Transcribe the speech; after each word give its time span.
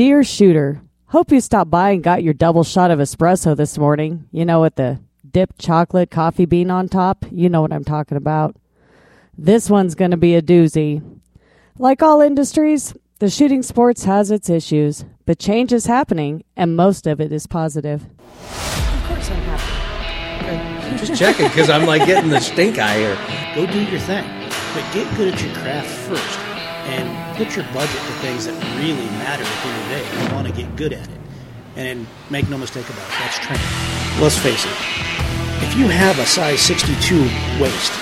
Dear 0.00 0.24
shooter, 0.24 0.80
hope 1.08 1.30
you 1.30 1.42
stopped 1.42 1.70
by 1.70 1.90
and 1.90 2.02
got 2.02 2.22
your 2.22 2.32
double 2.32 2.64
shot 2.64 2.90
of 2.90 3.00
espresso 3.00 3.54
this 3.54 3.76
morning. 3.76 4.24
You 4.32 4.46
know, 4.46 4.62
with 4.62 4.76
the 4.76 4.98
dipped 5.30 5.58
chocolate 5.58 6.10
coffee 6.10 6.46
bean 6.46 6.70
on 6.70 6.88
top. 6.88 7.26
You 7.30 7.50
know 7.50 7.60
what 7.60 7.70
I'm 7.70 7.84
talking 7.84 8.16
about. 8.16 8.56
This 9.36 9.68
one's 9.68 9.94
going 9.94 10.12
to 10.12 10.16
be 10.16 10.34
a 10.34 10.40
doozy. 10.40 11.02
Like 11.78 12.02
all 12.02 12.22
industries, 12.22 12.94
the 13.18 13.28
shooting 13.28 13.62
sports 13.62 14.04
has 14.04 14.30
its 14.30 14.48
issues, 14.48 15.04
but 15.26 15.38
change 15.38 15.70
is 15.70 15.84
happening, 15.84 16.44
and 16.56 16.74
most 16.74 17.06
of 17.06 17.20
it 17.20 17.30
is 17.30 17.46
positive. 17.46 18.02
Of 18.02 19.04
course 19.06 19.30
I'm 19.30 19.42
happy. 19.42 20.96
Just 20.96 21.20
checking 21.20 21.48
because 21.48 21.68
I'm 21.68 21.84
like 21.84 22.06
getting 22.06 22.30
the 22.30 22.40
stink 22.40 22.78
eye 22.78 22.96
here. 22.96 23.18
Go 23.54 23.70
do 23.70 23.82
your 23.82 24.00
thing, 24.00 24.24
but 24.72 24.94
get 24.94 25.14
good 25.18 25.34
at 25.34 25.42
your 25.42 25.52
craft 25.56 25.90
first, 26.08 26.49
and 26.88 27.36
put 27.36 27.54
your 27.56 27.64
budget 27.72 28.00
to 28.00 28.12
things 28.20 28.44
that 28.46 28.54
really 28.78 29.06
matter 29.20 29.44
at 29.44 29.62
the 29.62 29.68
end 29.68 29.76
of 29.76 29.82
the 29.84 29.90
day. 29.94 30.04
You 30.22 30.28
want 30.34 30.46
to 30.48 30.52
get 30.52 30.76
good 30.76 30.92
at 30.92 31.08
it, 31.08 31.18
and 31.76 32.06
make 32.30 32.48
no 32.48 32.58
mistake 32.58 32.88
about 32.88 33.02
it, 33.02 33.08
that's 33.18 33.38
training. 33.38 33.64
Let's 34.20 34.36
face 34.38 34.64
it. 34.64 34.72
If 35.62 35.76
you 35.76 35.88
have 35.88 36.18
a 36.18 36.26
size 36.26 36.60
62 36.60 37.28
waist, 37.60 37.92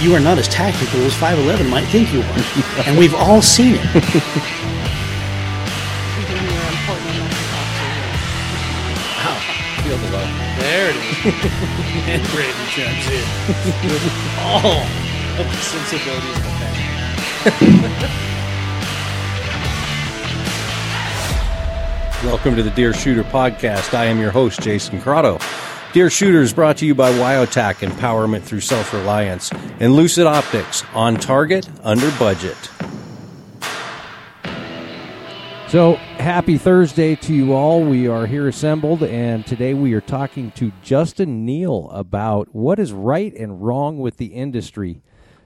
you 0.00 0.14
are 0.14 0.20
not 0.20 0.38
as 0.38 0.48
tactical 0.48 1.00
as 1.02 1.14
5.11 1.14 1.68
might 1.70 1.84
think 1.86 2.12
you 2.12 2.20
are. 2.20 2.38
and 2.86 2.98
we've 2.98 3.14
all 3.14 3.40
seen 3.40 3.76
it. 3.76 3.84
Even 3.84 4.02
you're 6.44 6.70
important 6.74 7.14
enough 7.14 7.30
to 7.30 7.44
talk 7.52 7.68
to. 7.76 7.84
Wow. 9.20 9.38
Feel 9.84 9.98
the 9.98 10.10
love. 10.16 10.30
There 10.58 10.88
it 10.90 10.96
is. 10.96 11.02
and 12.10 12.20
Brandon 12.32 12.66
chimes 12.72 13.06
in 13.08 13.24
with 13.88 14.04
all 14.40 14.80
of 15.38 15.46
the 15.46 15.62
sensibilities 15.62 16.36
of 16.36 16.42
the 16.44 16.50
family. 16.58 16.83
Welcome 22.24 22.56
to 22.56 22.62
the 22.62 22.72
Deer 22.74 22.94
Shooter 22.94 23.22
Podcast. 23.24 23.92
I 23.92 24.06
am 24.06 24.18
your 24.18 24.30
host, 24.30 24.62
Jason 24.62 24.98
Crotto. 24.98 25.38
Deer 25.92 26.08
Shooter 26.08 26.40
is 26.40 26.54
brought 26.54 26.78
to 26.78 26.86
you 26.86 26.94
by 26.94 27.12
Wyotac 27.12 27.86
Empowerment 27.86 28.44
through 28.44 28.60
Self 28.60 28.94
Reliance 28.94 29.52
and 29.78 29.92
Lucid 29.92 30.26
Optics 30.26 30.84
on 30.94 31.16
target, 31.16 31.68
under 31.82 32.10
budget. 32.12 32.56
So, 35.68 35.96
happy 36.16 36.56
Thursday 36.56 37.14
to 37.16 37.34
you 37.34 37.52
all. 37.52 37.84
We 37.84 38.08
are 38.08 38.26
here 38.26 38.48
assembled, 38.48 39.02
and 39.02 39.46
today 39.46 39.74
we 39.74 39.92
are 39.92 40.00
talking 40.00 40.50
to 40.52 40.72
Justin 40.82 41.44
Neal 41.44 41.90
about 41.90 42.54
what 42.54 42.78
is 42.78 42.94
right 42.94 43.34
and 43.34 43.60
wrong 43.60 43.98
with 43.98 44.16
the 44.16 44.28
industry. 44.28 45.02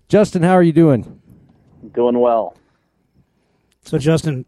Justin, 0.06 0.44
how 0.44 0.52
are 0.52 0.62
you 0.62 0.72
doing? 0.72 1.17
Doing 1.94 2.18
well. 2.18 2.56
So, 3.84 3.98
Justin, 3.98 4.44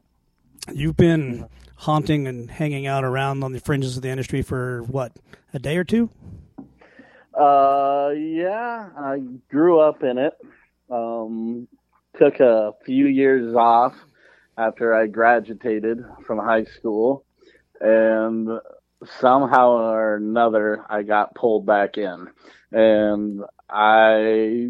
you've 0.73 0.97
been 0.97 1.49
haunting 1.77 2.27
and 2.27 2.51
hanging 2.51 2.87
out 2.87 3.05
around 3.05 3.43
on 3.43 3.53
the 3.53 3.61
fringes 3.61 3.97
of 3.97 4.03
the 4.03 4.09
industry 4.09 4.43
for 4.43 4.83
what, 4.83 5.13
a 5.55 5.59
day 5.59 5.77
or 5.77 5.85
two? 5.85 6.11
Uh, 7.33 8.11
yeah, 8.11 8.91
I 8.99 9.23
grew 9.51 9.81
up 9.81 10.03
in 10.03 10.19
it. 10.19 10.35
Um, 10.91 11.69
took 12.19 12.41
a 12.41 12.73
few 12.85 13.07
years 13.07 13.55
off 13.55 13.95
after 14.59 14.95
I 14.95 15.07
graduated 15.07 16.05
from 16.27 16.39
high 16.39 16.65
school, 16.65 17.25
and 17.81 18.49
somehow 19.21 19.71
or 19.71 20.17
another, 20.17 20.85
I 20.91 21.03
got 21.03 21.35
pulled 21.35 21.65
back 21.65 21.97
in. 21.97 22.29
And 22.73 23.41
I 23.73 24.69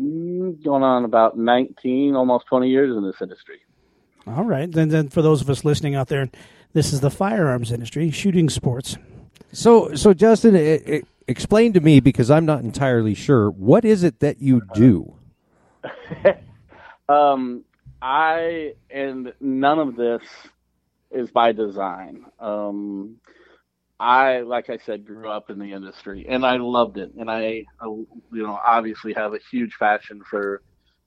going 0.63 0.83
on 0.83 1.05
about 1.05 1.39
19, 1.39 2.15
almost 2.15 2.47
20 2.47 2.69
years 2.69 2.97
in 2.97 3.05
this 3.05 3.17
industry. 3.21 3.61
All 4.27 4.45
right. 4.45 4.71
Then, 4.71 4.89
then 4.89 5.09
for 5.09 5.23
those 5.23 5.41
of 5.41 5.51
us 5.51 5.65
listening 5.65 5.95
out 5.95 6.09
there, 6.09 6.31
this 6.73 6.93
is 6.93 7.01
the 7.01 7.11
firearms 7.11 7.73
industry, 7.73 8.11
shooting 8.11 8.49
sports. 8.49 8.97
So, 9.53 9.95
so 9.95 10.15
Justin, 10.15 10.57
i 10.57 10.81
i 10.87 11.03
explain 11.27 11.73
to 11.73 11.81
me 11.81 12.01
because 12.01 12.31
I'm 12.31 12.45
not 12.45 12.63
entirely 12.63 13.15
sure. 13.15 13.51
What 13.51 13.85
is 13.85 14.03
it 14.03 14.21
that 14.21 14.43
you 14.43 14.63
do? 14.75 15.15
um, 17.09 17.65
I 18.03 18.75
and 18.91 19.33
none 19.41 19.79
of 19.79 19.97
this 19.97 20.23
is 21.11 21.31
by 21.31 21.53
design. 21.53 22.25
Um, 22.39 23.17
I, 24.01 24.41
like 24.41 24.71
I 24.71 24.79
said, 24.79 25.07
grew 25.07 25.29
up 25.31 25.51
in 25.51 25.59
the 25.61 25.73
industry 25.73 26.27
and 26.29 26.47
I 26.47 26.57
loved 26.57 26.99
it, 26.99 27.13
and 27.19 27.31
I, 27.31 27.65
I, 27.81 27.87
you 27.87 28.17
know, 28.33 28.59
obviously 28.67 29.13
have 29.15 29.35
a 29.35 29.41
huge 29.51 29.77
passion 29.79 30.23
for 30.29 30.63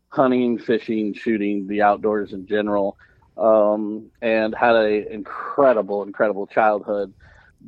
hunting, 0.09 0.59
fishing, 0.59 1.13
shooting, 1.13 1.67
the 1.67 1.81
outdoors 1.81 2.33
in 2.33 2.47
general, 2.47 2.97
um, 3.37 4.11
and 4.21 4.55
had 4.55 4.75
a 4.75 5.11
incredible, 5.13 6.03
incredible 6.03 6.47
childhood. 6.47 7.13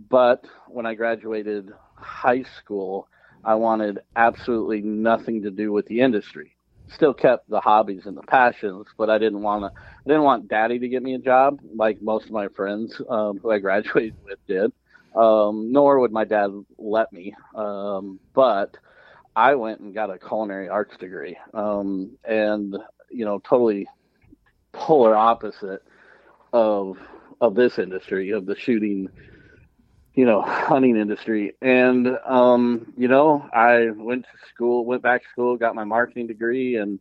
But 0.09 0.45
when 0.67 0.85
I 0.85 0.95
graduated 0.95 1.71
high 1.97 2.43
school, 2.59 3.07
I 3.43 3.55
wanted 3.55 3.99
absolutely 4.15 4.81
nothing 4.81 5.43
to 5.43 5.51
do 5.51 5.71
with 5.73 5.87
the 5.87 6.01
industry 6.01 6.55
still 6.89 7.13
kept 7.13 7.49
the 7.49 7.59
hobbies 7.59 8.05
and 8.05 8.15
the 8.17 8.21
passions, 8.23 8.87
but 8.97 9.09
I 9.09 9.17
didn't 9.17 9.41
want 9.41 9.63
to. 9.63 9.67
I 9.67 10.09
didn't 10.09 10.23
want 10.23 10.47
Daddy 10.47 10.79
to 10.79 10.87
get 10.89 11.03
me 11.03 11.15
a 11.15 11.19
job 11.19 11.59
like 11.75 12.01
most 12.01 12.25
of 12.27 12.31
my 12.31 12.47
friends 12.49 13.01
um, 13.09 13.39
who 13.41 13.51
I 13.51 13.59
graduated 13.61 14.15
with 14.23 14.39
did. 14.47 14.71
Um, 15.15 15.71
nor 15.71 15.99
would 15.99 16.11
my 16.11 16.25
dad 16.25 16.51
let 16.77 17.11
me. 17.13 17.35
Um, 17.55 18.19
but 18.33 18.77
I 19.35 19.55
went 19.55 19.79
and 19.79 19.93
got 19.93 20.09
a 20.09 20.19
culinary 20.19 20.69
arts 20.69 20.97
degree, 20.97 21.37
um, 21.53 22.17
and 22.23 22.77
you 23.09 23.25
know, 23.25 23.39
totally 23.39 23.87
polar 24.73 25.15
opposite 25.15 25.81
of 26.51 26.97
of 27.41 27.55
this 27.55 27.79
industry 27.79 28.31
of 28.31 28.45
the 28.45 28.55
shooting 28.55 29.09
you 30.15 30.25
know, 30.25 30.41
hunting 30.41 30.95
industry. 30.95 31.55
And, 31.61 32.07
um, 32.25 32.93
you 32.97 33.07
know, 33.07 33.47
I 33.53 33.89
went 33.91 34.23
to 34.23 34.47
school, 34.47 34.85
went 34.85 35.03
back 35.03 35.23
to 35.23 35.29
school, 35.29 35.57
got 35.57 35.75
my 35.75 35.83
marketing 35.83 36.27
degree 36.27 36.77
and, 36.77 36.99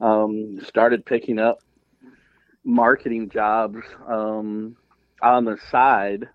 um, 0.00 0.60
started 0.64 1.06
picking 1.06 1.38
up 1.38 1.60
marketing 2.64 3.30
jobs, 3.30 3.78
um, 4.06 4.76
on 5.22 5.44
the 5.44 5.56
side 5.70 6.28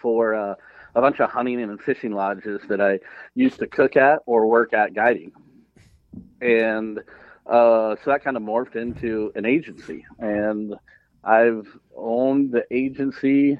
for, 0.00 0.34
uh, 0.34 0.54
a 0.94 1.00
bunch 1.00 1.20
of 1.20 1.30
hunting 1.30 1.60
and 1.62 1.80
fishing 1.80 2.12
lodges 2.12 2.60
that 2.68 2.80
I 2.80 3.00
used 3.34 3.58
to 3.60 3.66
cook 3.66 3.96
at 3.96 4.20
or 4.26 4.46
work 4.46 4.72
at 4.72 4.94
guiding. 4.94 5.32
And, 6.40 7.00
uh, 7.46 7.96
so 8.02 8.10
that 8.10 8.22
kind 8.24 8.36
of 8.36 8.42
morphed 8.42 8.76
into 8.76 9.32
an 9.34 9.46
agency 9.46 10.04
and 10.18 10.74
I've 11.24 11.66
owned 11.96 12.52
the 12.52 12.64
agency 12.70 13.58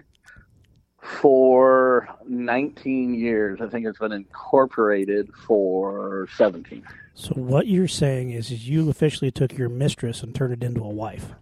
for 1.00 2.08
19 2.26 3.14
years. 3.14 3.60
I 3.60 3.68
think 3.68 3.86
it's 3.86 3.98
been 3.98 4.12
incorporated 4.12 5.30
for 5.46 6.28
17. 6.36 6.82
So 7.14 7.34
what 7.34 7.66
you're 7.66 7.88
saying 7.88 8.30
is, 8.30 8.50
is 8.50 8.68
you 8.68 8.88
officially 8.90 9.30
took 9.30 9.56
your 9.56 9.68
mistress 9.68 10.22
and 10.22 10.34
turned 10.34 10.52
it 10.54 10.62
into 10.64 10.82
a 10.82 10.88
wife. 10.88 11.34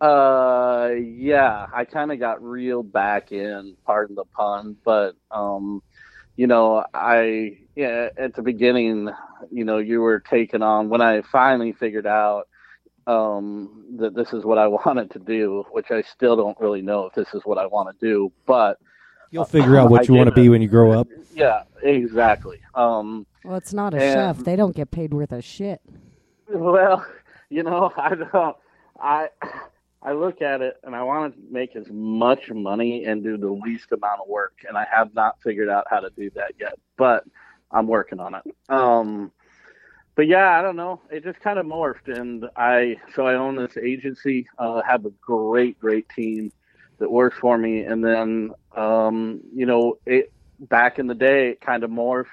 Uh, 0.00 0.90
yeah, 1.00 1.66
I 1.74 1.84
kind 1.84 2.12
of 2.12 2.18
got 2.20 2.42
reeled 2.42 2.92
back 2.92 3.32
in, 3.32 3.74
pardon 3.84 4.14
the 4.14 4.24
pun, 4.24 4.76
but 4.84 5.16
um, 5.30 5.82
you 6.36 6.46
know, 6.46 6.84
I 6.94 7.58
yeah, 7.74 8.10
at 8.16 8.34
the 8.34 8.42
beginning, 8.42 9.10
you 9.50 9.64
know, 9.64 9.78
you 9.78 10.00
were 10.00 10.20
taken 10.20 10.62
on 10.62 10.88
when 10.88 11.00
I 11.00 11.22
finally 11.22 11.72
figured 11.72 12.06
out 12.06 12.48
um, 13.08 13.84
that 13.98 14.14
this 14.14 14.32
is 14.32 14.44
what 14.44 14.58
I 14.58 14.66
wanted 14.86 15.10
to 15.12 15.18
do, 15.18 15.64
which 15.72 15.90
I 15.90 16.02
still 16.02 16.36
don't 16.36 16.58
really 16.60 16.82
know 16.82 17.06
if 17.06 17.14
this 17.14 17.34
is 17.34 17.42
what 17.44 17.58
I 17.58 17.66
want 17.66 17.88
to 17.98 18.06
do, 18.06 18.30
but 18.46 18.78
You'll 19.30 19.44
figure 19.44 19.76
out 19.76 19.90
what 19.90 20.02
I 20.02 20.04
you 20.04 20.14
want 20.14 20.28
to 20.28 20.34
be 20.34 20.48
when 20.48 20.62
you 20.62 20.68
grow 20.68 20.92
up. 20.92 21.06
Yeah, 21.34 21.64
exactly. 21.82 22.60
Um, 22.74 23.26
Well, 23.44 23.56
it's 23.56 23.74
not 23.74 23.92
a 23.94 24.02
And- 24.02 24.36
chef. 24.36 24.44
They 24.44 24.56
don't 24.56 24.74
get 24.76 24.90
paid 24.90 25.12
worth 25.12 25.32
a 25.32 25.42
shit. 25.42 25.80
well, 26.48 27.04
you 27.50 27.62
know, 27.64 27.92
I 27.96 28.14
don't. 28.14 28.56
I 29.00 29.28
I 30.02 30.12
look 30.12 30.42
at 30.42 30.62
it 30.62 30.76
and 30.84 30.94
I 30.94 31.02
want 31.02 31.34
to 31.34 31.40
make 31.50 31.74
as 31.74 31.86
much 31.90 32.50
money 32.50 33.04
and 33.04 33.22
do 33.22 33.36
the 33.36 33.50
least 33.50 33.90
amount 33.92 34.20
of 34.20 34.28
work, 34.28 34.54
and 34.66 34.76
I 34.76 34.86
have 34.90 35.12
not 35.14 35.42
figured 35.42 35.68
out 35.68 35.86
how 35.90 36.00
to 36.00 36.10
do 36.10 36.30
that 36.36 36.52
yet, 36.58 36.78
but 36.96 37.24
I'm 37.70 37.86
working 37.86 38.20
on 38.20 38.34
it. 38.34 38.42
Um, 38.68 39.32
but 40.14 40.26
yeah, 40.26 40.58
I 40.58 40.62
don't 40.62 40.76
know. 40.76 41.00
It 41.10 41.24
just 41.24 41.40
kind 41.40 41.58
of 41.58 41.66
morphed, 41.66 42.08
and 42.08 42.46
I 42.56 42.96
so 43.14 43.26
I 43.26 43.34
own 43.34 43.56
this 43.56 43.76
agency. 43.76 44.48
Uh, 44.58 44.82
have 44.82 45.04
a 45.04 45.10
great, 45.20 45.78
great 45.78 46.08
team 46.08 46.52
that 46.98 47.10
works 47.10 47.38
for 47.38 47.56
me, 47.56 47.82
and 47.82 48.04
then 48.04 48.50
um, 48.76 49.40
you 49.54 49.66
know, 49.66 49.98
it 50.06 50.32
back 50.60 50.98
in 50.98 51.06
the 51.06 51.14
day, 51.14 51.50
it 51.50 51.60
kind 51.60 51.84
of 51.84 51.90
morphed 51.90 52.26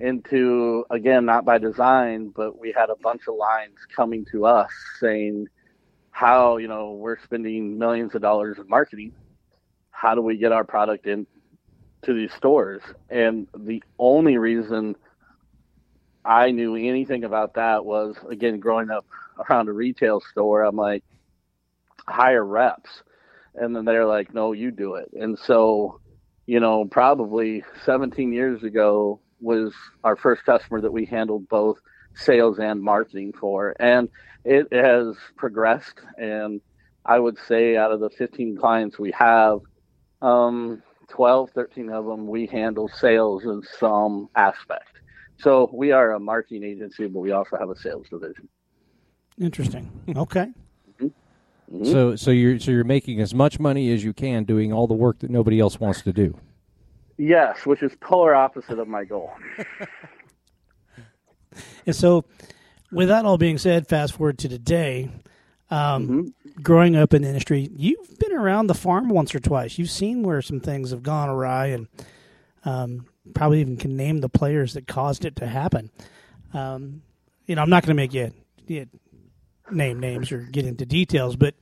into 0.00 0.84
again 0.90 1.24
not 1.24 1.44
by 1.44 1.58
design, 1.58 2.32
but 2.34 2.58
we 2.58 2.72
had 2.72 2.90
a 2.90 2.96
bunch 2.96 3.22
of 3.28 3.34
lines 3.36 3.76
coming 3.94 4.24
to 4.32 4.46
us 4.46 4.70
saying 5.00 5.48
how 6.16 6.56
you 6.56 6.66
know 6.66 6.92
we're 6.92 7.18
spending 7.24 7.76
millions 7.76 8.14
of 8.14 8.22
dollars 8.22 8.56
in 8.58 8.66
marketing. 8.70 9.12
How 9.90 10.14
do 10.14 10.22
we 10.22 10.38
get 10.38 10.50
our 10.50 10.64
product 10.64 11.06
in 11.06 11.26
to 12.06 12.14
these 12.14 12.32
stores? 12.32 12.80
And 13.10 13.46
the 13.54 13.82
only 13.98 14.38
reason 14.38 14.96
I 16.24 16.52
knew 16.52 16.74
anything 16.74 17.24
about 17.24 17.52
that 17.56 17.84
was 17.84 18.16
again 18.30 18.60
growing 18.60 18.88
up 18.88 19.04
around 19.50 19.68
a 19.68 19.74
retail 19.74 20.22
store. 20.30 20.62
I'm 20.62 20.74
like 20.76 21.04
hire 22.08 22.46
reps, 22.46 23.02
and 23.54 23.76
then 23.76 23.84
they're 23.84 24.06
like, 24.06 24.32
no, 24.32 24.52
you 24.52 24.70
do 24.70 24.94
it. 24.94 25.10
And 25.12 25.38
so, 25.38 26.00
you 26.46 26.60
know, 26.60 26.86
probably 26.86 27.62
17 27.84 28.32
years 28.32 28.62
ago 28.62 29.20
was 29.42 29.74
our 30.02 30.16
first 30.16 30.46
customer 30.46 30.80
that 30.80 30.92
we 30.92 31.04
handled 31.04 31.46
both 31.50 31.76
sales 32.16 32.58
and 32.58 32.82
marketing 32.82 33.32
for, 33.38 33.76
and 33.78 34.08
it 34.44 34.72
has 34.72 35.16
progressed. 35.36 36.00
And 36.18 36.60
I 37.04 37.18
would 37.18 37.38
say 37.46 37.76
out 37.76 37.92
of 37.92 38.00
the 38.00 38.10
15 38.10 38.56
clients 38.56 38.98
we 38.98 39.12
have, 39.12 39.60
um, 40.22 40.82
12, 41.08 41.50
13 41.50 41.90
of 41.90 42.06
them 42.06 42.26
we 42.26 42.46
handle 42.46 42.88
sales 42.88 43.44
in 43.44 43.62
some 43.78 44.28
aspect. 44.34 44.88
So 45.38 45.70
we 45.72 45.92
are 45.92 46.12
a 46.12 46.20
marketing 46.20 46.64
agency, 46.64 47.06
but 47.06 47.20
we 47.20 47.30
also 47.30 47.56
have 47.58 47.70
a 47.70 47.76
sales 47.76 48.06
division. 48.10 48.48
Interesting. 49.38 49.90
Okay. 50.16 50.48
So 51.82 52.14
so 52.14 52.30
you're 52.30 52.60
so 52.60 52.70
you're 52.70 52.84
making 52.84 53.20
as 53.20 53.34
much 53.34 53.58
money 53.58 53.92
as 53.92 54.04
you 54.04 54.12
can 54.12 54.44
doing 54.44 54.72
all 54.72 54.86
the 54.86 54.94
work 54.94 55.18
that 55.18 55.30
nobody 55.30 55.58
else 55.58 55.80
wants 55.80 56.00
to 56.02 56.12
do. 56.12 56.38
Yes, 57.18 57.66
which 57.66 57.82
is 57.82 57.92
polar 58.00 58.34
opposite 58.34 58.78
of 58.78 58.86
my 58.86 59.04
goal. 59.04 59.32
And 61.86 61.94
so, 61.94 62.24
with 62.92 63.08
that 63.08 63.24
all 63.24 63.38
being 63.38 63.58
said, 63.58 63.86
fast 63.86 64.14
forward 64.14 64.38
to 64.38 64.48
today. 64.48 65.10
Um, 65.70 66.34
Growing 66.62 66.96
up 66.96 67.12
in 67.12 67.22
the 67.22 67.28
industry, 67.28 67.68
you've 67.76 68.18
been 68.18 68.32
around 68.32 68.68
the 68.68 68.74
farm 68.74 69.08
once 69.10 69.34
or 69.34 69.40
twice. 69.40 69.78
You've 69.78 69.90
seen 69.90 70.22
where 70.22 70.40
some 70.40 70.60
things 70.60 70.90
have 70.90 71.02
gone 71.02 71.28
awry, 71.28 71.66
and 71.66 71.88
um, 72.64 73.06
probably 73.34 73.60
even 73.60 73.76
can 73.76 73.94
name 73.96 74.18
the 74.18 74.28
players 74.30 74.72
that 74.74 74.86
caused 74.86 75.24
it 75.26 75.36
to 75.36 75.46
happen. 75.46 75.90
Um, 76.54 77.02
you 77.46 77.56
know, 77.56 77.62
I'm 77.62 77.68
not 77.68 77.82
going 77.82 77.90
to 77.90 77.94
make 77.94 78.14
you, 78.14 78.32
you 78.66 78.86
name 79.70 80.00
names 80.00 80.32
or 80.32 80.38
get 80.38 80.64
into 80.64 80.86
details, 80.86 81.36
but 81.36 81.54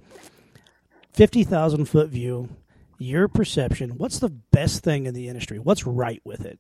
fifty 1.13 1.43
thousand 1.43 1.87
foot 1.87 2.11
view, 2.11 2.51
your 2.99 3.27
perception. 3.27 3.99
What's 3.99 4.19
the 4.19 4.29
best 4.31 4.85
thing 4.85 5.07
in 5.07 5.15
the 5.15 5.29
industry? 5.29 5.59
What's 5.59 5.87
right 5.87 6.21
with 6.25 6.45
it? 6.45 6.59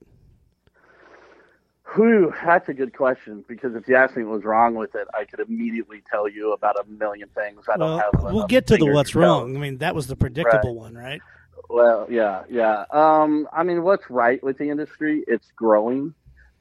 Whew, 1.94 2.32
that's 2.44 2.68
a 2.68 2.74
good 2.74 2.96
question 2.96 3.44
because 3.46 3.74
if 3.76 3.86
you 3.86 3.94
asked 3.94 4.16
me 4.16 4.24
what 4.24 4.36
was 4.36 4.44
wrong 4.44 4.74
with 4.74 4.94
it, 4.94 5.06
I 5.14 5.24
could 5.24 5.40
immediately 5.40 6.02
tell 6.10 6.28
you 6.28 6.52
about 6.52 6.76
a 6.80 6.84
million 6.88 7.28
things. 7.34 7.64
I 7.72 7.76
don't 7.76 7.88
Well, 7.88 7.98
have. 7.98 8.34
we'll 8.34 8.46
get 8.46 8.66
to 8.68 8.76
the 8.76 8.86
what's 8.86 9.14
wrong. 9.14 9.56
I 9.56 9.60
mean, 9.60 9.78
that 9.78 9.94
was 9.94 10.06
the 10.06 10.16
predictable 10.16 10.74
one, 10.74 10.94
right? 10.94 11.20
Well, 11.68 12.06
yeah, 12.10 12.42
yeah. 12.48 12.84
Um, 12.90 13.48
I 13.52 13.62
mean, 13.62 13.82
what's 13.82 14.08
right 14.10 14.42
with 14.42 14.58
the 14.58 14.70
industry? 14.70 15.24
It's 15.26 15.50
growing, 15.56 16.14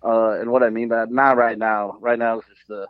uh, 0.03 0.39
and 0.39 0.51
what 0.51 0.63
I 0.63 0.69
mean 0.69 0.87
by 0.89 0.97
that, 0.97 1.11
not 1.11 1.37
right 1.37 1.57
now. 1.57 1.97
Right 1.99 2.19
now 2.19 2.39
is 2.39 2.45
just 2.47 2.67
the 2.67 2.87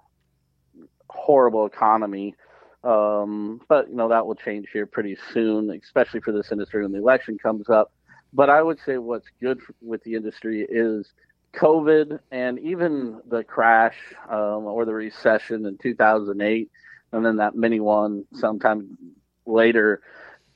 horrible 1.09 1.65
economy. 1.65 2.35
Um, 2.83 3.61
but 3.69 3.89
you 3.89 3.95
know 3.95 4.09
that 4.09 4.27
will 4.27 4.35
change 4.35 4.67
here 4.73 4.85
pretty 4.85 5.17
soon, 5.33 5.69
especially 5.71 6.19
for 6.19 6.33
this 6.33 6.51
industry 6.51 6.83
when 6.83 6.91
the 6.91 6.97
election 6.97 7.37
comes 7.37 7.69
up. 7.69 7.93
But 8.33 8.49
I 8.49 8.61
would 8.61 8.79
say 8.85 8.97
what's 8.97 9.27
good 9.39 9.59
with 9.81 10.03
the 10.03 10.15
industry 10.15 10.67
is 10.69 11.13
COVID 11.55 12.19
and 12.31 12.59
even 12.59 13.21
the 13.29 13.43
crash 13.43 13.95
um, 14.29 14.65
or 14.65 14.85
the 14.85 14.93
recession 14.93 15.65
in 15.65 15.77
2008, 15.77 16.69
and 17.11 17.25
then 17.25 17.37
that 17.37 17.55
mini 17.55 17.79
one 17.79 18.25
sometime 18.33 18.97
later. 19.45 20.01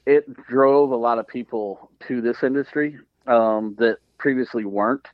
It 0.05 0.33
drove 0.47 0.91
a 0.91 0.95
lot 0.95 1.19
of 1.19 1.27
people 1.27 1.91
to 2.07 2.21
this 2.21 2.41
industry 2.41 2.97
um, 3.27 3.75
that 3.77 3.97
previously 4.17 4.65
weren't. 4.65 5.05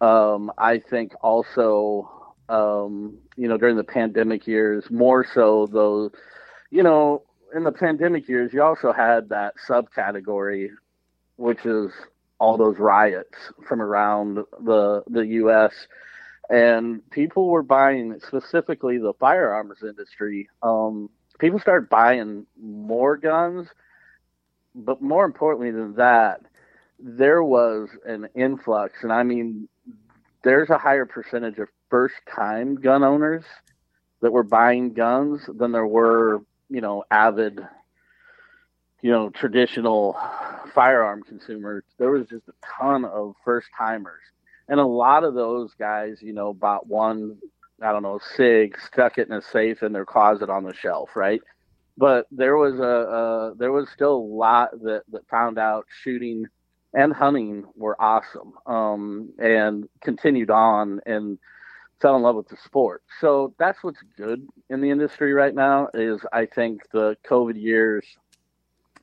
Um, 0.00 0.50
I 0.58 0.78
think 0.80 1.12
also, 1.22 2.34
um, 2.48 3.18
you 3.36 3.48
know, 3.48 3.56
during 3.56 3.76
the 3.76 3.84
pandemic 3.84 4.46
years, 4.46 4.84
more 4.90 5.24
so 5.32 5.68
those, 5.72 6.10
you 6.70 6.82
know, 6.82 7.22
in 7.54 7.64
the 7.64 7.72
pandemic 7.72 8.28
years, 8.28 8.52
you 8.52 8.62
also 8.62 8.92
had 8.92 9.28
that 9.28 9.54
subcategory, 9.68 10.70
which 11.36 11.64
is 11.64 11.92
all 12.42 12.56
those 12.56 12.76
riots 12.76 13.38
from 13.68 13.80
around 13.80 14.34
the 14.64 15.04
the 15.06 15.24
U.S. 15.42 15.72
and 16.50 17.08
people 17.10 17.46
were 17.46 17.62
buying 17.62 18.18
specifically 18.26 18.98
the 18.98 19.12
firearms 19.20 19.78
industry. 19.80 20.48
Um, 20.60 21.08
people 21.38 21.60
started 21.60 21.88
buying 21.88 22.44
more 22.60 23.16
guns, 23.16 23.68
but 24.74 25.00
more 25.00 25.24
importantly 25.24 25.70
than 25.70 25.94
that, 25.94 26.40
there 26.98 27.44
was 27.44 27.90
an 28.04 28.28
influx, 28.34 28.92
and 29.04 29.12
I 29.12 29.22
mean, 29.22 29.68
there's 30.42 30.68
a 30.68 30.78
higher 30.78 31.06
percentage 31.06 31.58
of 31.58 31.68
first-time 31.90 32.74
gun 32.74 33.04
owners 33.04 33.44
that 34.20 34.32
were 34.32 34.42
buying 34.42 34.94
guns 34.94 35.42
than 35.46 35.70
there 35.70 35.86
were, 35.86 36.42
you 36.68 36.80
know, 36.80 37.04
avid 37.08 37.60
you 39.02 39.10
know, 39.10 39.30
traditional 39.30 40.16
firearm 40.74 41.22
consumers, 41.24 41.84
there 41.98 42.10
was 42.10 42.26
just 42.28 42.48
a 42.48 42.52
ton 42.80 43.04
of 43.04 43.34
first 43.44 43.68
timers. 43.76 44.22
And 44.68 44.78
a 44.78 44.86
lot 44.86 45.24
of 45.24 45.34
those 45.34 45.74
guys, 45.74 46.18
you 46.22 46.32
know, 46.32 46.54
bought 46.54 46.86
one, 46.86 47.36
I 47.82 47.92
don't 47.92 48.04
know, 48.04 48.20
SIG, 48.36 48.78
stuck 48.80 49.18
it 49.18 49.28
in 49.28 49.34
a 49.34 49.42
safe 49.42 49.82
in 49.82 49.92
their 49.92 50.06
closet 50.06 50.48
on 50.48 50.64
the 50.64 50.72
shelf, 50.72 51.16
right? 51.16 51.40
But 51.98 52.26
there 52.30 52.56
was 52.56 52.78
a, 52.78 52.82
a 52.82 53.54
there 53.58 53.72
was 53.72 53.90
still 53.90 54.14
a 54.14 54.28
lot 54.34 54.70
that, 54.82 55.02
that 55.10 55.28
found 55.28 55.58
out 55.58 55.86
shooting 56.02 56.46
and 56.94 57.12
hunting 57.12 57.64
were 57.74 58.00
awesome 58.00 58.52
um, 58.66 59.30
and 59.38 59.88
continued 60.00 60.50
on 60.50 61.00
and 61.06 61.38
fell 62.00 62.16
in 62.16 62.22
love 62.22 62.36
with 62.36 62.48
the 62.48 62.56
sport. 62.64 63.02
So 63.20 63.54
that's 63.58 63.82
what's 63.82 64.00
good 64.16 64.46
in 64.70 64.80
the 64.80 64.90
industry 64.90 65.32
right 65.32 65.54
now 65.54 65.88
is 65.94 66.20
I 66.32 66.46
think 66.46 66.82
the 66.92 67.16
COVID 67.28 67.60
years 67.60 68.04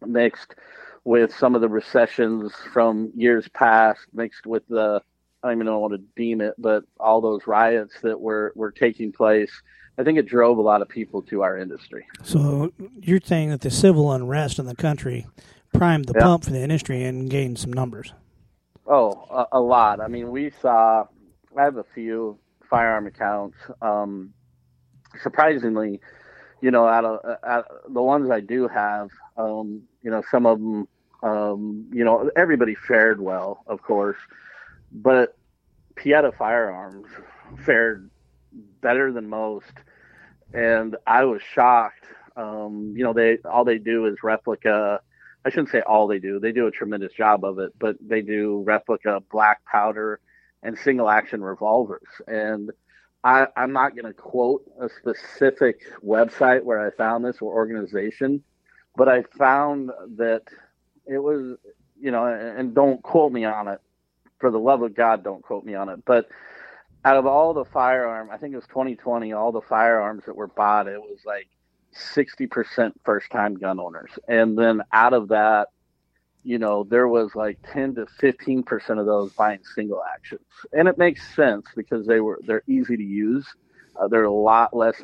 mixed 0.06 0.56
with 1.04 1.34
some 1.36 1.56
of 1.56 1.62
the 1.62 1.70
recessions 1.70 2.52
from 2.74 3.12
years 3.16 3.48
past, 3.50 4.02
mixed 4.14 4.46
with 4.46 4.68
the 4.68 5.02
I 5.42 5.48
don't 5.48 5.58
even 5.58 5.66
know 5.68 5.80
what 5.80 5.90
to 5.92 6.00
deem 6.18 6.42
it, 6.42 6.54
but 6.58 6.84
all 7.00 7.22
those 7.22 7.48
riots 7.48 7.94
that 8.04 8.20
were 8.20 8.52
were 8.56 8.72
taking 8.72 9.12
place. 9.12 9.52
I 9.98 10.04
think 10.04 10.18
it 10.18 10.26
drove 10.26 10.58
a 10.58 10.62
lot 10.62 10.82
of 10.82 10.88
people 10.90 11.22
to 11.24 11.42
our 11.44 11.58
industry. 11.58 12.06
So 12.24 12.72
you're 13.02 13.20
saying 13.24 13.50
that 13.50 13.62
the 13.62 13.72
civil 13.72 14.12
unrest 14.12 14.58
in 14.60 14.66
the 14.66 14.76
country 14.76 15.28
primed 15.74 16.06
the 16.06 16.14
Yeah. 16.16 16.24
pump 16.24 16.46
for 16.46 16.52
the 16.52 16.62
industry 16.62 17.04
and 17.04 17.30
gained 17.30 17.60
some 17.60 17.72
numbers. 17.74 18.14
Oh, 18.88 19.26
a, 19.30 19.58
a 19.58 19.62
lot. 19.62 20.00
I 20.00 20.08
mean, 20.08 20.32
we 20.32 20.52
saw. 20.62 21.06
I 21.58 21.64
have 21.64 21.78
a 21.78 21.84
few 21.96 22.38
firearm 22.70 23.08
accounts. 23.08 23.58
Um, 23.82 24.34
surprisingly, 25.22 26.00
you 26.62 26.72
know, 26.72 26.88
out 26.88 27.06
of 27.06 27.20
out, 27.44 27.66
the 27.94 28.02
ones 28.02 28.30
I 28.30 28.40
do 28.40 28.68
have, 28.68 29.10
um, 29.38 29.84
you 30.04 30.12
know, 30.12 30.24
some 30.30 30.46
of 30.46 30.60
them, 30.60 30.88
um, 31.24 31.90
you 31.94 32.04
know, 32.04 32.30
everybody 32.36 32.76
fared 32.76 33.22
well, 33.22 33.64
of 33.68 33.82
course, 33.82 34.18
but 34.92 35.38
Pietta 35.96 36.32
Firearms 36.38 37.08
fared 37.66 38.10
better 38.82 39.12
than 39.12 39.30
most, 39.30 39.74
and 40.54 40.96
I 41.06 41.26
was 41.26 41.42
shocked. 41.42 42.06
Um, 42.36 42.94
you 42.96 43.04
know, 43.04 43.14
they 43.14 43.38
all 43.46 43.66
they 43.66 43.78
do 43.78 44.06
is 44.06 44.18
replica. 44.24 45.02
I 45.46 45.50
shouldn't 45.50 45.70
say 45.70 45.82
all 45.82 46.08
they 46.08 46.20
do. 46.20 46.40
They 46.40 46.52
do 46.52 46.68
a 46.68 46.72
tremendous 46.72 47.14
job 47.14 47.46
of 47.46 47.60
it, 47.60 47.74
but 47.80 47.96
they 48.02 48.22
do 48.22 48.62
replica 48.66 49.22
black 49.32 49.64
powder 49.66 50.20
and 50.64 50.78
single 50.78 51.10
action 51.10 51.42
revolvers. 51.42 52.08
And 52.28 52.72
I, 53.24 53.48
I'm 53.56 53.74
not 53.74 53.96
going 53.96 54.06
to 54.06 54.14
quote 54.14 54.64
a 54.80 54.90
specific 54.90 55.82
website 56.06 56.64
where 56.64 56.86
I 56.86 56.92
found 56.92 57.26
this 57.26 57.38
or 57.42 57.54
organization, 57.54 58.44
but 58.96 59.10
I 59.10 59.24
found 59.38 59.92
that 60.18 60.44
it 61.06 61.18
was, 61.18 61.58
you 62.00 62.12
know, 62.12 62.26
and, 62.26 62.60
and 62.60 62.76
don't 62.76 63.02
quote 63.04 63.32
me 63.32 63.46
on 63.46 63.68
it. 63.68 63.80
For 64.40 64.52
the 64.52 64.60
love 64.60 64.82
of 64.84 64.96
God, 64.96 65.24
don't 65.24 65.44
quote 65.44 65.66
me 65.66 65.76
on 65.76 65.90
it. 65.90 66.06
But 66.06 66.30
out 67.04 67.18
of 67.18 67.26
all 67.26 67.54
the 67.54 67.66
firearm, 67.66 68.30
I 68.32 68.38
think 68.38 68.54
it 68.54 68.58
was 68.58 68.68
2020, 68.68 69.34
all 69.34 69.52
the 69.52 69.62
firearms 69.62 70.24
that 70.26 70.36
were 70.36 70.48
bought, 70.48 70.88
it 70.88 71.02
was 71.02 71.20
like 71.26 71.50
60% 71.94 72.94
first 73.04 73.30
time 73.32 73.56
gun 73.56 73.80
owners. 73.80 74.12
And 74.28 74.58
then 74.58 74.82
out 74.94 75.14
of 75.14 75.30
that, 75.30 75.68
you 76.44 76.58
know, 76.58 76.84
there 76.84 77.08
was 77.08 77.36
like 77.36 77.58
10 77.74 77.96
to 77.96 78.06
15% 78.22 79.00
of 79.00 79.06
those 79.06 79.32
buying 79.34 79.60
single 79.76 80.02
actions. 80.16 80.46
And 80.72 80.88
it 80.88 80.98
makes 80.98 81.36
sense 81.36 81.66
because 81.76 82.06
they 82.08 82.20
were, 82.20 82.40
they're 82.46 82.64
easy 82.68 82.98
to 82.98 83.04
use. 83.04 83.46
Uh, 84.00 84.08
they're 84.08 84.24
a 84.24 84.32
lot 84.32 84.76
less, 84.76 84.96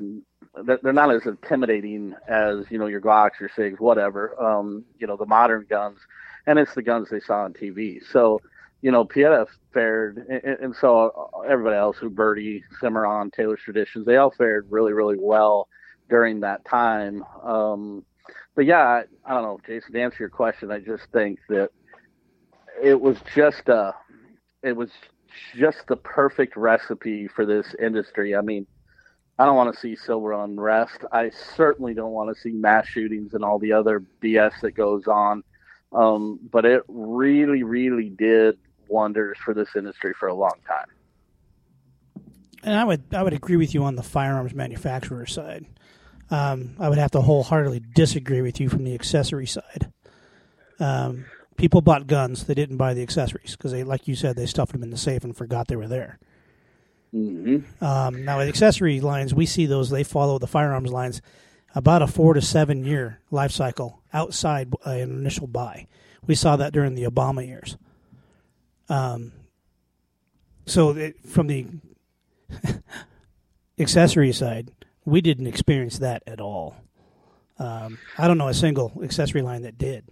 they're, 0.64 0.80
they're 0.82 0.94
not 0.94 1.14
as 1.14 1.26
intimidating 1.26 2.16
as, 2.28 2.66
you 2.70 2.78
know, 2.78 2.88
your 2.88 3.02
Glocks, 3.02 3.40
your 3.40 3.50
SIGs, 3.50 3.80
whatever, 3.80 4.42
um, 4.42 4.86
you 4.98 5.08
know, 5.08 5.18
the 5.18 5.26
modern 5.26 5.66
guns. 5.70 6.00
And 6.48 6.58
it's 6.60 6.74
the 6.74 6.84
guns 6.84 7.10
they 7.10 7.20
saw 7.20 7.44
on 7.44 7.54
TV. 7.54 8.00
So, 8.12 8.40
you 8.82 8.92
know, 8.92 9.04
Pietta 9.04 9.48
fared, 9.74 10.18
and, 10.30 10.44
and 10.44 10.76
so 10.76 11.44
everybody 11.50 11.76
else, 11.76 11.98
Uberti, 11.98 12.62
Cimarron, 12.80 13.32
Taylor's 13.32 13.62
Traditions, 13.62 14.06
they 14.06 14.18
all 14.18 14.32
fared 14.32 14.68
really, 14.70 14.94
really 14.94 15.18
well 15.20 15.68
during 16.10 16.42
that 16.42 16.64
time. 16.66 17.24
Um, 17.44 18.06
but 18.56 18.66
yeah, 18.66 19.04
I, 19.26 19.34
don't 19.34 19.44
know, 19.44 19.60
Jason. 19.66 19.94
To 19.94 20.02
answer 20.02 20.18
your 20.20 20.30
question, 20.30 20.72
I 20.72 20.80
just 20.80 21.04
think 21.12 21.40
that 21.50 21.70
it 22.82 23.00
was 23.00 23.18
just 23.34 23.68
a, 23.70 23.94
it 24.64 24.76
was 24.76 24.90
just 25.56 25.88
the 25.88 25.98
perfect 25.98 26.56
recipe 26.56 27.28
for 27.28 27.46
this 27.46 27.76
industry. 27.82 28.36
I 28.36 28.42
mean, 28.42 28.66
I 29.38 29.46
don't 29.46 29.56
want 29.56 29.74
to 29.74 29.80
see 29.80 29.96
civil 29.96 30.44
unrest. 30.44 31.00
I 31.12 31.30
certainly 31.56 31.94
don't 31.94 32.12
want 32.12 32.34
to 32.34 32.42
see 32.42 32.52
mass 32.52 32.88
shootings 32.88 33.34
and 33.34 33.44
all 33.44 33.60
the 33.60 33.74
other 33.74 34.04
BS 34.22 34.62
that 34.62 34.72
goes 34.72 35.08
on. 35.08 35.44
Um, 35.92 36.40
but 36.52 36.66
it 36.66 36.84
really, 36.88 37.64
really 37.64 38.10
did 38.10 38.58
wonders 38.88 39.38
for 39.44 39.54
this 39.54 39.70
industry 39.76 40.14
for 40.20 40.28
a 40.28 40.34
long 40.34 40.56
time. 40.68 40.88
And 42.64 42.76
I 42.76 42.84
would 42.84 43.04
I 43.14 43.22
would 43.22 43.34
agree 43.34 43.58
with 43.58 43.74
you 43.74 43.84
on 43.84 43.96
the 43.96 44.04
firearms 44.04 44.54
manufacturer 44.54 45.26
side. 45.26 45.66
Um, 46.32 46.76
I 46.80 46.90
would 46.90 46.98
have 46.98 47.12
to 47.12 47.22
wholeheartedly 47.22 47.82
disagree 47.94 48.42
with 48.42 48.60
you 48.60 48.70
from 48.70 48.84
the 48.84 48.94
accessory 48.96 49.46
side. 49.46 49.92
Um, 50.80 51.26
people 51.56 51.82
bought 51.82 52.08
guns; 52.08 52.46
they 52.46 52.54
didn't 52.56 52.78
buy 52.78 52.94
the 52.94 53.04
accessories 53.04 53.56
because 53.56 53.72
they, 53.72 53.84
like 53.84 54.08
you 54.08 54.16
said, 54.16 54.36
they 54.36 54.46
stuffed 54.46 54.72
them 54.74 54.84
in 54.84 54.90
the 54.90 54.98
safe 54.98 55.24
and 55.24 55.36
forgot 55.36 55.68
they 55.68 55.76
were 55.76 55.88
there. 55.88 56.20
hmm 57.12 57.60
Um, 57.80 58.26
now, 58.26 58.40
with 58.40 58.48
accessory 58.50 59.00
lines, 59.02 59.34
we 59.34 59.46
see 59.46 59.66
those, 59.66 59.90
they 59.90 60.04
follow 60.04 60.40
the 60.40 60.48
firearms 60.48 60.92
lines 60.92 61.22
about 61.76 62.02
a 62.02 62.08
four 62.08 62.34
to 62.34 62.42
seven 62.42 62.86
year 62.86 63.20
life 63.32 63.52
cycle 63.52 64.02
outside 64.14 64.74
an 64.86 65.02
initial 65.12 65.48
buy. 65.48 65.88
We 66.26 66.34
saw 66.36 66.56
that 66.56 66.74
during 66.74 66.96
the 66.96 67.04
Obama 67.04 67.46
years. 67.46 67.78
Um, 68.90 69.32
so, 70.66 70.90
it, 70.92 71.16
from 71.28 71.48
the 71.48 71.68
accessory 73.80 74.32
side, 74.32 74.72
we 75.06 75.22
didn't 75.22 75.48
experience 75.48 76.00
that 76.00 76.24
at 76.28 76.42
all. 76.42 76.76
Um, 77.58 78.00
I 78.18 78.28
don't 78.28 78.38
know 78.38 78.48
a 78.48 78.54
single 78.54 78.92
accessory 79.04 79.42
line 79.42 79.62
that 79.62 79.78
did. 79.78 80.04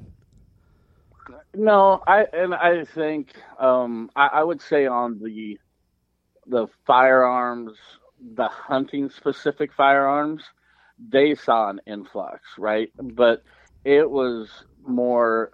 No, 1.55 2.01
I 2.07 2.25
and 2.33 2.53
I 2.53 2.85
think 2.85 3.33
um, 3.59 4.09
I, 4.15 4.27
I 4.27 4.43
would 4.43 4.61
say 4.61 4.87
on 4.87 5.19
the 5.19 5.59
the 6.47 6.67
firearms, 6.85 7.77
the 8.35 8.47
hunting 8.47 9.09
specific 9.09 9.71
firearms, 9.73 10.43
they 11.09 11.35
saw 11.35 11.69
an 11.69 11.79
influx, 11.85 12.41
right? 12.57 12.91
But 12.97 13.43
it 13.85 14.09
was 14.09 14.49
more, 14.85 15.51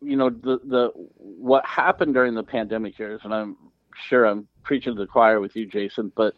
you 0.00 0.16
know, 0.16 0.30
the 0.30 0.60
the 0.64 0.90
what 1.16 1.66
happened 1.66 2.14
during 2.14 2.34
the 2.34 2.42
pandemic 2.42 2.98
years, 2.98 3.20
and 3.24 3.34
I'm 3.34 3.56
sure 4.08 4.24
I'm 4.24 4.48
preaching 4.62 4.94
to 4.94 5.00
the 5.00 5.06
choir 5.06 5.40
with 5.40 5.56
you, 5.56 5.66
Jason, 5.66 6.12
but 6.16 6.34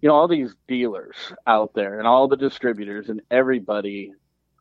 you 0.00 0.08
know, 0.08 0.14
all 0.14 0.28
these 0.28 0.54
dealers 0.66 1.16
out 1.46 1.74
there 1.74 1.98
and 1.98 2.06
all 2.06 2.28
the 2.28 2.36
distributors 2.36 3.08
and 3.08 3.20
everybody 3.30 4.12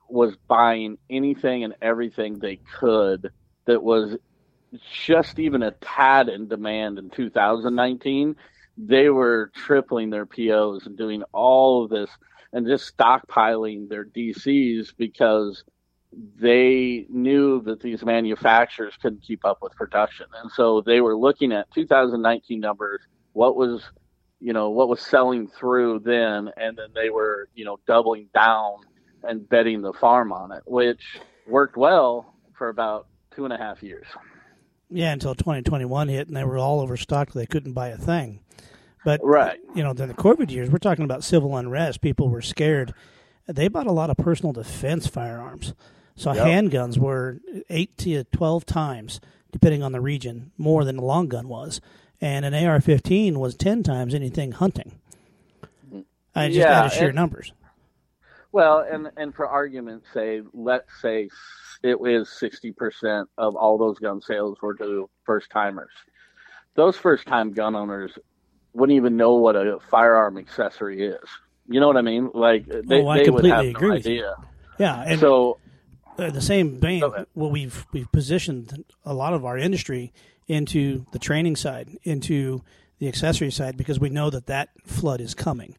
was 0.10 0.36
buying 0.48 0.98
anything 1.10 1.64
and 1.64 1.76
everything 1.82 2.40
they 2.40 2.58
could 2.80 3.32
that 3.66 3.84
was 3.84 4.18
just 4.92 5.40
even 5.40 5.64
a 5.64 5.72
tad 5.72 6.30
in 6.30 6.48
demand 6.48 6.98
in 6.98 7.10
2019. 7.10 8.36
They 8.78 9.10
were 9.10 9.52
tripling 9.54 10.10
their 10.10 10.26
POs 10.26 10.86
and 10.86 10.98
doing 10.98 11.24
all 11.32 11.84
of 11.84 11.90
this 11.90 12.10
and 12.52 12.68
just 12.68 12.98
stockpiling 12.98 13.90
their 13.90 14.06
DCs 14.06 14.94
because 14.98 15.64
they 16.12 17.06
knew 17.10 17.62
that 17.62 17.82
these 17.82 18.04
manufacturers 18.04 18.96
couldn't 19.02 19.22
keep 19.22 19.46
up 19.46 19.60
with 19.62 19.76
production. 19.76 20.26
And 20.42 20.52
so 20.52 20.82
they 20.82 21.02
were 21.02 21.16
looking 21.16 21.52
at 21.52 21.72
2019 21.72 22.60
numbers, 22.60 23.02
what 23.34 23.56
was 23.56 23.84
you 24.40 24.54
know 24.54 24.70
what 24.70 24.88
was 24.90 25.02
selling 25.02 25.48
through 25.48 26.00
then 26.00 26.50
and 26.58 26.78
then 26.78 26.88
they 26.96 27.10
were 27.10 27.50
you 27.56 27.66
know 27.66 27.78
doubling 27.88 28.28
down 28.34 28.76
and 29.24 29.48
betting 29.50 29.82
the 29.82 29.94
farm 29.94 30.32
on 30.32 30.52
it 30.52 30.64
which 30.66 31.02
worked 31.48 31.76
well 31.78 32.34
for 32.54 32.70
about 32.70 33.08
two 33.32 33.44
and 33.46 33.54
a 33.54 33.58
half 33.58 33.82
years 33.84 34.06
Yeah, 34.90 35.12
until 35.12 35.36
2021 35.36 36.08
hit 36.08 36.28
and 36.28 36.36
they 36.38 36.44
were 36.44 36.58
all 36.58 36.80
overstocked. 36.80 37.34
They 37.34 37.46
couldn't 37.46 37.74
buy 37.74 37.90
a 37.90 37.98
thing. 37.98 38.40
But 39.06 39.22
Right. 39.24 39.60
you 39.76 39.84
know, 39.84 39.94
then 39.94 40.08
the 40.10 40.14
COVID 40.14 40.50
years, 40.52 40.70
we're 40.70 40.78
talking 40.80 41.06
about 41.06 41.24
civil 41.24 41.56
unrest. 41.56 42.02
People 42.02 42.28
were 42.30 42.42
scared. 42.42 42.94
They 43.48 43.68
bought 43.68 43.88
a 43.88 43.92
lot 43.92 44.10
of 44.10 44.18
personal 44.18 44.52
defense 44.52 45.08
firearms. 45.08 45.74
So 46.16 46.34
Yep. 46.34 46.46
handguns 46.46 46.98
were 46.98 47.40
eight 47.70 47.98
to 48.00 48.24
twelve 48.26 48.66
times, 48.66 49.22
depending 49.52 49.84
on 49.84 49.92
the 49.94 50.02
region, 50.02 50.52
more 50.58 50.84
than 50.84 50.98
a 50.98 51.06
long 51.06 51.28
gun 51.28 51.48
was, 51.48 51.80
and 52.22 52.46
an 52.46 52.54
AR-15 52.54 53.38
was 53.38 53.56
ten 53.56 53.84
times 53.84 54.14
anything 54.14 54.52
hunting. 54.54 55.00
I 56.36 56.48
just 56.48 56.60
Yeah, 56.60 56.80
out 56.80 56.86
of 56.88 56.94
sheer 56.94 57.08
and- 57.08 57.16
numbers. 57.16 57.54
well 58.52 58.80
and 58.80 59.10
and 59.18 59.34
for 59.36 59.48
argument's 59.48 60.08
sake 60.14 60.44
let's 60.54 60.90
say 61.02 61.30
it 61.84 61.98
is 62.06 62.28
60% 62.28 63.26
of 63.38 63.56
all 63.56 63.78
those 63.78 63.98
gun 64.00 64.22
sales 64.22 64.58
were 64.62 64.74
to 64.76 65.10
first 65.24 65.50
timers. 65.50 65.92
Those 66.76 66.98
first 66.98 67.26
time 67.26 67.54
gun 67.54 67.76
owners 67.76 68.18
wouldn't 68.74 68.96
even 68.98 69.16
know 69.18 69.36
what 69.36 69.56
a 69.56 69.80
firearm 69.90 70.38
accessory 70.38 71.04
is. 71.06 71.22
You 71.68 71.80
know 71.80 71.88
what 71.88 71.98
i 71.98 72.02
mean? 72.02 72.32
Like 72.34 72.66
oh, 72.72 72.82
they, 72.86 73.02
Oh, 73.02 73.08
I 73.08 73.24
they 73.24 73.30
would 73.30 73.42
completely 73.44 73.50
have 73.52 73.66
agree 73.66 73.90
no 73.90 73.96
idea. 73.96 74.36
Yeah, 74.78 75.04
and 75.06 75.20
so 75.20 75.58
the 76.18 76.42
same 76.42 76.80
vein, 76.80 77.02
well, 77.36 77.50
we've 77.52 77.86
we've 77.94 78.12
positioned 78.12 78.84
a 79.06 79.14
lot 79.14 79.34
of 79.34 79.46
our 79.46 79.58
industry 79.58 80.12
into 80.50 81.06
the 81.12 81.20
training 81.20 81.56
side, 81.56 81.98
into 82.04 82.62
the 82.98 83.08
accessory 83.08 83.52
side, 83.52 83.78
because 83.78 84.00
we 84.00 84.10
know 84.10 84.30
that 84.30 84.48
that 84.48 84.70
flood 84.86 85.22
is 85.22 85.34
coming. 85.34 85.78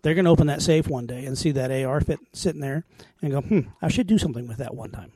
They're 0.00 0.14
going 0.14 0.24
to 0.24 0.30
open 0.30 0.46
that 0.46 0.62
safe 0.62 0.88
one 0.88 1.06
day 1.06 1.26
and 1.26 1.36
see 1.36 1.50
that 1.52 1.70
AR 1.70 2.00
fit 2.00 2.20
sitting 2.32 2.60
there 2.60 2.84
and 3.20 3.30
go, 3.30 3.40
"Hmm, 3.42 3.60
I 3.82 3.88
should 3.88 4.06
do 4.06 4.18
something 4.18 4.48
with 4.48 4.56
that 4.56 4.74
one 4.74 4.90
time." 4.90 5.12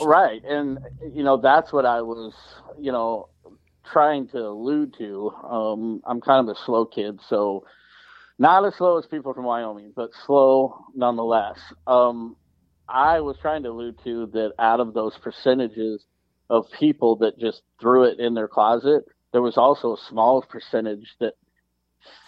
Right, 0.00 0.42
and 0.44 0.78
you 1.12 1.22
know 1.22 1.36
that's 1.36 1.72
what 1.72 1.86
I 1.86 2.02
was, 2.02 2.34
you 2.78 2.90
know, 2.90 3.28
trying 3.92 4.28
to 4.28 4.38
allude 4.38 4.94
to. 4.98 5.30
Um, 5.30 6.02
I'm 6.04 6.20
kind 6.20 6.48
of 6.48 6.56
a 6.56 6.58
slow 6.64 6.84
kid, 6.86 7.20
so 7.28 7.64
not 8.38 8.64
as 8.64 8.74
slow 8.74 8.98
as 8.98 9.06
people 9.06 9.34
from 9.34 9.44
Wyoming, 9.44 9.92
but 9.94 10.10
slow 10.26 10.86
nonetheless. 10.94 11.58
Um, 11.86 12.36
I 12.88 13.20
was 13.20 13.36
trying 13.40 13.62
to 13.64 13.70
allude 13.70 13.98
to 14.04 14.26
that 14.32 14.52
out 14.58 14.80
of 14.80 14.94
those 14.94 15.16
percentages 15.18 16.04
of 16.50 16.66
people 16.78 17.16
that 17.16 17.38
just 17.38 17.62
threw 17.80 18.04
it 18.04 18.20
in 18.20 18.34
their 18.34 18.48
closet, 18.48 19.04
there 19.32 19.42
was 19.42 19.56
also 19.56 19.94
a 19.94 20.00
small 20.08 20.42
percentage 20.42 21.14
that 21.20 21.34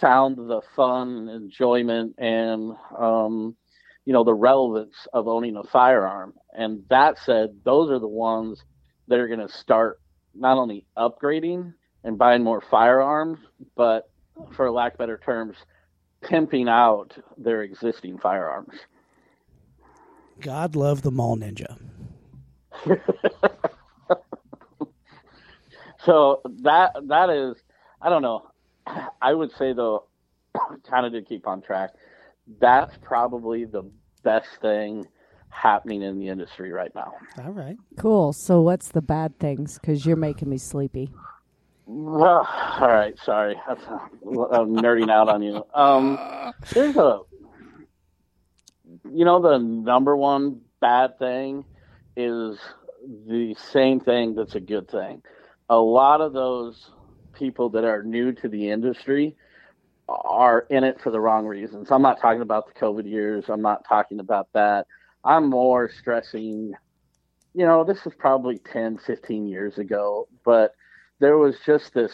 found 0.00 0.36
the 0.36 0.60
fun, 0.74 1.28
enjoyment, 1.28 2.14
and 2.18 2.72
um, 2.98 3.56
you 4.04 4.12
know 4.12 4.24
the 4.24 4.34
relevance 4.34 5.06
of 5.12 5.28
owning 5.28 5.56
a 5.56 5.64
firearm. 5.64 6.34
And 6.52 6.82
that 6.90 7.18
said, 7.18 7.50
those 7.64 7.90
are 7.90 7.98
the 7.98 8.08
ones 8.08 8.62
that 9.06 9.18
are 9.18 9.28
going 9.28 9.46
to 9.46 9.52
start 9.52 10.00
not 10.34 10.58
only 10.58 10.84
upgrading 10.96 11.74
and 12.04 12.18
buying 12.18 12.42
more 12.42 12.60
firearms, 12.60 13.38
but 13.76 14.10
for 14.52 14.70
lack 14.70 14.92
of 14.92 14.98
better 14.98 15.20
terms, 15.24 15.56
pimping 16.22 16.68
out 16.68 17.16
their 17.36 17.62
existing 17.62 18.18
firearms. 18.18 18.74
God 20.40 20.76
love 20.76 21.02
the 21.02 21.10
mall 21.10 21.36
ninja. 21.36 21.78
So 26.08 26.40
that 26.62 26.92
that 27.08 27.28
is, 27.28 27.56
I 28.00 28.08
don't 28.08 28.22
know. 28.22 28.50
I 29.20 29.34
would 29.34 29.52
say 29.58 29.74
though, 29.74 30.04
kind 30.88 31.04
of 31.04 31.12
to 31.12 31.20
keep 31.20 31.46
on 31.46 31.60
track, 31.60 31.90
that's 32.60 32.96
probably 33.02 33.66
the 33.66 33.82
best 34.22 34.48
thing 34.62 35.06
happening 35.50 36.00
in 36.00 36.18
the 36.18 36.28
industry 36.28 36.72
right 36.72 36.94
now. 36.94 37.12
All 37.44 37.52
right. 37.52 37.76
Cool. 37.98 38.32
So 38.32 38.62
what's 38.62 38.88
the 38.88 39.02
bad 39.02 39.38
things? 39.38 39.78
Because 39.78 40.06
you're 40.06 40.16
making 40.16 40.48
me 40.48 40.56
sleepy. 40.56 41.10
Well, 41.84 42.48
all 42.80 42.88
right, 42.88 43.18
sorry, 43.18 43.56
That's- 43.66 43.86
I'm 43.88 44.76
nerding 44.76 45.10
out 45.10 45.28
on 45.30 45.42
you. 45.42 45.64
Um, 45.72 46.18
there's 46.72 46.96
a, 46.96 47.20
you 49.10 49.24
know, 49.24 49.40
the 49.40 49.58
number 49.58 50.14
one 50.14 50.60
bad 50.80 51.18
thing 51.18 51.64
is 52.14 52.58
the 53.26 53.54
same 53.72 54.00
thing 54.00 54.34
that's 54.34 54.54
a 54.54 54.60
good 54.60 54.90
thing. 54.90 55.22
A 55.70 55.76
lot 55.76 56.20
of 56.20 56.32
those 56.32 56.90
people 57.34 57.68
that 57.70 57.84
are 57.84 58.02
new 58.02 58.32
to 58.32 58.48
the 58.48 58.70
industry 58.70 59.36
are 60.08 60.66
in 60.70 60.84
it 60.84 61.00
for 61.00 61.10
the 61.10 61.20
wrong 61.20 61.46
reasons. 61.46 61.90
I'm 61.90 62.02
not 62.02 62.20
talking 62.20 62.40
about 62.42 62.66
the 62.66 62.80
COVID 62.80 63.08
years. 63.08 63.44
I'm 63.48 63.60
not 63.60 63.84
talking 63.86 64.20
about 64.20 64.48
that. 64.54 64.86
I'm 65.24 65.50
more 65.50 65.90
stressing, 65.90 66.72
you 67.54 67.66
know, 67.66 67.84
this 67.84 68.06
is 68.06 68.14
probably 68.18 68.58
10, 68.58 68.98
15 68.98 69.46
years 69.46 69.78
ago, 69.78 70.28
but 70.44 70.74
there 71.18 71.36
was 71.36 71.56
just 71.66 71.92
this. 71.92 72.12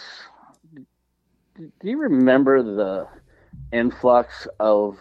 Do 1.56 1.70
you 1.82 1.98
remember 1.98 2.62
the 2.62 3.06
influx 3.72 4.48
of 4.58 4.98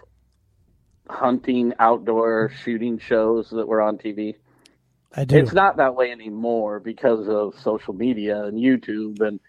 hunting 1.10 1.74
outdoor 1.80 2.52
shooting 2.64 3.00
shows 3.00 3.50
that 3.50 3.68
were 3.68 3.82
on 3.82 3.98
TV? 3.98 4.36
I 5.16 5.26
do. 5.26 5.38
It's 5.38 5.54
not 5.54 5.78
that 5.78 5.96
way 5.96 6.12
anymore 6.12 6.80
because 6.80 7.28
of 7.28 7.54
social 7.62 7.94
media 7.94 8.46
and 8.46 8.58
YouTube 8.58 9.22
and 9.22 9.40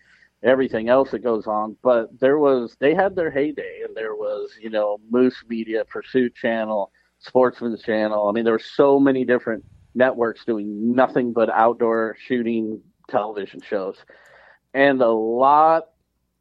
everything 0.42 0.88
else 0.88 1.11
that 1.12 1.21
goes 1.21 1.47
on. 1.47 1.76
But 1.83 2.21
there 2.21 2.38
was, 2.38 2.76
they 2.78 2.94
had 2.94 3.16
their 3.16 3.30
heyday, 3.30 3.80
and 3.87 3.97
there 3.97 4.14
was, 4.14 4.50
you 4.61 4.71
know, 4.71 4.99
Moose 5.11 5.42
Media, 5.49 5.85
Pursuit 5.85 6.35
Channel, 6.35 6.92
Sportsman's 7.18 7.83
Channel. 7.83 8.28
I 8.28 8.33
mean, 8.33 8.44
there 8.44 8.52
were 8.52 8.59
so 8.59 9.00
many 9.00 9.25
different 9.25 9.64
networks 9.94 10.44
doing 10.44 10.94
nothing 10.94 11.33
but 11.33 11.49
outdoor 11.50 12.16
shooting 12.26 12.83
television 13.09 13.61
shows. 13.61 13.97
And 14.75 15.00
a 15.00 15.09
lot 15.09 15.85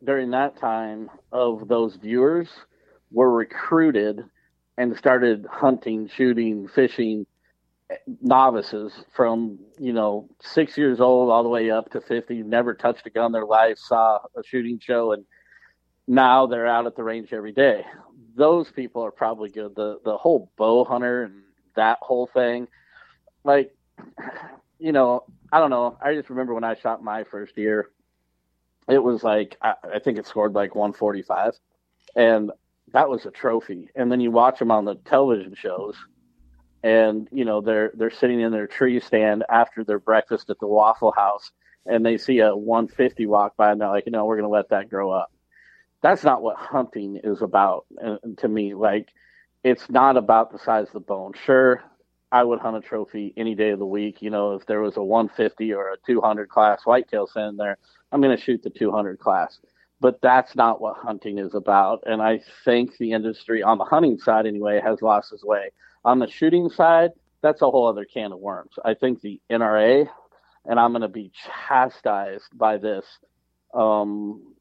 during 0.03 0.31
that 0.31 0.57
time 0.57 1.09
of 1.31 1.67
those 1.67 1.95
viewers 1.95 2.49
were 3.11 3.31
recruited 3.31 4.21
and 4.77 4.97
started 4.97 5.45
hunting, 5.49 6.09
shooting, 6.13 6.67
fishing 6.67 7.25
novices 8.21 8.93
from 9.13 9.59
you 9.79 9.93
know 9.93 10.29
six 10.41 10.77
years 10.77 10.99
old 10.99 11.29
all 11.29 11.43
the 11.43 11.49
way 11.49 11.71
up 11.71 11.89
to 11.91 12.01
50 12.01 12.43
never 12.43 12.73
touched 12.73 13.05
a 13.07 13.09
gun 13.09 13.31
their 13.31 13.45
life 13.45 13.77
saw 13.77 14.19
a 14.35 14.43
shooting 14.43 14.79
show 14.79 15.11
and 15.11 15.25
now 16.07 16.45
they're 16.45 16.67
out 16.67 16.85
at 16.85 16.95
the 16.95 17.03
range 17.03 17.31
every 17.31 17.53
day. 17.53 17.85
Those 18.35 18.71
people 18.71 19.03
are 19.03 19.11
probably 19.11 19.49
good. 19.49 19.75
The 19.75 19.99
the 20.03 20.17
whole 20.17 20.51
bow 20.57 20.83
hunter 20.83 21.23
and 21.23 21.43
that 21.75 21.97
whole 22.01 22.27
thing 22.27 22.67
like 23.43 23.75
you 24.79 24.91
know 24.91 25.23
i 25.51 25.59
don't 25.59 25.69
know. 25.69 25.97
I 26.01 26.13
just 26.13 26.29
remember 26.29 26.53
when 26.53 26.63
i 26.63 26.75
shot 26.75 27.03
my 27.03 27.23
first 27.23 27.57
year 27.57 27.89
it 28.87 28.99
was 28.99 29.23
like 29.23 29.57
I, 29.61 29.75
I 29.95 29.99
think 29.99 30.17
it 30.17 30.27
scored 30.27 30.53
like 30.53 30.75
145 30.75 31.53
and 32.15 32.51
that 32.91 33.09
was 33.09 33.25
a 33.25 33.31
trophy. 33.31 33.89
And 33.95 34.11
then 34.11 34.19
you 34.19 34.31
watch 34.31 34.59
them 34.59 34.71
on 34.71 34.85
the 34.85 34.95
television 34.95 35.55
shows 35.55 35.95
and 36.83 37.27
you 37.31 37.45
know 37.45 37.61
they're 37.61 37.91
they're 37.95 38.11
sitting 38.11 38.41
in 38.41 38.51
their 38.51 38.67
tree 38.67 38.99
stand 38.99 39.43
after 39.49 39.83
their 39.83 39.99
breakfast 39.99 40.49
at 40.49 40.59
the 40.59 40.67
waffle 40.67 41.13
house 41.15 41.51
and 41.85 42.05
they 42.05 42.17
see 42.17 42.39
a 42.39 42.55
150 42.55 43.25
walk 43.25 43.55
by 43.55 43.71
and 43.71 43.81
they're 43.81 43.89
like 43.89 44.05
you 44.05 44.11
know 44.11 44.25
we're 44.25 44.37
going 44.37 44.49
to 44.49 44.53
let 44.53 44.69
that 44.69 44.89
grow 44.89 45.11
up. 45.11 45.31
That's 46.01 46.23
not 46.23 46.41
what 46.41 46.57
hunting 46.57 47.21
is 47.23 47.41
about 47.41 47.85
uh, 48.03 48.17
to 48.37 48.47
me. 48.47 48.73
Like 48.73 49.09
it's 49.63 49.89
not 49.89 50.17
about 50.17 50.51
the 50.51 50.59
size 50.59 50.87
of 50.87 50.93
the 50.93 50.99
bone. 50.99 51.33
Sure 51.45 51.81
i 52.33 52.43
would 52.43 52.59
hunt 52.59 52.75
a 52.75 52.81
trophy 52.81 53.31
any 53.37 53.55
day 53.55 53.69
of 53.69 53.79
the 53.79 53.85
week 53.85 54.21
you 54.21 54.29
know 54.29 54.55
if 54.55 54.65
there 54.65 54.81
was 54.81 54.97
a 54.97 55.03
150 55.03 55.71
or 55.71 55.91
a 55.93 55.97
200 56.05 56.49
class 56.49 56.81
whitetail 56.83 57.27
sitting 57.27 57.55
there 57.55 57.77
i'm 58.11 58.19
going 58.19 58.35
to 58.35 58.43
shoot 58.43 58.61
the 58.63 58.69
200 58.69 59.19
class. 59.19 59.59
But 60.01 60.19
that's 60.21 60.53
not 60.53 60.81
what 60.81 60.97
hunting 60.97 61.37
is 61.37 61.53
about 61.53 62.03
and 62.05 62.21
i 62.21 62.41
think 62.65 62.97
the 62.97 63.13
industry 63.13 63.63
on 63.63 63.77
the 63.77 63.85
hunting 63.85 64.17
side 64.17 64.45
anyway 64.45 64.81
has 64.83 65.01
lost 65.01 65.31
its 65.31 65.45
way 65.45 65.71
on 66.05 66.19
the 66.19 66.27
shooting 66.29 66.69
side 66.69 67.11
that's 67.41 67.61
a 67.61 67.69
whole 67.69 67.87
other 67.87 68.05
can 68.05 68.31
of 68.31 68.39
worms 68.39 68.73
i 68.85 68.93
think 68.93 69.21
the 69.21 69.39
nra 69.51 70.07
and 70.65 70.79
i'm 70.79 70.91
going 70.91 71.01
to 71.01 71.07
be 71.07 71.31
chastised 71.67 72.45
by 72.57 72.77
this 72.77 73.05
um, 73.73 74.53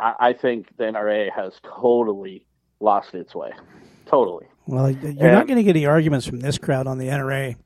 I, 0.00 0.14
I 0.20 0.32
think 0.32 0.76
the 0.76 0.84
NRA 0.84 1.30
has 1.32 1.54
totally 1.64 2.46
lost 2.80 3.14
its 3.14 3.34
way. 3.34 3.50
Totally. 4.06 4.46
Well, 4.66 4.90
you're 4.90 5.12
Yeah. 5.12 5.32
not 5.32 5.46
going 5.46 5.56
to 5.56 5.62
get 5.62 5.76
any 5.76 5.86
arguments 5.86 6.26
from 6.26 6.40
this 6.40 6.58
crowd 6.58 6.86
on 6.86 6.98
the 6.98 7.08
NRA. 7.08 7.56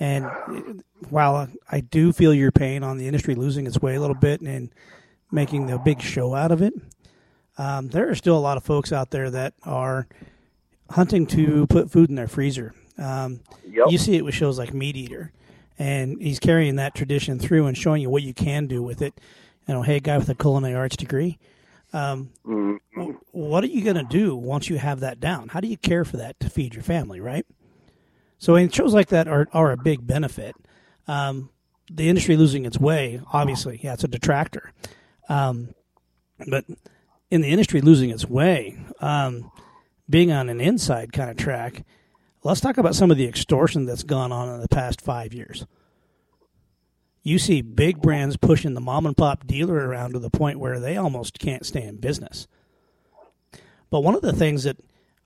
And 0.00 0.82
while 1.10 1.48
I 1.70 1.80
do 1.80 2.12
feel 2.12 2.34
your 2.34 2.50
pain 2.50 2.82
on 2.82 2.96
the 2.98 3.06
industry 3.06 3.34
losing 3.34 3.66
its 3.66 3.80
way 3.80 3.94
a 3.94 4.00
little 4.00 4.16
bit 4.16 4.40
and 4.40 4.70
making 5.30 5.66
the 5.66 5.78
big 5.78 6.00
show 6.00 6.34
out 6.34 6.50
of 6.50 6.62
it, 6.62 6.74
um, 7.58 7.88
there 7.88 8.08
are 8.08 8.14
still 8.14 8.36
a 8.36 8.40
lot 8.40 8.56
of 8.56 8.64
folks 8.64 8.92
out 8.92 9.10
there 9.10 9.30
that 9.30 9.54
are 9.64 10.06
hunting 10.94 11.26
to 11.26 11.66
put 11.66 11.90
food 11.90 12.08
in 12.08 12.14
their 12.14 12.28
freezer. 12.28 12.72
Um, 12.98 13.40
Yep. 13.68 13.86
You 13.90 13.98
see 13.98 14.14
it 14.14 14.24
with 14.24 14.34
shows 14.36 14.56
like 14.56 14.70
MeatEater, 14.70 15.30
and 15.80 16.22
he's 16.22 16.38
carrying 16.38 16.76
that 16.76 16.94
tradition 16.94 17.40
through 17.40 17.66
and 17.66 17.76
showing 17.76 18.00
you 18.00 18.08
what 18.08 18.22
you 18.22 18.32
can 18.32 18.68
do 18.68 18.80
with 18.82 19.02
it. 19.02 19.20
You 19.66 19.74
know, 19.74 19.82
hey, 19.82 19.98
guy 19.98 20.16
with 20.16 20.28
a 20.28 20.34
culinary 20.36 20.76
arts 20.76 20.96
degree, 20.96 21.38
um, 21.92 22.30
what 23.32 23.64
are 23.64 23.68
you 23.68 23.82
going 23.82 23.96
to 23.96 24.04
do 24.04 24.36
once 24.36 24.70
you 24.70 24.78
have 24.78 25.00
that 25.00 25.18
down? 25.18 25.48
How 25.48 25.60
do 25.60 25.66
you 25.66 25.76
care 25.76 26.04
for 26.04 26.18
that 26.18 26.38
to 26.38 26.48
feed 26.48 26.74
your 26.74 26.84
family, 26.84 27.18
right? 27.20 27.44
So, 28.38 28.54
and 28.54 28.72
shows 28.72 28.94
like 28.94 29.08
that 29.08 29.26
are, 29.26 29.48
are 29.52 29.72
a 29.72 29.76
big 29.76 30.06
benefit. 30.06 30.54
Um, 31.08 31.50
the 31.90 32.08
industry 32.08 32.36
losing 32.36 32.64
its 32.64 32.78
way, 32.78 33.20
obviously, 33.32 33.80
yeah, 33.82 33.94
it's 33.94 34.04
a 34.04 34.08
detractor. 34.08 34.72
Um, 35.28 35.74
but 36.46 36.64
in 37.30 37.40
the 37.40 37.48
industry 37.48 37.80
losing 37.80 38.10
its 38.10 38.28
way, 38.28 38.78
um, 39.00 39.50
being 40.08 40.32
on 40.32 40.48
an 40.48 40.60
inside 40.60 41.12
kind 41.12 41.30
of 41.30 41.36
track, 41.36 41.84
let's 42.42 42.60
talk 42.60 42.78
about 42.78 42.94
some 42.94 43.10
of 43.10 43.16
the 43.16 43.26
extortion 43.26 43.86
that's 43.86 44.02
gone 44.02 44.32
on 44.32 44.52
in 44.52 44.60
the 44.60 44.68
past 44.68 45.00
five 45.00 45.32
years. 45.32 45.66
You 47.22 47.38
see 47.38 47.62
big 47.62 48.02
brands 48.02 48.36
pushing 48.36 48.74
the 48.74 48.80
mom 48.80 49.06
and 49.06 49.16
pop 49.16 49.46
dealer 49.46 49.76
around 49.76 50.12
to 50.12 50.18
the 50.18 50.30
point 50.30 50.58
where 50.58 50.78
they 50.78 50.96
almost 50.96 51.38
can't 51.38 51.64
stay 51.64 51.82
in 51.82 51.96
business. 51.96 52.46
But 53.90 54.00
one 54.00 54.14
of 54.14 54.22
the 54.22 54.32
things 54.32 54.64
that 54.64 54.76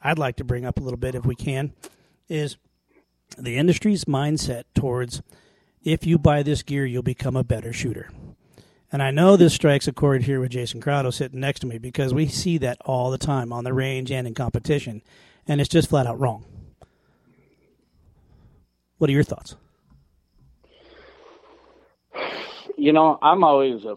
I'd 0.01 0.19
like 0.19 0.37
to 0.37 0.45
bring 0.45 0.65
up 0.65 0.79
a 0.79 0.83
little 0.83 0.99
bit, 0.99 1.17
if 1.17 1.27
we 1.27 1.35
can, 1.35 1.73
is 2.29 2.57
the 3.37 3.57
industry's 3.57 4.05
mindset 4.05 4.65
towards 4.75 5.23
if 5.83 6.07
you 6.07 6.19
buy 6.19 6.43
this 6.43 6.63
gear, 6.63 6.87
you'll 6.87 7.03
become 7.03 7.37
a 7.37 7.45
better 7.45 7.73
shooter. 7.73 8.11
And 8.91 9.03
I 9.03 9.11
know 9.11 9.37
this 9.37 9.53
strikes 9.53 9.87
a 9.87 9.93
chord 9.93 10.23
here 10.23 10.41
with 10.41 10.51
Jason 10.51 10.81
Crowdo 10.81 11.13
sitting 11.13 11.41
next 11.41 11.61
to 11.61 11.67
me 11.67 11.77
because 11.79 12.15
we 12.15 12.27
see 12.27 12.57
that 12.59 12.79
all 12.87 13.11
the 13.11 13.19
time 13.19 13.53
on 13.53 13.65
the 13.65 13.75
range 13.75 14.11
and 14.11 14.27
in 14.27 14.35
competition, 14.35 15.03
and 15.47 15.61
it's 15.61 15.69
just 15.69 15.91
flat 15.91 16.07
out 16.07 16.19
wrong. 16.19 16.47
What 18.97 19.11
are 19.11 19.13
your 19.13 19.25
thoughts? 19.25 19.57
You 22.79 22.93
know, 22.93 23.19
I'm 23.21 23.45
always 23.45 23.85
a 23.85 23.97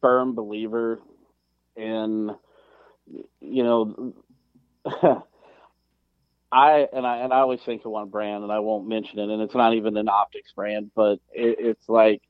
firm 0.00 0.34
believer 0.34 1.00
in, 1.74 2.30
you 3.40 3.62
know, 3.64 4.14
I 6.52 6.86
and 6.92 7.04
I 7.04 7.18
and 7.18 7.32
I 7.32 7.38
always 7.38 7.60
think 7.66 7.84
of 7.84 7.90
one 7.90 8.08
brand, 8.08 8.44
and 8.44 8.52
I 8.52 8.60
won't 8.60 8.86
mention 8.86 9.18
it, 9.18 9.28
and 9.30 9.42
it's 9.42 9.54
not 9.54 9.74
even 9.74 9.96
an 9.96 10.08
optics 10.08 10.52
brand, 10.52 10.92
but 10.94 11.18
it, 11.32 11.56
it's 11.58 11.88
like 11.88 12.22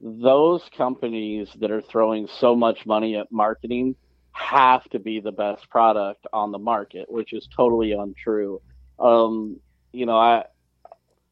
those 0.00 0.62
companies 0.76 1.48
that 1.60 1.70
are 1.70 1.82
throwing 1.82 2.28
so 2.38 2.54
much 2.54 2.86
money 2.86 3.16
at 3.16 3.30
marketing 3.32 3.96
have 4.32 4.84
to 4.90 4.98
be 4.98 5.20
the 5.20 5.32
best 5.32 5.68
product 5.70 6.26
on 6.32 6.52
the 6.52 6.58
market, 6.58 7.10
which 7.10 7.32
is 7.32 7.48
totally 7.56 7.92
untrue. 7.92 8.60
Um, 8.98 9.58
you 9.92 10.06
know, 10.06 10.16
I 10.16 10.44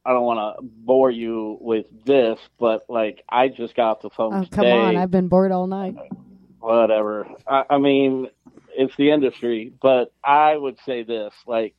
I 0.04 0.12
don't 0.12 0.22
want 0.24 0.56
to 0.58 0.62
bore 0.62 1.10
you 1.10 1.58
with 1.60 1.86
this, 2.04 2.38
but 2.58 2.84
like 2.88 3.22
I 3.28 3.48
just 3.48 3.74
got 3.74 4.02
the 4.02 4.10
phone 4.10 4.34
Oh, 4.34 4.42
today 4.44 4.50
come 4.56 4.66
on. 4.66 4.96
I've 4.96 5.10
been 5.10 5.28
bored 5.28 5.52
all 5.52 5.66
night. 5.66 5.96
whatever. 6.60 7.26
I, 7.46 7.64
I 7.70 7.78
mean, 7.78 8.28
it's 8.76 8.94
the 8.96 9.10
industry, 9.10 9.72
but 9.80 10.12
I 10.24 10.56
would 10.56 10.78
say 10.84 11.02
this: 11.02 11.32
like, 11.46 11.74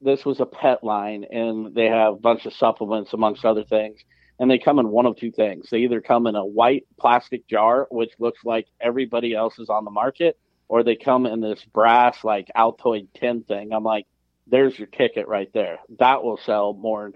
this 0.00 0.24
was 0.24 0.40
a 0.40 0.46
pet 0.46 0.82
line, 0.84 1.24
and 1.30 1.74
they 1.74 1.86
have 1.86 2.14
a 2.14 2.18
bunch 2.18 2.46
of 2.46 2.52
supplements 2.54 3.12
amongst 3.12 3.44
other 3.44 3.64
things, 3.64 4.00
and 4.38 4.50
they 4.50 4.58
come 4.58 4.78
in 4.78 4.88
one 4.88 5.06
of 5.06 5.16
two 5.16 5.30
things. 5.30 5.68
They 5.70 5.78
either 5.78 6.00
come 6.00 6.26
in 6.26 6.34
a 6.34 6.44
white 6.44 6.86
plastic 6.98 7.46
jar, 7.46 7.86
which 7.90 8.12
looks 8.18 8.44
like 8.44 8.66
everybody 8.80 9.34
else 9.34 9.58
is 9.58 9.68
on 9.68 9.84
the 9.84 9.90
market, 9.90 10.38
or 10.68 10.82
they 10.82 10.96
come 10.96 11.26
in 11.26 11.40
this 11.40 11.64
brass 11.72 12.24
like 12.24 12.48
Altoid 12.56 13.08
tin 13.14 13.42
thing. 13.42 13.72
I'm 13.72 13.84
like, 13.84 14.06
there's 14.46 14.78
your 14.78 14.88
ticket 14.88 15.28
right 15.28 15.50
there. 15.54 15.78
That 15.98 16.22
will 16.22 16.38
sell 16.38 16.72
more 16.74 17.12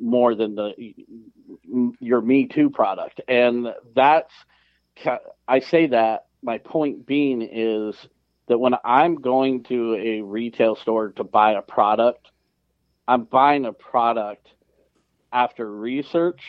more 0.00 0.34
than 0.34 0.54
the 0.54 0.94
your 2.00 2.22
Me 2.22 2.46
Too 2.46 2.70
product, 2.70 3.20
and 3.28 3.68
that's 3.94 4.32
I 5.46 5.60
say 5.60 5.88
that 5.88 6.26
my 6.42 6.58
point 6.58 7.06
being 7.06 7.42
is 7.42 7.94
that 8.48 8.58
when 8.58 8.74
I'm 8.84 9.16
going 9.16 9.64
to 9.64 9.94
a 9.94 10.22
retail 10.22 10.76
store 10.76 11.10
to 11.12 11.24
buy 11.24 11.52
a 11.52 11.62
product, 11.62 12.30
I'm 13.06 13.24
buying 13.24 13.64
a 13.64 13.72
product 13.72 14.48
after 15.32 15.70
research, 15.70 16.42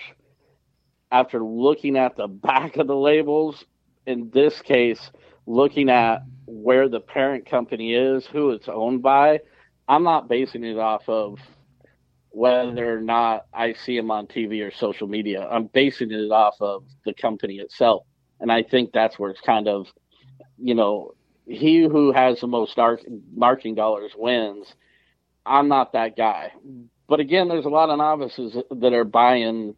after 1.12 1.44
looking 1.44 1.98
at 1.98 2.16
the 2.18 2.28
back 2.28 2.78
of 2.78 2.88
the 2.88 2.96
labels, 2.96 3.64
in 4.06 4.30
this 4.32 4.62
case, 4.62 5.12
looking 5.46 5.90
at 5.90 6.24
where 6.46 6.90
the 6.90 7.00
parent 7.00 7.46
company 7.46 7.94
is, 7.94 8.26
who 8.26 8.52
it's 8.52 8.68
owned 8.68 9.02
by. 9.02 9.40
I'm 9.88 10.04
not 10.04 10.28
basing 10.28 10.64
it 10.64 10.78
off 10.78 11.08
of 11.08 11.40
whether 12.30 12.98
or 12.98 13.02
not 13.02 13.46
I 13.54 13.74
see 13.74 13.96
them 13.96 14.10
on 14.10 14.28
TV 14.28 14.66
or 14.66 14.72
social 14.72 15.08
media. 15.08 15.48
I'm 15.50 15.66
basing 15.68 16.12
it 16.12 16.32
off 16.32 16.56
of 16.62 16.84
the 17.06 17.14
company 17.14 17.58
itself. 17.60 18.06
And 18.40 18.52
I 18.52 18.64
think 18.64 18.92
that's 18.92 19.20
where 19.20 19.30
it's 19.30 19.42
kind 19.42 19.68
of, 19.68 19.88
you 20.58 20.74
know, 20.74 21.14
he 21.46 21.84
who 21.84 22.12
has 22.12 22.40
the 22.40 22.48
most 22.48 22.80
ar- 22.80 23.00
marketing 23.36 23.76
dollars 23.76 24.14
wins. 24.18 24.74
I'm 25.46 25.68
not 25.68 25.94
that 25.94 26.18
guy. 26.18 26.54
But 27.08 27.20
again, 27.20 27.48
there's 27.48 27.66
a 27.66 27.70
lot 27.70 27.90
of 27.90 27.98
novices 27.98 28.58
that 28.72 28.94
are 28.94 29.04
buying 29.04 29.76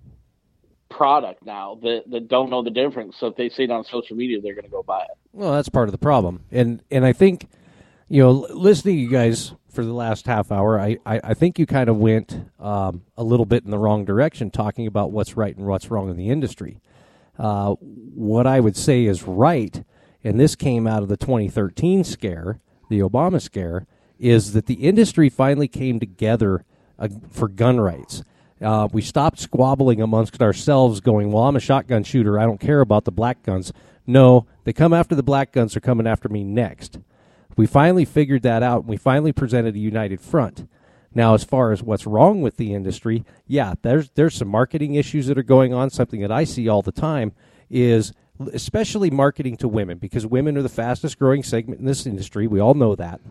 product 0.89 1.45
now 1.45 1.79
that, 1.81 2.03
that 2.09 2.27
don't 2.27 2.49
know 2.49 2.63
the 2.63 2.69
difference. 2.69 3.15
So 3.19 3.27
if 3.27 3.35
they 3.35 3.49
see 3.49 3.63
it 3.63 3.71
on 3.71 3.83
social 3.83 4.15
media, 4.15 4.39
they're 4.41 4.53
going 4.53 4.65
to 4.65 4.71
go 4.71 4.83
buy 4.83 5.01
it. 5.03 5.17
Well, 5.33 5.53
that's 5.53 5.69
part 5.69 5.87
of 5.87 5.91
the 5.91 5.97
problem, 5.97 6.43
and 6.51 6.81
and 6.89 7.05
I 7.05 7.11
think, 7.11 7.47
you 8.07 8.23
know, 8.23 8.31
listening 8.31 8.95
to 8.95 9.01
you 9.01 9.09
guys 9.09 9.53
for 9.69 9.83
the 9.83 9.93
last 9.93 10.25
half 10.27 10.51
hour, 10.51 10.79
I 10.79 10.97
I, 11.05 11.19
I 11.23 11.33
think 11.33 11.59
you 11.59 11.65
kind 11.65 11.89
of 11.89 11.97
went 11.97 12.49
um, 12.59 13.01
a 13.17 13.23
little 13.23 13.45
bit 13.45 13.65
in 13.65 13.71
the 13.71 13.77
wrong 13.77 14.05
direction, 14.05 14.49
talking 14.49 14.87
about 14.87 15.11
what's 15.11 15.35
right 15.35 15.55
and 15.55 15.65
what's 15.65 15.91
wrong 15.91 16.09
in 16.09 16.15
the 16.15 16.29
industry. 16.29 16.79
Uh, 17.37 17.71
what 17.81 18.47
I 18.47 18.61
would 18.61 18.77
say 18.77 19.05
is 19.05 19.23
right, 19.23 19.83
and 20.23 20.39
this 20.39 20.55
came 20.55 20.87
out 20.87 21.03
of 21.03 21.09
the 21.09 21.17
2013 21.17 22.05
scare, 22.05 22.61
the 22.89 22.99
Obama 22.99 23.41
scare, 23.41 23.85
is 24.17 24.53
that 24.53 24.67
the 24.67 24.75
industry 24.75 25.27
finally 25.27 25.67
came 25.67 25.99
together 25.99 26.63
for 27.31 27.47
gun 27.47 27.79
rights. 27.79 28.23
Uh, 28.61 28.87
we 28.91 29.01
stopped 29.01 29.39
squabbling 29.39 30.01
amongst 30.01 30.41
ourselves, 30.41 31.01
going, 31.01 31.31
"Well, 31.31 31.43
I'm 31.43 31.55
a 31.55 31.59
shotgun 31.59 32.03
shooter. 32.03 32.39
I 32.39 32.45
don't 32.45 32.59
care 32.59 32.81
about 32.81 33.05
the 33.05 33.11
black 33.11 33.43
guns." 33.43 33.73
No, 34.07 34.45
they 34.63 34.73
come 34.73 34.93
after 34.93 35.15
the 35.15 35.23
black 35.23 35.51
guns. 35.51 35.73
They're 35.73 35.81
coming 35.81 36.07
after 36.07 36.29
me 36.29 36.43
next. 36.43 36.99
We 37.57 37.65
finally 37.65 38.05
figured 38.05 38.43
that 38.43 38.63
out. 38.63 38.81
And 38.81 38.89
we 38.89 38.97
finally 38.97 39.31
presented 39.31 39.75
a 39.75 39.79
united 39.79 40.21
front. 40.21 40.67
Now, 41.13 41.33
as 41.33 41.43
far 41.45 41.71
as 41.71 41.81
what's 41.81 42.05
wrong 42.05 42.41
with 42.41 42.57
the 42.57 42.73
industry, 42.73 43.23
yeah, 43.47 43.75
there's 43.81 44.09
there's 44.15 44.35
some 44.35 44.49
marketing 44.49 44.95
issues 44.95 45.27
that 45.27 45.37
are 45.37 45.43
going 45.43 45.73
on. 45.73 45.89
Something 45.89 46.21
that 46.21 46.31
I 46.31 46.43
see 46.43 46.67
all 46.67 46.81
the 46.81 46.91
time 46.91 47.31
is 47.69 48.13
especially 48.51 49.09
marketing 49.09 49.55
to 49.57 49.67
women 49.67 49.97
because 49.97 50.25
women 50.25 50.57
are 50.57 50.61
the 50.61 50.69
fastest 50.69 51.17
growing 51.17 51.41
segment 51.41 51.79
in 51.79 51.85
this 51.85 52.05
industry. 52.05 52.47
We 52.47 52.59
all 52.59 52.73
know 52.73 52.95
that. 52.95 53.21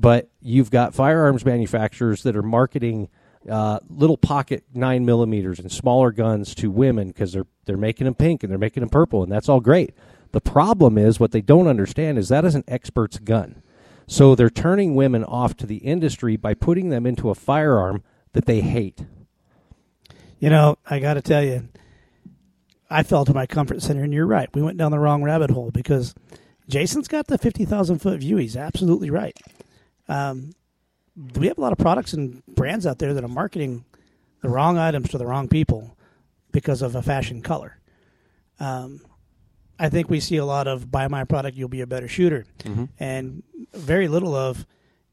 But 0.00 0.30
you've 0.40 0.70
got 0.70 0.94
firearms 0.94 1.44
manufacturers 1.44 2.22
that 2.22 2.34
are 2.36 2.42
marketing 2.42 3.08
uh, 3.48 3.80
little 3.88 4.16
pocket 4.16 4.64
nine 4.74 5.04
millimeters 5.04 5.58
and 5.58 5.70
smaller 5.70 6.10
guns 6.10 6.54
to 6.54 6.70
women 6.70 7.08
because 7.08 7.32
they're 7.32 7.46
they're 7.66 7.76
making 7.76 8.06
them 8.06 8.14
pink 8.14 8.42
and 8.42 8.50
they're 8.50 8.58
making 8.58 8.80
them 8.80 8.88
purple, 8.88 9.22
and 9.22 9.30
that's 9.30 9.48
all 9.48 9.60
great. 9.60 9.94
The 10.32 10.40
problem 10.40 10.96
is 10.96 11.20
what 11.20 11.32
they 11.32 11.40
don't 11.40 11.66
understand 11.66 12.18
is 12.18 12.28
that 12.28 12.44
is 12.44 12.54
an 12.54 12.64
expert's 12.68 13.18
gun. 13.18 13.62
So 14.06 14.34
they're 14.34 14.50
turning 14.50 14.94
women 14.94 15.24
off 15.24 15.56
to 15.58 15.66
the 15.66 15.76
industry 15.76 16.36
by 16.36 16.54
putting 16.54 16.88
them 16.88 17.06
into 17.06 17.30
a 17.30 17.34
firearm 17.34 18.02
that 18.32 18.46
they 18.46 18.60
hate. 18.60 19.04
You 20.38 20.50
know, 20.50 20.78
I 20.88 20.98
got 20.98 21.14
to 21.14 21.22
tell 21.22 21.44
you, 21.44 21.68
I 22.88 23.02
fell 23.02 23.24
to 23.24 23.34
my 23.34 23.46
comfort 23.46 23.82
center, 23.82 24.02
and 24.02 24.12
you're 24.12 24.26
right. 24.26 24.48
We 24.54 24.62
went 24.62 24.78
down 24.78 24.90
the 24.90 24.98
wrong 24.98 25.22
rabbit 25.22 25.50
hole 25.50 25.70
because 25.70 26.14
Jason's 26.68 27.08
got 27.08 27.26
the 27.26 27.38
50,000 27.38 27.98
foot 27.98 28.20
view. 28.20 28.36
He's 28.36 28.56
absolutely 28.56 29.10
right. 29.10 29.36
Um, 30.10 30.52
we 31.36 31.46
have 31.46 31.56
a 31.56 31.60
lot 31.60 31.72
of 31.72 31.78
products 31.78 32.12
and 32.12 32.44
brands 32.46 32.86
out 32.86 32.98
there 32.98 33.14
that 33.14 33.22
are 33.22 33.28
marketing 33.28 33.84
the 34.42 34.48
wrong 34.48 34.76
items 34.76 35.10
to 35.10 35.18
the 35.18 35.26
wrong 35.26 35.48
people 35.48 35.96
because 36.50 36.82
of 36.82 36.96
a 36.96 37.02
fashion 37.02 37.42
color. 37.42 37.78
Um, 38.58 39.00
I 39.78 39.88
think 39.88 40.10
we 40.10 40.20
see 40.20 40.36
a 40.36 40.44
lot 40.44 40.66
of 40.66 40.90
buy 40.90 41.08
my 41.08 41.24
product, 41.24 41.56
you'll 41.56 41.68
be 41.68 41.80
a 41.80 41.86
better 41.86 42.08
shooter, 42.08 42.44
and 42.98 43.42
very 43.72 44.08
little 44.08 44.34
of 44.34 44.66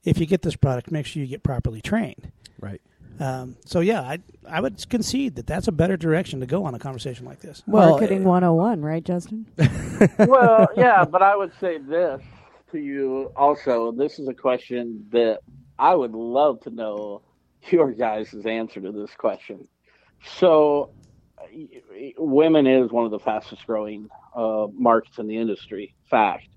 if 0.03 0.17
you 0.17 0.25
get 0.25 0.41
this 0.41 0.55
product, 0.55 0.91
make 0.91 1.05
sure 1.05 1.21
you 1.21 1.27
get 1.27 1.43
properly 1.43 1.79
trained. 1.79 2.31
Right. 2.59 2.81
Um, 3.19 3.57
so 3.65 3.79
yeah, 3.79 4.01
I 4.01 4.19
I 4.47 4.61
would 4.61 4.89
concede 4.89 5.35
that 5.35 5.47
that's 5.47 5.67
a 5.67 5.71
better 5.71 5.97
direction 5.97 6.39
to 6.41 6.45
go 6.45 6.65
on 6.65 6.75
a 6.75 6.79
conversation 6.79 7.25
like 7.25 7.39
this. 7.39 7.63
Well, 7.65 7.91
Marketing 7.91 8.23
101, 8.23 8.81
right, 8.81 9.03
Justin? 9.03 9.45
well, 10.19 10.67
yeah, 10.75 11.05
but 11.05 11.21
I 11.21 11.35
would 11.35 11.51
say 11.59 11.77
this 11.77 12.21
to 12.71 12.79
you 12.79 13.31
also. 13.35 13.91
This 13.91 14.19
is 14.19 14.27
a 14.27 14.33
question 14.33 15.05
that 15.11 15.39
I 15.77 15.95
would 15.95 16.13
love 16.13 16.61
to 16.61 16.69
know 16.69 17.21
your 17.69 17.91
guys' 17.91 18.33
answer 18.45 18.81
to 18.81 18.91
this 18.91 19.11
question. 19.17 19.67
So, 20.39 20.91
women 22.17 22.67
is 22.67 22.91
one 22.91 23.05
of 23.05 23.11
the 23.11 23.19
fastest 23.19 23.65
growing 23.65 24.09
uh, 24.35 24.67
markets 24.73 25.17
in 25.19 25.27
the 25.27 25.37
industry. 25.37 25.93
Fact. 26.09 26.47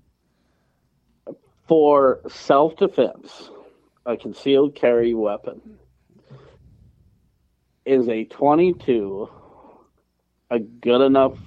For 1.67 2.19
self 2.27 2.75
defense, 2.75 3.49
a 4.05 4.17
concealed 4.17 4.75
carry 4.75 5.13
weapon 5.13 5.61
is 7.85 8.07
a 8.09 8.25
22 8.25 9.29
a 10.51 10.59
good 10.59 11.01
enough 11.01 11.37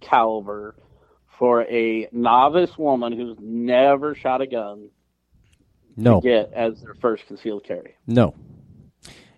caliber 0.00 0.76
for 1.40 1.62
a 1.62 2.06
novice 2.12 2.76
woman 2.76 3.14
who's 3.14 3.34
never 3.40 4.14
shot 4.14 4.42
a 4.42 4.46
gun 4.46 4.90
No. 5.96 6.20
to 6.20 6.28
get 6.28 6.52
as 6.52 6.82
their 6.82 6.92
first 6.92 7.26
concealed 7.26 7.64
carry. 7.64 7.94
No. 8.06 8.34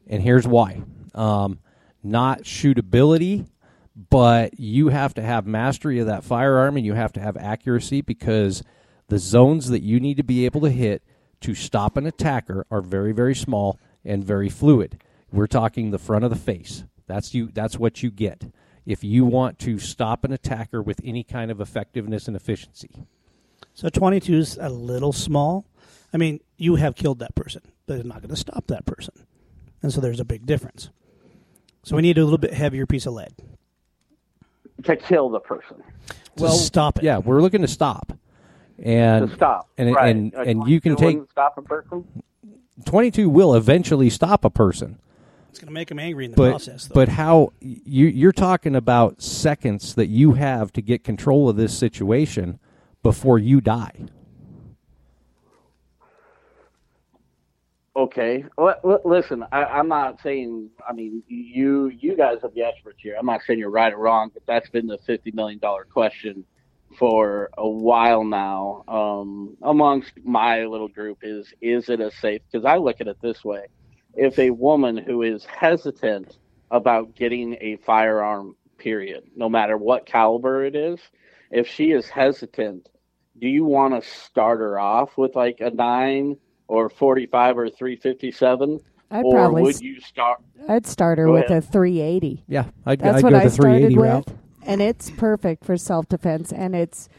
And 0.08 0.20
here's 0.20 0.44
why. 0.46 0.82
Um, 1.14 1.60
not 2.02 2.42
shootability, 2.42 3.46
but 4.10 4.58
you 4.58 4.88
have 4.88 5.14
to 5.14 5.22
have 5.22 5.46
mastery 5.46 6.00
of 6.00 6.06
that 6.06 6.24
firearm 6.24 6.76
and 6.76 6.84
you 6.84 6.94
have 6.94 7.12
to 7.12 7.20
have 7.20 7.36
accuracy 7.36 8.00
because 8.00 8.64
the 9.06 9.20
zones 9.20 9.68
that 9.68 9.82
you 9.82 10.00
need 10.00 10.16
to 10.16 10.24
be 10.24 10.44
able 10.44 10.62
to 10.62 10.70
hit 10.70 11.04
to 11.42 11.54
stop 11.54 11.96
an 11.96 12.04
attacker 12.06 12.66
are 12.68 12.80
very, 12.80 13.12
very 13.12 13.36
small 13.36 13.78
and 14.04 14.24
very 14.24 14.48
fluid. 14.48 15.00
We're 15.32 15.46
talking 15.46 15.92
the 15.92 15.98
front 16.00 16.24
of 16.24 16.30
the 16.30 16.36
face. 16.36 16.82
That's 17.06 17.32
you 17.32 17.48
that's 17.52 17.78
what 17.78 18.02
you 18.02 18.10
get. 18.10 18.46
If 18.85 19.05
you 19.05 19.25
want 19.25 19.59
to 19.61 19.79
stop 19.79 20.25
an 20.25 20.33
attacker 20.33 20.83
with 20.83 21.01
any 21.05 21.23
kind 21.23 21.51
of 21.51 21.61
effectiveness 21.61 22.27
and 22.27 22.37
efficiency. 22.37 22.90
So 23.75 23.88
22 23.88 24.35
is 24.35 24.59
a 24.61 24.68
little 24.68 25.12
small. 25.12 25.66
I 26.12 26.16
mean, 26.16 26.40
you 26.57 26.77
have 26.77 26.95
killed 26.95 27.21
that 27.21 27.35
person, 27.35 27.62
but 27.87 27.99
it's 27.99 28.05
not 28.07 28.18
going 28.18 28.31
to 28.31 28.37
stop 28.37 28.66
that 28.66 28.85
person. 28.85 29.14
And 29.83 29.92
so 29.92 30.01
there's 30.01 30.21
a 30.21 30.25
big 30.25 30.47
difference. 30.47 30.90
So 31.85 31.97
we 31.97 32.03
need 32.03 32.18
a 32.18 32.25
little 32.25 32.38
bit 32.38 32.53
heavier 32.53 32.87
piece 32.87 33.07
of 33.07 33.14
lead 33.14 33.33
To 34.85 34.97
kill 34.97 35.29
the 35.31 35.40
person. 35.40 35.83
to 36.37 36.51
stop 36.51 36.99
it. 36.99 37.05
Yeah, 37.05 37.18
we're 37.18 37.40
looking 37.40 37.62
to 37.62 37.68
stop. 37.68 38.12
And 38.83 39.29
To 39.29 39.37
stop. 39.37 39.68
and 39.79 39.95
right. 39.95 40.14
and, 40.16 40.35
A 40.35 40.40
and 40.40 40.68
you 40.68 40.81
can 40.81 40.97
take 40.97 41.18
stop 41.31 41.57
a 41.57 41.62
person. 41.62 42.05
22 42.85 43.29
will 43.29 43.55
eventually 43.55 44.11
stop 44.11 44.45
a 44.45 44.51
person 44.51 44.99
It's 45.52 45.60
going 45.60 45.68
to 45.68 45.72
make 45.74 45.88
them 45.88 45.98
angry 45.98 46.24
in 46.24 46.30
the 46.30 46.36
but 46.36 46.50
process, 46.50 46.86
though. 46.86 46.94
but 46.94 47.08
how 47.10 47.52
you 47.60 48.06
you're 48.06 48.32
talking 48.32 48.74
about 48.74 49.20
seconds 49.20 49.94
that 49.94 50.06
you 50.06 50.32
have 50.32 50.72
to 50.72 50.82
get 50.82 51.04
control 51.04 51.48
of 51.48 51.56
this 51.56 51.76
situation 51.76 52.58
before 53.02 53.38
you 53.38 53.60
die 53.60 53.92
Okay. 57.94 58.44
L- 58.58 58.80
l- 58.84 59.02
listen, 59.04 59.44
I, 59.52 59.64
I'm 59.64 59.88
not 59.88 60.20
saying. 60.22 60.70
I 60.88 60.94
mean, 60.94 61.22
you 61.28 61.88
you 61.88 62.16
guys 62.16 62.38
are 62.42 62.50
the 62.54 62.62
experts 62.62 62.98
here. 63.02 63.16
I'm 63.18 63.26
not 63.26 63.42
saying 63.46 63.58
you're 63.58 63.70
right 63.70 63.92
or 63.92 63.98
wrong, 63.98 64.30
but 64.32 64.42
that's 64.46 64.68
been 64.70 64.86
the 64.86 64.98
fifty 65.06 65.30
million 65.30 65.58
dollar 65.58 65.84
question 65.84 66.44
for 66.98 67.50
a 67.58 67.68
while 67.68 68.24
now. 68.24 68.84
Um, 68.88 69.58
amongst 69.62 70.12
my 70.24 70.64
little 70.64 70.88
group 70.88 71.18
is 71.22 71.52
is 71.60 71.90
it 71.90 72.00
a 72.00 72.10
safe? 72.10 72.40
Because 72.50 72.64
I 72.64 72.78
look 72.78 73.02
at 73.02 73.08
it 73.08 73.18
this 73.20 73.44
way: 73.44 73.66
if 74.14 74.38
a 74.38 74.51
woman 74.51 74.96
who 74.96 75.22
is 75.22 75.44
hesitant 75.44 76.38
about 76.70 77.14
getting 77.14 77.57
a 77.61 77.77
firearm, 77.77 78.57
period, 78.79 79.25
no 79.37 79.48
matter 79.48 79.77
what 79.77 80.07
caliber 80.07 80.64
it 80.64 80.75
is, 80.75 80.98
if 81.51 81.68
she 81.68 81.92
is 81.92 82.09
hesitant, 82.09 82.88
do 83.38 83.46
you 83.48 83.64
want 83.64 83.94
to 83.94 84.09
start 84.09 84.59
her 84.61 84.79
off 84.79 85.16
with 85.16 85.35
like 85.37 85.61
a 85.61 85.70
nine? 85.70 86.37
Or 86.68 86.88
forty-five 86.88 87.59
or 87.59 87.68
three 87.68 87.96
fifty-seven, 87.96 88.81
I'd 89.11 89.25
or 89.25 89.35
probably 89.35 89.62
would 89.62 89.75
s- 89.75 89.83
you 89.83 90.01
start? 90.01 90.40
I'd 90.70 90.87
start 90.87 91.18
her 91.18 91.31
with 91.31 91.46
ahead. 91.51 91.59
a 91.59 91.61
380. 91.61 92.44
yeah 92.48 92.64
i'd, 92.87 93.01
That's 93.01 93.18
I'd 93.18 93.22
what 93.25 93.31
go 93.33 93.38
I 93.38 93.44
the 93.44 93.51
380 93.51 93.94
started 93.94 94.01
route 94.01 94.27
with, 94.27 94.38
and 94.66 94.81
it's 94.81 95.11
perfect 95.11 95.64
for 95.66 95.77
self 95.77 96.09
defense, 96.09 96.51
and 96.51 96.75
it's 96.75 97.11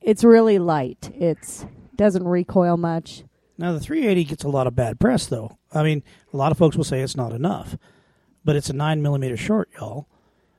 it's 0.00 0.24
really 0.24 0.58
light. 0.58 1.10
It's 1.14 1.66
doesn't 1.94 2.26
recoil 2.26 2.78
much. 2.78 3.24
now 3.58 3.72
the 3.72 3.80
380 3.80 4.24
gets 4.24 4.44
a 4.44 4.48
lot 4.48 4.66
of 4.66 4.74
bad 4.74 4.98
press, 4.98 5.26
though. 5.26 5.58
I 5.74 5.82
mean, 5.82 6.02
a 6.32 6.36
lot 6.36 6.52
of 6.52 6.58
folks 6.58 6.76
will 6.76 6.84
say 6.84 7.00
it's 7.00 7.16
not 7.16 7.32
enough, 7.32 7.76
but 8.44 8.56
it's 8.56 8.70
a 8.70 8.74
nine 8.74 9.02
millimeter 9.02 9.36
short, 9.36 9.70
y'all. 9.78 10.06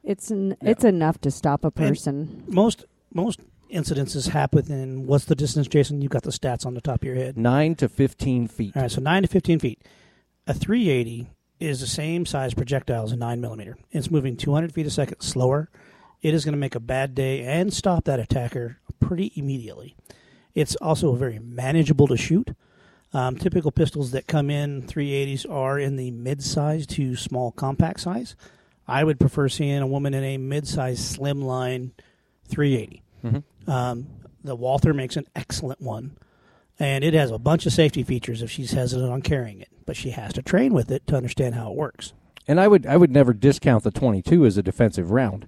It's 0.04 0.32
n- 0.32 0.58
it's 0.62 0.84
enough 0.84 1.19
to 1.21 1.32
stop 1.32 1.63
a 1.63 1.71
person. 1.71 2.43
Most 2.47 2.86
most 3.13 3.39
incidences 3.71 4.30
happen 4.30 4.71
in 4.71 5.08
what's 5.08 5.26
the 5.26 5.36
distance, 5.36 5.67
Jason? 5.67 6.02
You've 6.02 6.12
got 6.12 6.23
the 6.23 6.32
stats 6.32 6.65
on 6.65 6.73
the 6.73 6.82
top 6.82 7.02
of 7.02 7.04
your 7.04 7.15
head. 7.15 7.38
9 7.38 7.76
to 7.76 7.89
15 7.89 8.47
feet 8.47 8.76
All 8.76 8.84
right, 8.84 8.91
so 8.91 9.02
nine 9.02 9.23
to 9.23 9.28
fifteen 9.28 9.60
feet. 9.60 9.82
A 10.45 10.54
380 10.54 11.28
is 11.60 11.80
the 11.80 11.88
same 11.88 12.26
size 12.26 12.54
projectile 12.54 13.04
as 13.04 13.12
a 13.13 13.15
nine 13.15 13.39
millimeter. 13.39 13.78
It's 13.91 14.12
moving 14.12 14.36
200 14.36 14.73
feet 14.73 14.86
a 14.86 14.89
second 14.89 15.21
slower. 15.21 15.69
It 16.21 16.34
is 16.34 16.43
going 16.43 16.54
to 16.54 16.60
make 16.60 16.76
a 16.76 16.80
bad 16.80 17.15
day 17.15 17.41
and 17.41 17.73
stop 17.73 18.04
that 18.06 18.19
attacker 18.19 18.80
pretty 18.99 19.32
immediately. 19.36 19.95
It's 20.54 20.76
also 20.78 21.13
very 21.15 21.39
manageable 21.39 22.08
to 22.08 22.17
shoot. 22.17 22.56
Um, 23.13 23.36
typical 23.38 23.71
pistols 23.71 24.12
that 24.12 24.26
come 24.28 24.49
in 24.49 24.82
380s 24.84 25.47
are 25.49 25.78
in 25.78 25.95
the 25.97 26.10
mid-size 26.12 26.88
to 26.88 27.15
small 27.15 27.52
compact 27.52 27.99
size. 27.99 28.36
I 28.88 29.04
would 29.04 29.19
prefer 29.19 29.49
seeing 29.49 29.82
a 29.82 29.88
woman 29.88 30.13
in 30.13 30.23
a 30.23 30.38
mid-size 30.38 30.99
slimline 30.99 31.91
380. 32.47 33.04
Um, 33.67 34.08
the 34.43 34.56
Walther 34.56 34.93
makes 34.93 35.15
an 35.15 35.26
excellent 35.36 35.80
one 35.80 36.17
and 36.80 37.04
it 37.04 37.13
has 37.13 37.30
a 37.32 37.38
bunch 37.38 37.65
of 37.65 37.71
safety 37.71 38.04
features 38.04 38.41
if 38.41 38.49
she's 38.52 38.71
hesitant 38.71 39.12
on 39.12 39.21
carrying 39.21 39.62
it. 39.62 39.69
But 39.86 39.95
she 39.95 40.10
has 40.10 40.34
to 40.34 40.41
train 40.41 40.73
with 40.73 40.91
it 40.91 41.06
to 41.08 41.15
understand 41.15 41.56
how 41.56 41.69
it 41.71 41.78
works. 41.78 42.13
and 42.47 42.60
i 42.60 42.67
would 42.67 42.86
i 42.86 42.97
would 42.97 43.12
never 43.12 43.32
discount 43.34 43.84
the 43.84 43.91
22 43.91 44.45
as 44.45 44.58
a 44.58 44.63
defensive 44.63 45.12
round 45.12 45.47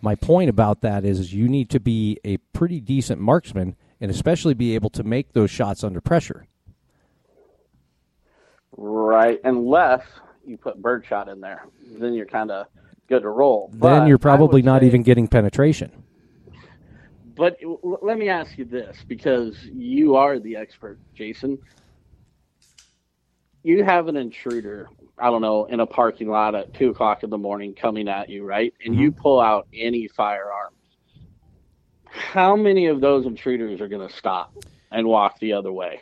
my 0.00 0.14
point 0.16 0.50
about 0.50 0.80
that 0.80 1.04
is 1.04 1.32
you 1.32 1.46
need 1.48 1.68
to 1.70 1.78
be 1.78 2.18
a 2.24 2.38
pretty 2.52 2.80
decent 2.80 3.20
marksman 3.20 3.76
and 4.00 4.10
especially 4.10 4.54
be 4.54 4.74
able 4.74 4.90
to 4.90 5.04
make 5.04 5.32
those 5.34 5.50
shots 5.50 5.84
under 5.84 6.00
pressure 6.00 6.46
Right, 8.76 9.40
unless 9.44 10.04
you 10.46 10.56
put 10.56 10.80
birdshot 10.80 11.28
in 11.28 11.40
there, 11.40 11.66
then 11.98 12.14
you're 12.14 12.26
kind 12.26 12.50
of 12.50 12.66
good 13.08 13.22
to 13.22 13.28
roll. 13.28 13.68
then 13.72 13.80
But 13.80 14.08
you're 14.08 14.18
probably 14.18 14.62
not 14.62 14.80
say- 14.80 14.86
even 14.86 15.02
getting 15.02 15.28
penetration 15.28 15.92
But 17.36 17.58
l- 17.62 17.98
let 18.02 18.18
me 18.18 18.28
ask 18.28 18.58
you 18.58 18.64
this, 18.64 18.96
because 19.06 19.56
you 19.72 20.16
are 20.16 20.38
the 20.38 20.56
expert, 20.56 20.98
Jason. 21.14 21.58
You 23.62 23.84
have 23.84 24.08
an 24.08 24.16
intruder, 24.16 24.88
I 25.18 25.30
don't 25.30 25.42
know, 25.42 25.66
in 25.66 25.80
a 25.80 25.86
parking 25.86 26.28
lot 26.28 26.54
at 26.54 26.74
two 26.74 26.90
o'clock 26.90 27.22
in 27.22 27.30
the 27.30 27.38
morning 27.38 27.74
coming 27.74 28.08
at 28.08 28.28
you, 28.28 28.44
right? 28.44 28.74
And 28.84 28.94
you 28.94 29.10
mm-hmm. 29.12 29.20
pull 29.20 29.40
out 29.40 29.68
any 29.72 30.08
firearm. 30.08 30.74
how 32.08 32.56
many 32.56 32.86
of 32.86 33.00
those 33.00 33.24
intruders 33.24 33.80
are 33.80 33.88
going 33.88 34.06
to 34.06 34.14
stop 34.14 34.54
and 34.90 35.06
walk 35.06 35.38
the 35.38 35.52
other 35.54 35.72
way? 35.72 36.00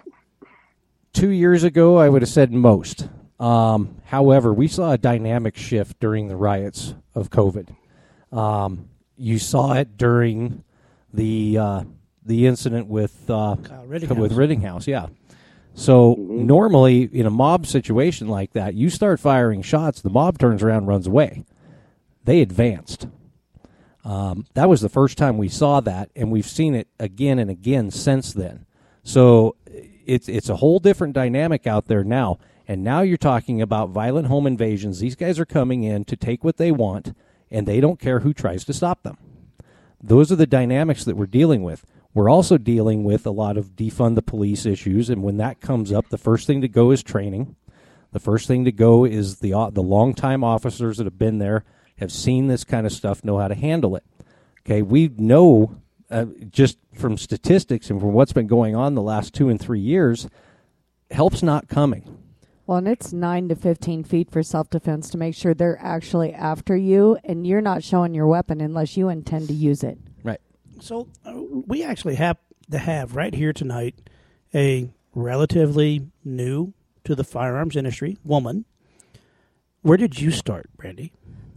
Two 1.12 1.31
years 1.31 1.64
ago, 1.64 1.99
I 1.99 2.09
would 2.09 2.23
have 2.23 2.29
said 2.29 2.53
most. 2.53 3.09
Um, 3.38 3.96
however, 4.05 4.53
we 4.53 4.68
saw 4.68 4.92
a 4.92 4.99
dynamic 4.99 5.57
shift 5.57 5.99
during 5.99 6.29
the 6.29 6.37
riots 6.37 6.94
of 7.14 7.31
COVID. 7.31 7.75
Um, 8.33 8.90
you 9.16 9.38
saw 9.38 9.73
it 9.73 9.96
during 9.96 10.62
the 11.12 11.59
uh, 11.59 11.85
the 12.25 12.46
incident 12.46 12.87
with 12.87 13.29
uh, 13.29 13.57
with 14.20 14.33
Rittenhouse, 14.33 14.87
yeah. 14.87 15.07
So 15.75 16.14
normally 16.18 17.03
in 17.03 17.27
a 17.27 17.31
mob 17.31 17.66
situation 17.66 18.29
like 18.29 18.53
that, 18.53 18.75
you 18.75 18.90
start 18.90 19.20
firing 19.20 19.62
shots, 19.62 20.01
the 20.03 20.11
mob 20.11 20.38
turns 20.38 20.62
around, 20.62 20.87
runs 20.87 21.07
away. 21.07 21.44
They 22.25 22.40
advanced. 22.42 23.09
Um, 24.05 24.46
that 24.55 24.68
was 24.68 24.81
the 24.81 24.88
first 24.88 25.18
time 25.18 25.38
we 25.38 25.49
saw 25.49 25.81
that, 25.81 26.11
and 26.14 26.31
we've 26.31 26.46
seen 26.46 26.75
it 26.75 26.88
again 26.99 27.38
and 27.38 27.51
again 27.51 27.90
since 27.90 28.33
then. 28.33 28.66
So 29.03 29.57
it's 30.11 30.29
it's 30.29 30.49
a 30.49 30.57
whole 30.57 30.81
different 30.81 31.14
dynamic 31.14 31.66
out 31.66 31.87
there 31.87 32.03
now. 32.03 32.38
And 32.66 32.83
now 32.83 33.01
you're 33.03 33.16
talking 33.16 33.62
about 33.62 33.90
violent 33.90 34.27
home 34.27 34.46
invasions. 34.46 34.99
These 34.99 35.16
guys 35.16 35.38
are 35.38 35.46
coming 35.46 35.85
in 35.85 36.05
to 36.05 36.16
take 36.16 36.44
what 36.44 36.57
they 36.57 36.73
want, 36.73 37.14
and 37.51 37.66
they 37.66 37.81
don't 37.81 38.01
care 38.01 38.20
who 38.20 38.35
tries 38.35 38.64
to 38.64 38.73
stop 38.73 39.03
them. 39.03 39.18
Those 40.03 40.33
are 40.33 40.37
the 40.37 40.46
dynamics 40.46 41.05
that 41.05 41.16
we're 41.16 41.27
dealing 41.27 41.62
with. 41.62 41.85
We're 42.12 42.29
also 42.29 42.59
dealing 42.59 43.05
with 43.05 43.25
a 43.25 43.31
lot 43.31 43.57
of 43.57 43.77
defund 43.77 44.16
the 44.16 44.23
police 44.23 44.66
issues, 44.66 45.11
and 45.11 45.23
when 45.23 45.37
that 45.37 45.61
comes 45.61 45.92
up, 45.92 46.09
the 46.09 46.18
first 46.18 46.46
thing 46.46 46.61
to 46.61 46.68
go 46.68 46.90
is 46.90 47.03
training. 47.03 47.55
The 48.12 48.20
first 48.20 48.49
thing 48.49 48.64
to 48.64 48.73
go 48.73 49.05
is 49.05 49.38
the 49.38 49.55
uh, 49.55 49.70
the 49.70 49.83
longtime 49.83 50.42
officers 50.42 50.96
that 50.96 51.07
have 51.07 51.18
been 51.18 51.38
there, 51.38 51.64
have 51.99 52.11
seen 52.11 52.49
this 52.49 52.64
kind 52.64 52.85
of 52.85 52.92
stuff, 52.92 53.25
know 53.25 53.38
how 53.38 53.46
to 53.46 53.55
handle 53.55 53.94
it. 53.94 54.05
Okay, 54.66 54.83
we 54.83 55.09
know 55.16 55.79
uh, 56.11 56.27
just 56.51 56.79
from 56.94 57.16
statistics 57.16 57.90
and 57.90 58.01
from 58.01 58.12
what's 58.12 58.33
been 58.33 58.46
going 58.46 58.75
on 58.75 58.94
the 58.94 59.03
last 59.03 59.35
two 59.35 59.49
and 59.49 59.61
three 59.61 59.81
years, 59.81 60.29
help's 61.11 61.42
not 61.42 61.68
coming. 61.68 62.18
Well, 62.66 62.79
and 62.79 62.88
it's 62.88 63.12
nine 63.12 63.49
to 63.49 63.57
15 63.57 64.05
feet 64.05 64.31
for 64.31 64.42
self 64.42 64.70
defense 64.70 65.11
to 65.11 65.18
make 65.18 65.35
sure 65.35 65.55
they're 65.55 65.79
actually 65.81 66.33
after 66.33 66.77
you 66.77 67.18
and 67.25 67.46
you're 67.46 67.61
not 67.61 67.83
showing 67.83 68.14
your 68.14 68.27
weapon 68.27 68.61
unless 68.61 68.96
you 68.96 69.09
intend 69.09 69.49
to 69.49 69.55
use 69.55 69.83
it. 69.83 69.99
Right. 70.23 70.40
So 70.81 71.09
uh, 71.25 71.33
we 71.66 71.83
actually 71.83 72.14
have 72.14 72.38
to 72.70 72.79
have 72.79 73.16
right 73.16 73.35
here 73.35 73.53
tonight 73.53 73.96
a 74.55 74.90
relatively 75.14 76.07
new 76.25 76.73
to 77.05 77.14
the 77.14 77.25
firearms 77.25 77.75
industry 77.77 78.18
woman. 78.25 78.64
Where 79.83 79.96
did 79.96 80.20
you 80.20 80.31
start, 80.31 80.70
Brandy? 80.77 81.12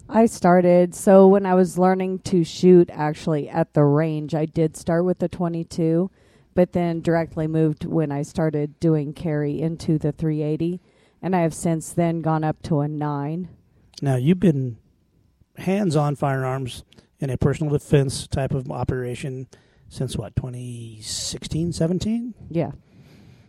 I 0.10 0.26
started, 0.26 0.94
so 0.94 1.28
when 1.28 1.46
I 1.46 1.56
was 1.56 1.78
learning 1.78 2.20
to 2.20 2.44
shoot 2.44 2.89
actually 2.92 3.50
at 3.50 3.74
the 3.74 3.84
range, 3.84 4.36
I 4.36 4.46
did 4.46 4.76
start 4.78 5.06
with 5.06 5.20
the 5.20 5.28
22, 5.30 6.12
but 6.54 6.74
then 6.74 7.02
directly 7.02 7.48
moved 7.48 7.86
when 7.86 8.12
I 8.12 8.22
started 8.22 8.80
doing 8.80 9.13
carry 9.13 9.60
into 9.60 9.98
the 9.98 10.12
380. 10.12 10.82
And 11.22 11.36
I 11.36 11.39
have 11.42 11.54
since 11.54 11.94
then 11.94 12.22
gone 12.22 12.44
up 12.44 12.62
to 12.63 12.82
a 12.82 12.88
9. 12.88 13.48
Now 14.02 14.18
you've 14.18 14.42
been 14.42 14.78
hands-on 15.58 16.16
firearms 16.16 16.84
in 17.20 17.30
a 17.30 17.38
personal 17.38 17.72
defense 17.72 18.28
type 18.28 18.54
of 18.54 18.70
operation 18.70 19.48
since 19.88 20.18
what 20.18 20.36
2016 20.36 21.72
17 21.72 22.34
Yeah. 22.50 22.72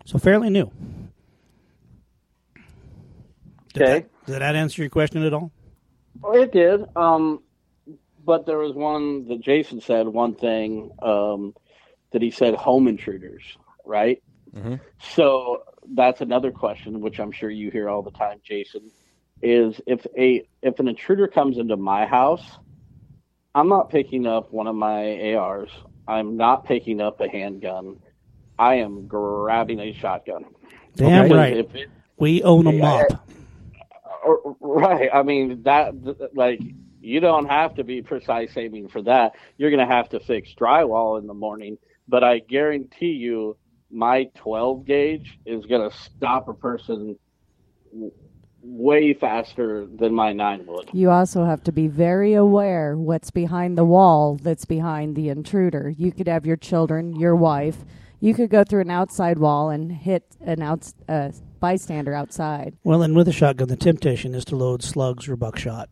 so 0.05 0.19
fairly 0.19 0.51
new 0.51 0.71
Did 3.73 3.83
Okay. 3.83 3.93
that, 4.01 4.27
did 4.27 4.43
that 4.43 4.55
answer 4.55 4.83
your 4.83 4.91
question 4.91 5.23
at 5.25 5.33
all 5.33 5.41
Well, 5.41 5.64
it 6.33 6.53
did. 6.53 6.85
Um, 6.97 7.43
but 8.25 8.47
there 8.47 8.59
was 8.59 8.73
one 8.75 9.27
that 9.29 9.41
Jason 9.41 9.81
said 9.81 10.09
one 10.09 10.35
thing 10.35 10.91
um, 11.03 11.55
that 12.13 12.23
he 12.23 12.31
said 12.31 12.55
home 12.55 12.89
intruders, 12.89 13.43
right? 13.85 14.23
Mhm. 14.55 14.81
So 15.01 15.63
that's 15.95 16.21
another 16.21 16.51
question, 16.51 17.01
which 17.01 17.19
I'm 17.21 17.33
sure 17.33 17.51
you 17.51 17.71
hear 17.71 17.89
all 17.89 18.03
the 18.03 18.11
time, 18.13 18.41
Jason. 18.45 18.91
Is 19.43 19.79
if 19.87 20.07
a 20.17 20.47
if 20.63 20.79
an 20.79 20.89
intruder 20.89 21.29
comes 21.29 21.59
into 21.59 21.77
my 21.77 22.07
house, 22.07 22.43
I'm 23.55 23.69
not 23.69 23.91
picking 23.91 24.27
up 24.27 24.53
one 24.53 24.67
of 24.67 24.75
my 24.75 25.35
ARs. 25.35 25.71
I'm 26.09 26.37
not 26.37 26.65
picking 26.65 27.01
up 27.01 27.21
a 27.21 27.29
handgun. 27.29 27.97
I 28.59 28.77
am 28.77 29.07
grabbing 29.07 29.81
a 29.81 29.93
shotgun. 29.93 30.45
damn 30.97 31.25
Because 31.25 31.37
right 31.37 31.57
If 31.57 31.75
it, 31.75 31.91
we 32.19 32.43
own 32.43 32.67
a 32.69 32.73
Yeah, 32.73 32.83
mop 32.83 33.01
or- 33.03 33.21
Right. 34.61 35.11
I 35.13 35.23
mean 35.23 35.63
that 35.65 35.95
like 36.35 36.61
you 37.01 37.21
don't 37.21 37.49
have 37.49 37.75
to 37.75 37.85
be 37.85 38.03
precise 38.03 38.57
aiming 38.57 38.89
for 38.89 39.03
that. 39.03 39.35
You're 39.59 39.71
going 39.71 39.87
to 39.87 39.95
have 39.95 40.09
to 40.11 40.21
fix 40.21 40.55
drywall 40.59 41.21
in 41.21 41.27
the 41.27 41.35
morning, 41.35 41.77
but 42.09 42.25
I 42.25 42.39
guarantee 42.39 43.13
you 43.13 43.57
my 43.91 44.25
12 44.35 44.87
gauge 44.87 45.39
is 45.45 45.67
going 45.67 45.89
to 45.89 45.97
stop 45.97 46.49
a 46.49 46.55
person 46.55 47.17
way 48.63 49.13
faster 49.13 49.87
than 49.87 50.15
my 50.15 50.33
9 50.33 50.65
would. 50.67 50.91
You 50.93 51.11
also 51.11 51.45
have 51.45 51.63
to 51.65 51.73
be 51.73 51.87
very 51.87 52.33
aware 52.33 52.97
what's 52.97 53.31
behind 53.31 53.77
the 53.77 53.85
wall 53.85 54.37
that's 54.37 54.65
behind 54.65 55.15
the 55.15 55.29
intruder. 55.29 55.93
You 55.97 56.11
could 56.11 56.27
have 56.27 56.47
your 56.47 56.57
children, 56.57 57.15
your 57.15 57.37
wife. 57.37 57.85
You 58.21 58.33
could 58.33 58.49
go 58.49 58.65
through 58.65 58.81
an 58.81 58.91
outside 58.91 59.39
wall 59.39 59.69
and 59.69 59.93
hit 59.93 60.25
an 60.41 60.63
outs 60.63 60.95
uh, 61.09 61.31
bystander 61.65 62.15
outside. 62.15 62.77
Well, 62.85 63.03
and 63.03 63.17
with 63.17 63.27
a 63.29 63.33
shotgun, 63.33 63.69
the 63.69 63.77
temptation 63.77 64.35
is 64.35 64.45
to 64.47 64.57
load 64.57 64.83
slugs 64.83 65.29
or 65.29 65.37
buckshot. 65.37 65.89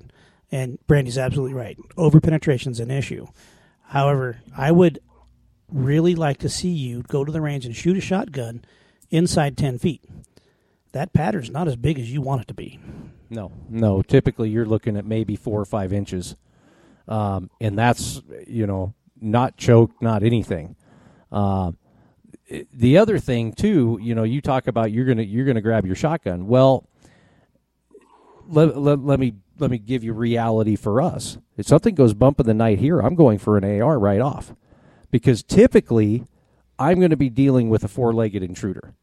And 0.50 0.78
Brandy's 0.86 1.16
absolutely 1.16 1.54
right. 1.54 1.78
Over 1.96 2.20
penetration 2.20 2.72
is 2.72 2.80
an 2.80 2.90
issue. 2.90 3.26
However, 3.80 4.40
I 4.54 4.70
would 4.70 4.98
really 5.70 6.14
like 6.14 6.38
to 6.40 6.48
see 6.50 6.68
you 6.68 7.02
go 7.04 7.24
to 7.24 7.32
the 7.32 7.40
range 7.40 7.64
and 7.64 7.74
shoot 7.74 7.96
a 7.96 8.02
shotgun 8.02 8.62
inside 9.10 9.56
10 9.56 9.78
feet. 9.78 10.04
That 10.92 11.14
pattern's 11.14 11.50
not 11.50 11.68
as 11.68 11.76
big 11.76 11.98
as 11.98 12.12
you 12.12 12.20
want 12.20 12.42
it 12.42 12.48
to 12.48 12.54
be. 12.54 12.78
No, 13.30 13.50
no. 13.70 14.02
Typically, 14.02 14.50
you're 14.50 14.66
looking 14.66 14.98
at 14.98 15.06
maybe 15.06 15.36
four 15.36 15.58
or 15.58 15.64
five 15.64 15.90
inches, 15.90 16.36
um, 17.08 17.48
and 17.62 17.78
that's 17.78 18.20
you 18.46 18.66
know 18.66 18.92
not 19.18 19.56
choked, 19.56 20.02
not 20.02 20.22
anything. 20.22 20.76
Um, 21.30 21.78
i- 21.80 21.81
the 22.72 22.98
other 22.98 23.18
thing 23.18 23.52
too, 23.52 23.98
you 24.02 24.14
know, 24.14 24.24
you 24.24 24.40
talk 24.40 24.66
about 24.66 24.92
you're 24.92 25.06
gonna 25.06 25.22
you're 25.22 25.46
gonna 25.46 25.60
grab 25.60 25.86
your 25.86 25.94
shotgun. 25.94 26.46
Well, 26.46 26.86
let, 28.48 28.76
let, 28.76 29.00
let 29.00 29.20
me 29.20 29.34
let 29.58 29.70
me 29.70 29.78
give 29.78 30.02
you 30.04 30.12
reality 30.12 30.76
for 30.76 31.00
us. 31.00 31.38
If 31.56 31.66
something 31.66 31.94
goes 31.94 32.14
bump 32.14 32.40
in 32.40 32.46
the 32.46 32.54
night 32.54 32.78
here, 32.78 33.00
I'm 33.00 33.14
going 33.14 33.38
for 33.38 33.56
an 33.56 33.80
AR 33.80 33.98
right 33.98 34.20
off, 34.20 34.54
because 35.10 35.42
typically 35.42 36.24
I'm 36.78 36.98
going 36.98 37.10
to 37.10 37.16
be 37.16 37.30
dealing 37.30 37.68
with 37.68 37.84
a 37.84 37.88
four-legged 37.88 38.42
intruder. 38.42 38.94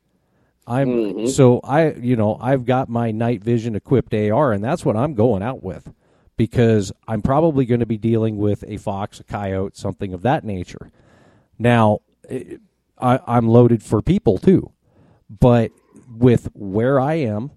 I'm 0.68 1.28
so 1.28 1.62
I 1.64 1.94
you 1.94 2.16
know 2.16 2.38
I've 2.40 2.64
got 2.64 2.90
my 2.90 3.10
night 3.10 3.44
vision 3.44 3.76
equipped 3.76 4.14
AR 4.14 4.52
and 4.52 4.64
that's 4.64 4.86
what 4.86 4.96
I'm 4.96 5.16
going 5.16 5.42
out 5.42 5.64
with 5.64 5.92
because 6.38 6.92
I'm 7.08 7.24
probably 7.24 7.66
going 7.66 7.80
to 7.80 7.88
be 7.88 7.98
dealing 7.98 8.38
with 8.38 8.64
a 8.68 8.78
fox, 8.78 9.20
a 9.20 9.24
coyote, 9.24 9.76
something 9.76 10.14
of 10.14 10.22
that 10.22 10.44
nature. 10.44 10.92
Now 11.58 12.02
eh, 12.30 12.58
I, 13.02 13.20
I'm 13.28 13.48
loaded 13.48 13.84
for 13.84 14.02
people 14.02 14.38
too, 14.38 14.72
but 15.30 15.72
with 16.10 16.50
where 16.54 17.00
I 17.00 17.16
am 17.16 17.52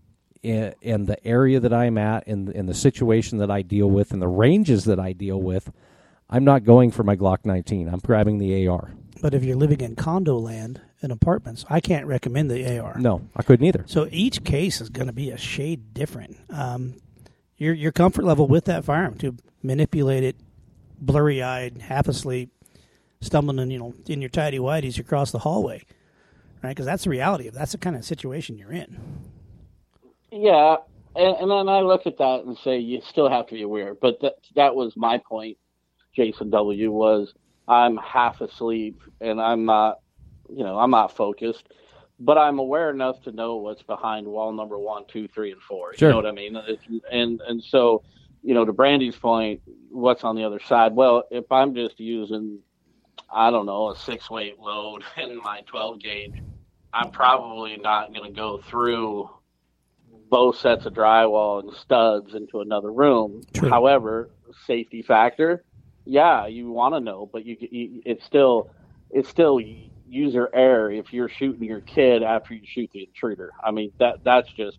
and, 0.45 0.75
and 0.83 1.07
the 1.07 1.25
area 1.27 1.61
that 1.61 1.73
I'm 1.73 1.99
at 1.99 2.27
and, 2.27 2.49
and 2.51 2.69
the 2.69 2.75
situation 2.75 3.39
that 3.39 3.51
I 3.51 3.63
deal 3.63 3.91
with 3.91 4.13
and 4.13 4.21
the 4.21 4.29
ranges 4.29 4.85
that 4.85 4.99
I 4.99 5.13
deal 5.13 5.41
with, 5.41 5.71
I'm 6.29 6.45
not 6.45 6.65
going 6.65 6.91
for 6.91 7.03
my 7.03 7.17
Glock 7.17 7.45
19. 7.45 7.89
I'm 7.89 7.99
grabbing 8.01 8.39
the 8.39 8.67
AR. 8.67 8.93
But 9.21 9.35
if 9.35 9.45
you're 9.45 9.57
living 9.57 9.81
in 9.81 9.95
condo 9.95 10.37
land 10.37 10.81
and 11.01 11.13
apartments, 11.13 11.65
I 11.71 11.81
can't 11.81 12.07
recommend 12.07 12.51
the 12.51 12.79
AR. 12.79 12.99
No, 12.99 13.29
I 13.37 13.43
couldn't 13.43 13.65
either. 13.67 13.85
So 13.87 14.09
each 14.11 14.43
case 14.43 14.81
is 14.81 14.89
going 14.89 15.07
to 15.07 15.13
be 15.13 15.31
a 15.31 15.39
shade 15.39 15.95
different. 15.95 16.39
Um, 16.51 16.97
your 17.57 17.75
your 17.75 17.93
comfort 17.93 18.25
level 18.25 18.49
with 18.49 18.65
that 18.65 18.85
firearm 18.85 19.17
to 19.19 19.37
manipulate 19.63 20.25
it, 20.25 20.37
blurry 20.99 21.41
eyed, 21.41 21.83
half 21.83 22.09
asleep, 22.09 22.51
stumbling 23.23 23.59
in 23.59 23.71
you 23.71 23.79
know 23.79 23.95
in 24.07 24.21
your 24.21 24.29
tidy 24.29 24.59
whities 24.59 24.99
across 24.99 25.33
the 25.33 25.39
hallway, 25.39 25.83
right? 26.63 26.71
Because 26.71 26.87
that's 26.87 27.05
the 27.05 27.11
reality 27.11 27.49
of 27.49 27.55
that's 27.55 27.73
the 27.73 27.79
kind 27.79 27.97
of 27.97 28.05
situation 28.05 28.59
you're 28.59 28.73
in. 28.73 28.99
Yeah, 30.31 30.77
and, 31.17 31.37
and 31.37 31.51
then 31.51 31.69
I 31.69 31.81
look 31.81 32.07
at 32.07 32.19
that 32.19 32.45
and 32.45 32.57
say 32.59 32.79
you 32.79 33.01
still 33.07 33.31
have 33.31 33.47
to 33.49 33.55
be 33.55 33.63
aware. 33.63 33.95
But 33.95 34.21
that 34.21 34.35
that 34.57 34.75
was 34.75 34.97
my 34.97 35.19
point, 35.19 35.57
Jason 36.15 36.51
W. 36.51 36.91
Was 36.91 37.33
I'm 37.69 37.97
half 37.97 38.41
asleep 38.41 39.01
and 39.21 39.41
I'm 39.41 39.65
not, 39.65 40.01
you 40.49 40.65
know, 40.65 40.79
I'm 40.79 40.91
not 40.91 41.17
focused, 41.17 41.69
but 42.19 42.39
I'm 42.39 42.59
aware 42.59 42.91
enough 42.91 43.23
to 43.23 43.33
know 43.33 43.57
what's 43.57 43.83
behind 43.83 44.27
wall 44.27 44.53
number 44.53 44.79
one, 44.79 45.05
two, 45.07 45.29
three, 45.29 45.53
and 45.53 45.63
four. 45.63 45.95
Sure. 45.95 46.09
You 46.09 46.13
know 46.13 46.17
what 46.17 46.27
I 46.27 46.33
mean? 46.33 46.57
It's, 46.67 46.83
and 47.11 47.41
and 47.47 47.63
so, 47.63 48.03
you 48.43 48.55
know, 48.55 48.65
to 48.65 48.73
Brandy's 48.73 49.17
point, 49.17 49.61
what's 49.91 50.25
on 50.25 50.37
the 50.37 50.45
other 50.45 50.61
side? 50.61 50.95
Well, 50.95 51.25
if 51.31 51.51
I'm 51.53 51.75
just 51.75 52.01
using, 52.01 52.59
I 53.33 53.51
don't 53.51 53.67
know, 53.67 53.91
a 53.91 53.97
six 53.97 54.31
weight 54.31 54.59
load 54.59 55.03
in 55.17 55.39
my 55.39 55.63
12 55.67 56.01
gauge, 56.01 56.43
I'm 56.93 57.11
probably 57.11 57.77
not 57.77 58.13
going 58.13 58.31
to 58.31 58.37
go 58.37 58.59
through 58.59 59.31
both 60.29 60.57
sets 60.57 60.87
of 60.87 60.95
drywall 60.95 61.61
and 61.61 61.75
studs 61.75 62.35
into 62.35 62.61
another 62.61 62.93
room. 62.93 63.43
True. 63.55 63.69
However, 63.69 64.31
safety 64.67 65.03
factor, 65.03 65.65
yeah, 66.05 66.47
you 66.47 66.71
want 66.71 66.95
to 66.95 67.01
know, 67.01 67.29
but 67.31 67.45
you, 67.45 67.57
you 67.61 68.03
it's 68.05 68.25
still 68.25 68.71
it's 69.11 69.29
still 69.29 69.61
user 70.09 70.49
error 70.53 70.91
if 70.91 71.13
you're 71.13 71.29
shooting 71.29 71.65
your 71.65 71.81
kid 71.81 72.23
after 72.23 72.55
you 72.55 72.63
shoot 72.67 72.91
the 72.93 73.05
intruder. 73.05 73.53
I 73.63 73.71
mean 73.71 73.93
that 73.99 74.25
that's 74.25 74.51
just 74.53 74.79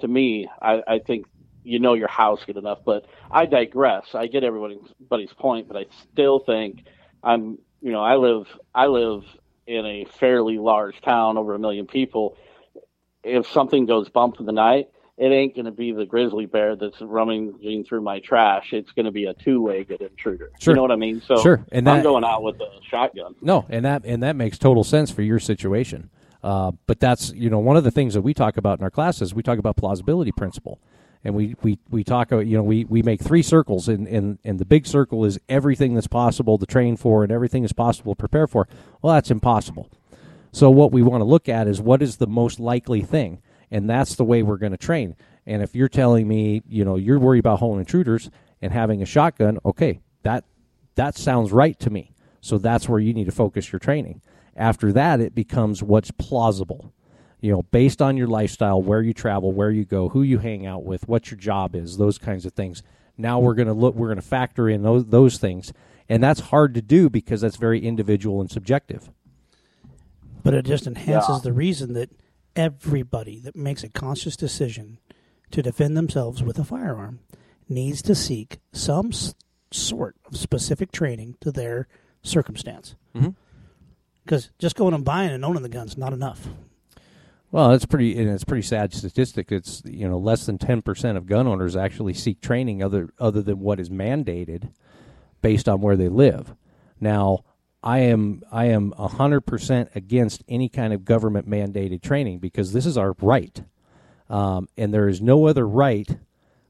to 0.00 0.08
me. 0.08 0.48
I, 0.60 0.82
I 0.86 0.98
think 0.98 1.26
you 1.62 1.78
know 1.78 1.94
your 1.94 2.08
house 2.08 2.40
good 2.46 2.56
enough, 2.56 2.78
but 2.84 3.06
I 3.30 3.46
digress. 3.46 4.14
I 4.14 4.26
get 4.26 4.44
everybody's 4.44 5.32
point, 5.32 5.68
but 5.68 5.76
I 5.76 5.86
still 6.12 6.38
think 6.40 6.84
I'm 7.22 7.58
you 7.86 7.92
know 7.92 8.02
I 8.02 8.16
live 8.16 8.48
I 8.74 8.86
live 8.86 9.22
in 9.64 9.86
a 9.86 10.06
fairly 10.18 10.58
large 10.58 11.00
town 11.02 11.38
over 11.38 11.54
a 11.54 11.58
million 11.58 11.86
people. 11.86 12.36
If 13.22 13.46
something 13.46 13.86
goes 13.86 14.08
bump 14.08 14.40
in 14.40 14.46
the 14.46 14.52
night, 14.52 14.88
it 15.16 15.26
ain't 15.28 15.54
going 15.54 15.66
to 15.66 15.70
be 15.70 15.92
the 15.92 16.04
grizzly 16.04 16.46
bear 16.46 16.74
that's 16.74 17.00
rummaging 17.00 17.84
through 17.84 18.00
my 18.00 18.18
trash. 18.18 18.72
It's 18.72 18.90
going 18.90 19.06
to 19.06 19.12
be 19.12 19.26
a 19.26 19.34
two-legged 19.34 20.00
intruder. 20.00 20.50
Sure. 20.58 20.72
You 20.72 20.76
know 20.76 20.82
what 20.82 20.90
I 20.90 20.96
mean? 20.96 21.20
So 21.20 21.40
Sure. 21.40 21.64
And 21.70 21.88
I'm 21.88 22.02
going 22.02 22.24
out 22.24 22.42
with 22.42 22.60
a 22.60 22.80
shotgun. 22.90 23.36
No, 23.40 23.64
and 23.68 23.84
that 23.84 24.04
and 24.04 24.20
that 24.24 24.34
makes 24.34 24.58
total 24.58 24.82
sense 24.82 25.12
for 25.12 25.22
your 25.22 25.38
situation. 25.38 26.10
Uh, 26.42 26.72
but 26.88 26.98
that's 26.98 27.32
you 27.34 27.50
know 27.50 27.60
one 27.60 27.76
of 27.76 27.84
the 27.84 27.92
things 27.92 28.14
that 28.14 28.22
we 28.22 28.34
talk 28.34 28.56
about 28.56 28.80
in 28.80 28.84
our 28.84 28.90
classes. 28.90 29.32
We 29.32 29.44
talk 29.44 29.60
about 29.60 29.76
plausibility 29.76 30.32
principle, 30.32 30.80
and 31.26 31.34
we 31.34 31.56
we, 31.60 31.78
we 31.90 32.04
talk 32.04 32.30
you 32.30 32.56
know 32.56 32.62
we, 32.62 32.84
we 32.84 33.02
make 33.02 33.20
three 33.20 33.42
circles, 33.42 33.88
and, 33.88 34.06
and 34.06 34.38
and 34.44 34.60
the 34.60 34.64
big 34.64 34.86
circle 34.86 35.24
is 35.24 35.40
everything 35.48 35.94
that's 35.94 36.06
possible 36.06 36.56
to 36.56 36.64
train 36.64 36.96
for, 36.96 37.24
and 37.24 37.32
everything 37.32 37.64
is 37.64 37.72
possible 37.72 38.14
to 38.14 38.18
prepare 38.18 38.46
for. 38.46 38.68
Well, 39.02 39.12
that's 39.12 39.32
impossible. 39.32 39.90
So 40.52 40.70
what 40.70 40.92
we 40.92 41.02
want 41.02 41.22
to 41.22 41.26
look 41.26 41.48
at 41.48 41.66
is 41.66 41.80
what 41.82 42.00
is 42.00 42.18
the 42.18 42.28
most 42.28 42.60
likely 42.60 43.02
thing, 43.02 43.42
and 43.72 43.90
that's 43.90 44.14
the 44.14 44.24
way 44.24 44.44
we're 44.44 44.56
going 44.56 44.70
to 44.70 44.78
train. 44.78 45.16
And 45.44 45.62
if 45.62 45.74
you're 45.74 45.88
telling 45.88 46.28
me, 46.28 46.62
you 46.68 46.84
know, 46.84 46.94
you're 46.94 47.18
worried 47.18 47.40
about 47.40 47.58
home 47.58 47.80
intruders 47.80 48.30
and 48.62 48.72
having 48.72 49.02
a 49.02 49.06
shotgun, 49.06 49.58
okay, 49.64 49.98
that 50.22 50.44
that 50.94 51.16
sounds 51.16 51.50
right 51.50 51.78
to 51.80 51.90
me. 51.90 52.14
So 52.40 52.56
that's 52.56 52.88
where 52.88 53.00
you 53.00 53.12
need 53.12 53.26
to 53.26 53.32
focus 53.32 53.72
your 53.72 53.80
training. 53.80 54.22
After 54.54 54.92
that, 54.92 55.20
it 55.20 55.34
becomes 55.34 55.82
what's 55.82 56.12
plausible. 56.12 56.92
You 57.40 57.52
know, 57.52 57.62
based 57.62 58.00
on 58.00 58.16
your 58.16 58.26
lifestyle, 58.28 58.80
where 58.82 59.02
you 59.02 59.12
travel, 59.12 59.52
where 59.52 59.70
you 59.70 59.84
go, 59.84 60.08
who 60.08 60.22
you 60.22 60.38
hang 60.38 60.66
out 60.66 60.84
with, 60.84 61.06
what 61.06 61.30
your 61.30 61.38
job 61.38 61.74
is, 61.76 61.96
those 61.98 62.18
kinds 62.18 62.46
of 62.46 62.54
things. 62.54 62.82
Now 63.18 63.38
we're 63.38 63.54
going 63.54 63.68
to 63.68 63.74
look, 63.74 63.94
we're 63.94 64.08
going 64.08 64.16
to 64.20 64.22
factor 64.22 64.68
in 64.68 64.82
those 64.82 65.06
those 65.06 65.38
things, 65.38 65.72
and 66.08 66.22
that's 66.22 66.40
hard 66.40 66.74
to 66.74 66.82
do 66.82 67.08
because 67.10 67.40
that's 67.42 67.56
very 67.56 67.80
individual 67.84 68.40
and 68.40 68.50
subjective. 68.50 69.10
but 70.42 70.54
it 70.54 70.64
just 70.64 70.86
enhances 70.86 71.28
Yeah. 71.36 71.40
the 71.42 71.52
reason 71.52 71.92
that 71.94 72.08
everybody 72.54 73.40
that 73.40 73.56
makes 73.56 73.82
a 73.82 73.88
conscious 73.88 74.36
decision 74.36 74.98
to 75.50 75.60
defend 75.60 75.96
themselves 75.96 76.40
with 76.40 76.56
a 76.58 76.64
firearm 76.64 77.18
needs 77.68 78.00
to 78.02 78.14
seek 78.14 78.58
some 78.72 79.08
s- 79.08 79.34
sort 79.72 80.14
of 80.24 80.36
specific 80.36 80.92
training 80.92 81.34
to 81.40 81.50
their 81.50 81.88
circumstance. 82.22 82.94
Mhm. 83.12 83.34
Because 84.24 84.50
just 84.60 84.76
going 84.76 84.94
and 84.94 85.04
buying 85.04 85.32
and 85.32 85.44
owning 85.44 85.62
the 85.64 85.68
gun's 85.68 85.98
not 85.98 86.12
enough. 86.12 86.48
Well, 87.50 87.72
it's 87.72 87.86
pretty 87.86 88.18
and 88.18 88.28
it's 88.28 88.44
pretty 88.44 88.66
sad 88.66 88.92
statistic. 88.92 89.52
It's 89.52 89.82
you 89.84 90.08
know 90.08 90.18
less 90.18 90.46
than 90.46 90.58
ten 90.58 90.82
percent 90.82 91.16
of 91.16 91.26
gun 91.26 91.46
owners 91.46 91.76
actually 91.76 92.14
seek 92.14 92.40
training 92.40 92.82
other 92.82 93.10
other 93.18 93.42
than 93.42 93.60
what 93.60 93.80
is 93.80 93.88
mandated 93.88 94.72
based 95.42 95.68
on 95.68 95.80
where 95.80 95.96
they 95.96 96.08
live. 96.08 96.54
Now, 97.00 97.44
I 97.82 98.00
am 98.00 98.42
I 98.50 98.66
am 98.66 98.92
hundred 98.92 99.42
percent 99.42 99.90
against 99.94 100.42
any 100.48 100.68
kind 100.68 100.92
of 100.92 101.04
government 101.04 101.48
mandated 101.48 102.02
training 102.02 102.40
because 102.40 102.72
this 102.72 102.84
is 102.84 102.98
our 102.98 103.14
right, 103.20 103.62
um, 104.28 104.68
and 104.76 104.92
there 104.92 105.08
is 105.08 105.20
no 105.20 105.46
other 105.46 105.66
right 105.66 106.18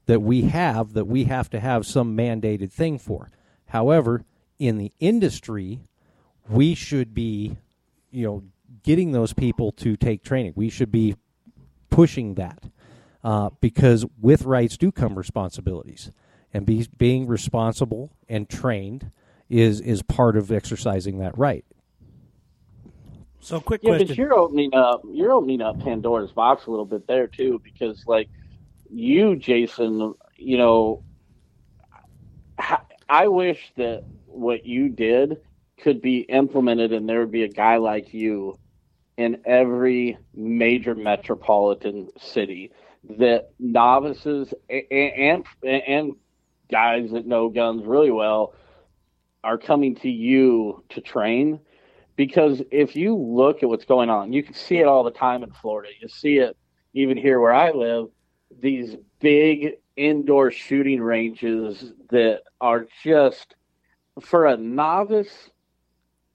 that 0.05 0.21
we 0.21 0.43
have 0.43 0.93
that 0.93 1.05
we 1.05 1.25
have 1.25 1.49
to 1.49 1.59
have 1.59 1.85
some 1.85 2.15
mandated 2.15 2.71
thing 2.71 2.99
for. 2.99 3.29
However, 3.67 4.23
in 4.59 4.77
the 4.77 4.91
industry, 4.99 5.81
we 6.49 6.75
should 6.75 7.13
be, 7.13 7.57
you 8.11 8.25
know, 8.25 8.43
getting 8.83 9.11
those 9.11 9.33
people 9.33 9.71
to 9.73 9.95
take 9.95 10.23
training. 10.23 10.53
We 10.55 10.69
should 10.69 10.91
be 10.91 11.15
pushing 11.89 12.35
that 12.35 12.63
uh, 13.23 13.49
because 13.61 14.05
with 14.19 14.43
rights 14.43 14.77
do 14.77 14.91
come 14.91 15.17
responsibilities, 15.17 16.11
and 16.53 16.65
be, 16.65 16.87
being 16.97 17.27
responsible 17.27 18.11
and 18.29 18.49
trained 18.49 19.11
is 19.49 19.79
is 19.81 20.01
part 20.01 20.35
of 20.35 20.51
exercising 20.51 21.19
that 21.19 21.37
right. 21.37 21.65
So, 23.39 23.59
quick 23.61 23.81
Yeah, 23.83 23.91
question. 23.91 24.07
but 24.07 24.17
you're 24.17 24.33
opening 24.33 24.73
up 24.73 25.01
you're 25.09 25.31
opening 25.31 25.61
up 25.61 25.79
Pandora's 25.79 26.31
box 26.31 26.65
a 26.65 26.71
little 26.71 26.85
bit 26.85 27.07
there 27.07 27.27
too, 27.27 27.61
because 27.63 28.03
like 28.07 28.29
you, 28.89 29.35
Jason, 29.35 30.13
you 30.35 30.57
know, 30.57 31.03
I 33.09 33.27
wish 33.27 33.71
that 33.77 34.03
what 34.25 34.65
you 34.65 34.89
did 34.89 35.37
could 35.81 36.01
be 36.01 36.19
implemented, 36.19 36.93
and 36.93 37.07
there 37.07 37.19
would 37.19 37.31
be 37.31 37.43
a 37.43 37.49
guy 37.49 37.77
like 37.77 38.13
you 38.13 38.57
in 39.17 39.41
every 39.45 40.17
major 40.33 40.95
metropolitan 40.95 42.09
city 42.19 42.71
that 43.17 43.49
novices 43.59 44.53
a- 44.69 44.93
a- 44.93 45.31
and 45.31 45.45
and 45.63 46.13
guys 46.69 47.11
that 47.11 47.25
know 47.25 47.49
guns 47.49 47.85
really 47.85 48.11
well 48.11 48.53
are 49.43 49.57
coming 49.57 49.95
to 49.95 50.09
you 50.09 50.83
to 50.89 51.01
train 51.01 51.59
because 52.15 52.61
if 52.71 52.95
you 52.95 53.15
look 53.15 53.63
at 53.63 53.69
what's 53.69 53.85
going 53.85 54.09
on, 54.09 54.33
you 54.33 54.43
can 54.43 54.53
see 54.53 54.77
it 54.79 54.87
all 54.87 55.03
the 55.03 55.11
time 55.11 55.43
in 55.43 55.51
Florida. 55.51 55.89
You 56.01 56.07
see 56.07 56.37
it 56.39 56.57
even 56.93 57.15
here 57.15 57.39
where 57.39 57.53
I 57.53 57.71
live. 57.71 58.07
These 58.59 58.95
big 59.19 59.75
indoor 59.95 60.51
shooting 60.51 61.01
ranges 61.01 61.93
that 62.09 62.41
are 62.59 62.87
just 63.03 63.55
for 64.19 64.47
a 64.47 64.57
novice 64.57 65.49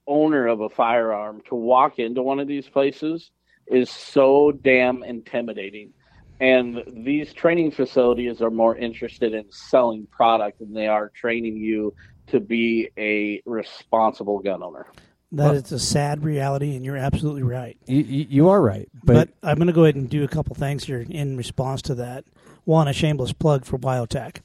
owner 0.07 0.47
of 0.47 0.61
a 0.61 0.69
firearm 0.69 1.41
to 1.49 1.55
walk 1.55 1.99
into 1.99 2.21
one 2.21 2.39
of 2.39 2.47
these 2.47 2.67
places 2.67 3.31
is 3.67 3.89
so 3.89 4.51
damn 4.51 5.03
intimidating. 5.03 5.93
And 6.39 6.83
these 6.87 7.33
training 7.33 7.71
facilities 7.71 8.41
are 8.41 8.51
more 8.51 8.75
interested 8.75 9.33
in 9.33 9.45
selling 9.49 10.07
product 10.07 10.59
than 10.59 10.73
they 10.73 10.87
are 10.87 11.09
training 11.09 11.57
you 11.57 11.93
to 12.27 12.39
be 12.39 12.89
a 12.97 13.41
responsible 13.45 14.39
gun 14.39 14.63
owner. 14.63 14.87
That 15.31 15.55
is 15.55 15.71
a 15.71 15.79
sad 15.79 16.23
reality, 16.23 16.75
and 16.75 16.85
you're 16.85 16.97
absolutely 16.97 17.41
right. 17.41 17.75
You, 17.87 18.03
you, 18.03 18.25
you 18.29 18.49
are 18.49 18.61
right, 18.61 18.87
But, 19.03 19.29
but, 19.41 19.49
I'm 19.49 19.55
going 19.55 19.67
to 19.67 19.73
go 19.73 19.83
ahead 19.83 19.95
and 19.95 20.07
do 20.07 20.23
a 20.23 20.27
couple 20.27 20.55
things 20.55 20.83
here 20.83 21.03
in 21.09 21.37
response 21.37 21.81
to 21.83 21.95
that. 21.95 22.25
One, 22.65 22.87
a 22.87 22.93
shameless 22.93 23.33
plug 23.33 23.65
for 23.65 23.79
Biotech. 23.79 24.37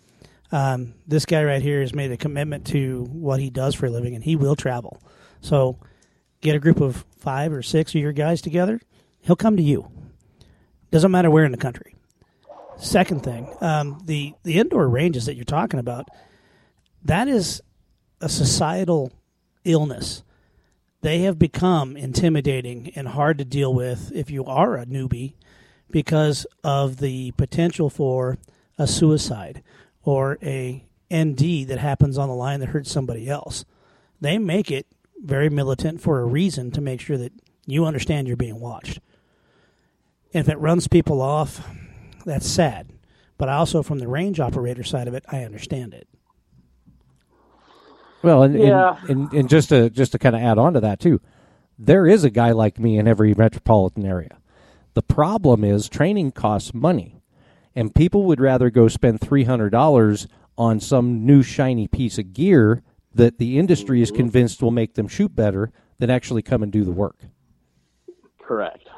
Um, 0.51 0.94
this 1.07 1.27
guy 1.27 1.44
right 1.44 1.61
here 1.61 1.83
has 1.83 1.94
made 1.94 2.11
a 2.11 2.16
commitment 2.16 2.66
to 2.68 3.05
what 3.12 3.38
he 3.38 3.51
does 3.51 3.75
for 3.75 3.87
a 3.87 3.90
living, 3.90 4.14
and 4.14 4.25
he 4.25 4.35
will 4.35 4.57
travel. 4.57 5.03
So 5.40 5.79
get 6.40 6.57
a 6.57 6.59
group 6.59 6.81
of 6.81 7.05
five 7.18 7.53
or 7.53 7.62
six 7.62 7.94
of 7.94 8.01
your 8.01 8.12
guys 8.12 8.40
together. 8.40 8.81
He'll 9.20 9.37
come 9.37 9.57
to 9.57 9.62
you. 9.62 9.90
Doesn't 10.90 11.11
matter 11.11 11.31
where 11.31 11.44
in 11.44 11.53
the 11.53 11.59
country. 11.59 11.94
Second 12.79 13.24
thing, 13.24 13.53
um, 13.61 14.01
the 14.05 14.35
the 14.44 14.59
indoor 14.59 14.88
ranges 14.88 15.27
that 15.27 15.35
you're 15.35 15.44
talking 15.44 15.81
about, 15.81 16.09
that 17.05 17.27
is 17.27 17.61
a 18.20 18.29
societal 18.29 19.12
illness 19.64 20.22
they 21.01 21.20
have 21.20 21.38
become 21.38 21.96
intimidating 21.96 22.90
and 22.96 23.09
hard 23.09 23.38
to 23.38 23.44
deal 23.44 23.72
with 23.72 24.11
if 24.14 24.31
you 24.31 24.44
are 24.44 24.77
a 24.77 24.87
newbie 24.87 25.35
because 25.90 26.46
of 26.64 26.96
the 26.96 27.31
potential 27.33 27.88
for 27.88 28.37
a 28.77 28.87
suicide 28.87 29.62
or 30.03 30.38
a 30.42 30.85
ND 31.14 31.68
that 31.68 31.79
happens 31.79 32.18
on 32.18 32.29
the 32.29 32.35
line 32.35 32.61
that 32.61 32.70
hurts 32.70 32.90
somebody 32.90 33.29
else. 33.29 33.64
They 34.20 34.38
make 34.38 34.70
it 34.70 34.87
very 35.23 35.49
militant 35.51 36.01
for 36.01 36.21
a 36.21 36.25
reason 36.27 36.71
to 36.73 36.81
make 36.81 37.01
sure 37.01 37.19
that 37.19 37.33
you 37.67 37.85
understand 37.85 38.27
you're 38.29 38.37
being 38.37 38.61
watched. 38.61 39.01
And 40.33 40.41
if 40.47 40.49
it 40.49 40.59
runs 40.59 40.89
people 40.89 41.21
off, 41.21 41.67
that's 42.25 42.47
sad. 42.47 42.91
But 43.39 43.49
also, 43.49 43.83
from 43.83 43.99
the 43.99 44.09
range 44.09 44.41
operator 44.41 44.83
side 44.83 45.09
of 45.09 45.15
it, 45.15 45.25
I 45.31 45.45
understand 45.45 45.95
it. 45.95 46.09
well, 48.23 48.43
and, 48.43 48.55
and- 48.57 48.63
and, 49.09 49.33
and 49.33 49.49
just 49.49 49.69
to 49.71 49.91
just 49.91 50.13
to 50.13 50.19
kind 50.19 50.35
of 50.37 50.43
add 50.43 50.59
on 50.59 50.75
to 50.75 50.81
that 50.81 51.01
too, 51.01 51.21
there 51.79 52.07
is 52.07 52.25
a 52.25 52.31
guy 52.31 52.51
like 52.53 52.79
me 52.79 52.99
in 52.99 53.07
every 53.07 53.35
metropolitan 53.35 54.05
area. 54.05 54.39
The 54.95 55.03
problem 55.03 55.63
is 55.63 55.89
training 55.89 56.33
costs 56.33 56.75
money, 56.75 57.23
and 57.77 57.95
people 57.95 58.25
would 58.25 58.41
rather 58.41 58.71
go 58.71 58.89
spend 58.89 59.21
three 59.21 59.45
hundred 59.45 59.71
dollars 59.71 60.27
on 60.57 60.81
some 60.81 61.25
new 61.25 61.43
shiny 61.43 61.87
piece 61.87 62.19
of 62.19 62.33
gear 62.33 62.83
that 63.19 63.39
the 63.39 63.59
industry 63.59 64.01
is 64.01 64.11
convinced 64.11 64.62
will 64.62 64.71
make 64.71 64.95
them 64.95 65.09
shoot 65.09 65.35
better 65.35 65.73
than 65.99 66.09
actually 66.09 66.41
come 66.41 66.62
and 66.62 66.71
do 66.71 66.85
the 66.85 66.93
work. 66.93 67.16
Correct. 68.41 68.89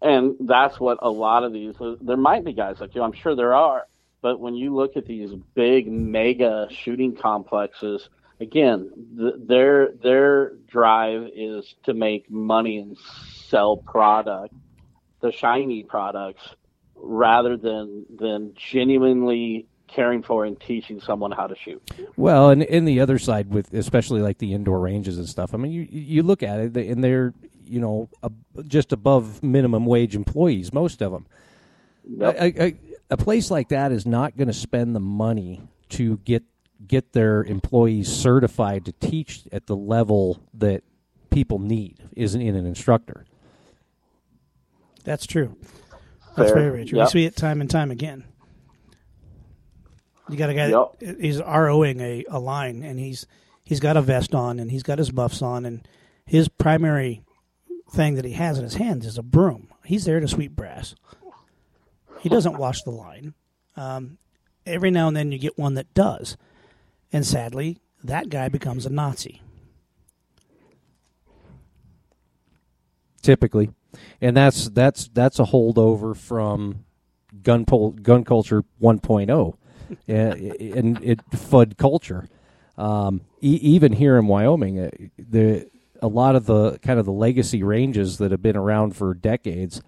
And 0.00 0.36
that's 0.40 0.78
what 0.78 0.98
a 1.02 1.10
lot 1.10 1.42
of 1.42 1.52
these, 1.52 1.74
there 2.00 2.16
might 2.16 2.44
be 2.44 2.52
guys 2.52 2.80
like 2.80 2.94
you, 2.94 3.02
I'm 3.02 3.12
sure 3.12 3.34
there 3.34 3.54
are, 3.54 3.86
but 4.22 4.38
when 4.38 4.54
you 4.54 4.74
look 4.74 4.96
at 4.96 5.04
these 5.04 5.32
big 5.54 5.90
mega 5.90 6.68
shooting 6.70 7.16
complexes, 7.16 8.08
again, 8.38 8.90
th- 9.18 9.34
their 9.38 9.92
their 10.02 10.52
drive 10.68 11.28
is 11.34 11.74
to 11.84 11.92
make 11.92 12.30
money 12.30 12.78
and 12.78 12.96
sell 13.48 13.76
product, 13.76 14.54
the 15.20 15.32
shiny 15.32 15.82
products, 15.82 16.54
rather 16.94 17.56
than 17.56 18.06
than 18.14 18.54
genuinely 18.54 19.66
caring 19.94 20.22
for 20.22 20.44
and 20.44 20.60
teaching 20.60 21.00
someone 21.00 21.30
how 21.30 21.46
to 21.46 21.56
shoot. 21.56 21.82
Well, 22.16 22.50
and 22.50 22.62
in 22.62 22.84
the 22.84 23.00
other 23.00 23.18
side, 23.18 23.50
with 23.50 23.72
especially 23.74 24.20
like 24.20 24.38
the 24.38 24.52
indoor 24.54 24.80
ranges 24.80 25.18
and 25.18 25.28
stuff. 25.28 25.54
I 25.54 25.58
mean, 25.58 25.72
you 25.72 25.86
you 25.90 26.22
look 26.22 26.42
at 26.42 26.60
it, 26.60 26.76
and 26.76 27.02
they're 27.02 27.34
you 27.64 27.80
know 27.80 28.08
ab 28.22 28.34
just 28.66 28.92
above 28.92 29.42
minimum 29.42 29.86
wage 29.86 30.14
employees, 30.14 30.72
most 30.72 31.02
of 31.02 31.12
them. 31.12 31.26
Yep. 32.08 32.36
A, 32.38 32.62
a, 32.62 32.80
a 33.10 33.16
place 33.16 33.50
like 33.50 33.68
that 33.68 33.92
is 33.92 34.06
not 34.06 34.36
going 34.36 34.48
to 34.48 34.54
spend 34.54 34.94
the 34.94 35.00
money 35.00 35.62
to 35.90 36.18
get 36.18 36.44
get 36.86 37.12
their 37.12 37.44
employees 37.44 38.08
certified 38.08 38.84
to 38.86 38.92
teach 38.92 39.42
at 39.52 39.66
the 39.66 39.76
level 39.76 40.42
that 40.54 40.82
people 41.30 41.58
need 41.58 41.98
isn't 42.16 42.40
in 42.40 42.56
an 42.56 42.66
instructor. 42.66 43.26
That's 45.04 45.26
true. 45.26 45.56
That's 46.36 46.50
Fair. 46.50 46.60
very, 46.60 46.70
very 46.70 46.84
true. 46.86 46.98
Yep. 46.98 47.08
We 47.08 47.10
see 47.10 47.24
it 47.26 47.36
time 47.36 47.60
and 47.60 47.70
time 47.70 47.90
again. 47.90 48.24
You 50.30 50.36
got 50.36 50.50
a 50.50 50.54
guy 50.54 50.68
Yep. 50.68 50.98
that 51.00 51.20
he's 51.20 51.40
ROing 51.40 52.00
a, 52.00 52.24
a 52.28 52.38
line, 52.38 52.82
and 52.82 52.98
he's 52.98 53.26
he's 53.64 53.80
got 53.80 53.96
a 53.96 54.02
vest 54.02 54.34
on, 54.34 54.58
and 54.60 54.70
he's 54.70 54.82
got 54.82 54.98
his 54.98 55.10
buffs 55.10 55.42
on, 55.42 55.64
and 55.66 55.86
his 56.24 56.48
primary 56.48 57.22
thing 57.90 58.14
that 58.14 58.24
he 58.24 58.32
has 58.32 58.56
in 58.58 58.64
his 58.64 58.74
hands 58.74 59.04
is 59.06 59.18
a 59.18 59.22
broom. 59.22 59.68
He's 59.84 60.04
there 60.04 60.20
to 60.20 60.28
sweep 60.28 60.52
brass. 60.54 60.94
He 62.20 62.28
doesn't 62.28 62.58
wash 62.58 62.82
the 62.82 62.90
line. 62.90 63.34
Um, 63.76 64.18
every 64.66 64.90
now 64.90 65.08
and 65.08 65.16
then 65.16 65.32
you 65.32 65.38
get 65.38 65.58
one 65.58 65.74
that 65.74 65.92
does, 65.94 66.36
and 67.12 67.26
sadly, 67.26 67.78
that 68.04 68.28
guy 68.28 68.48
becomes 68.48 68.86
a 68.86 68.90
Nazi. 68.90 69.42
typically, 73.22 73.70
and 74.20 74.36
that's 74.36 74.68
that's 74.70 75.08
that's 75.08 75.38
a 75.38 75.44
holdover 75.44 76.16
from 76.16 76.84
gun 77.42 77.64
pol- 77.64 77.90
gun 77.92 78.24
culture 78.24 78.62
1.0 78.82 79.30
uh, 79.30 79.56
and 80.08 81.02
it 81.02 81.20
Fudd 81.30 81.76
culture. 81.76 82.28
Um, 82.78 83.22
e- 83.42 83.60
even 83.62 83.92
here 83.92 84.16
in 84.16 84.26
Wyoming, 84.26 84.80
uh, 84.80 84.90
the 85.18 85.68
a 86.02 86.08
lot 86.08 86.34
of 86.34 86.46
the 86.46 86.78
kind 86.78 86.98
of 86.98 87.04
the 87.04 87.12
legacy 87.12 87.62
ranges 87.62 88.18
that 88.18 88.30
have 88.30 88.42
been 88.42 88.56
around 88.56 88.96
for 88.96 89.12
decades, 89.14 89.82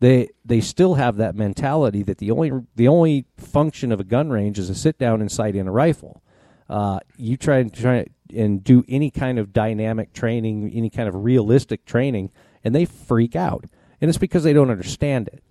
they 0.00 0.28
they 0.44 0.60
still 0.60 0.94
have 0.94 1.16
that 1.16 1.34
mentality 1.34 2.02
that 2.02 2.18
the 2.18 2.30
only 2.30 2.50
the 2.74 2.88
only 2.88 3.26
function 3.36 3.92
of 3.92 4.00
a 4.00 4.04
gun 4.04 4.30
range 4.30 4.58
is 4.58 4.68
to 4.68 4.74
sit 4.74 4.98
down 4.98 5.20
and 5.20 5.30
sight 5.30 5.54
in 5.54 5.68
a 5.68 5.72
rifle. 5.72 6.22
Uh, 6.68 6.98
you 7.16 7.36
try 7.36 7.58
and 7.58 7.72
try 7.72 8.06
and 8.34 8.64
do 8.64 8.84
any 8.88 9.10
kind 9.10 9.38
of 9.38 9.52
dynamic 9.52 10.12
training, 10.12 10.72
any 10.74 10.90
kind 10.90 11.08
of 11.08 11.14
realistic 11.14 11.84
training, 11.84 12.30
and 12.64 12.74
they 12.74 12.84
freak 12.84 13.36
out, 13.36 13.64
and 14.00 14.08
it's 14.08 14.18
because 14.18 14.42
they 14.42 14.52
don't 14.52 14.70
understand 14.70 15.28
it. 15.28 15.42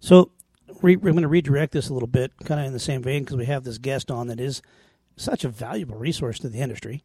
So 0.00 0.32
re- 0.82 0.96
we're 0.96 1.12
going 1.12 1.22
to 1.22 1.28
redirect 1.28 1.72
this 1.72 1.88
a 1.88 1.94
little 1.94 2.08
bit, 2.08 2.32
kind 2.44 2.60
of 2.60 2.66
in 2.66 2.72
the 2.72 2.78
same 2.78 3.02
vein, 3.02 3.22
because 3.24 3.36
we 3.36 3.46
have 3.46 3.64
this 3.64 3.78
guest 3.78 4.10
on 4.10 4.26
that 4.28 4.40
is 4.40 4.62
such 5.16 5.44
a 5.44 5.48
valuable 5.48 5.96
resource 5.96 6.38
to 6.40 6.48
the 6.48 6.58
industry. 6.60 7.02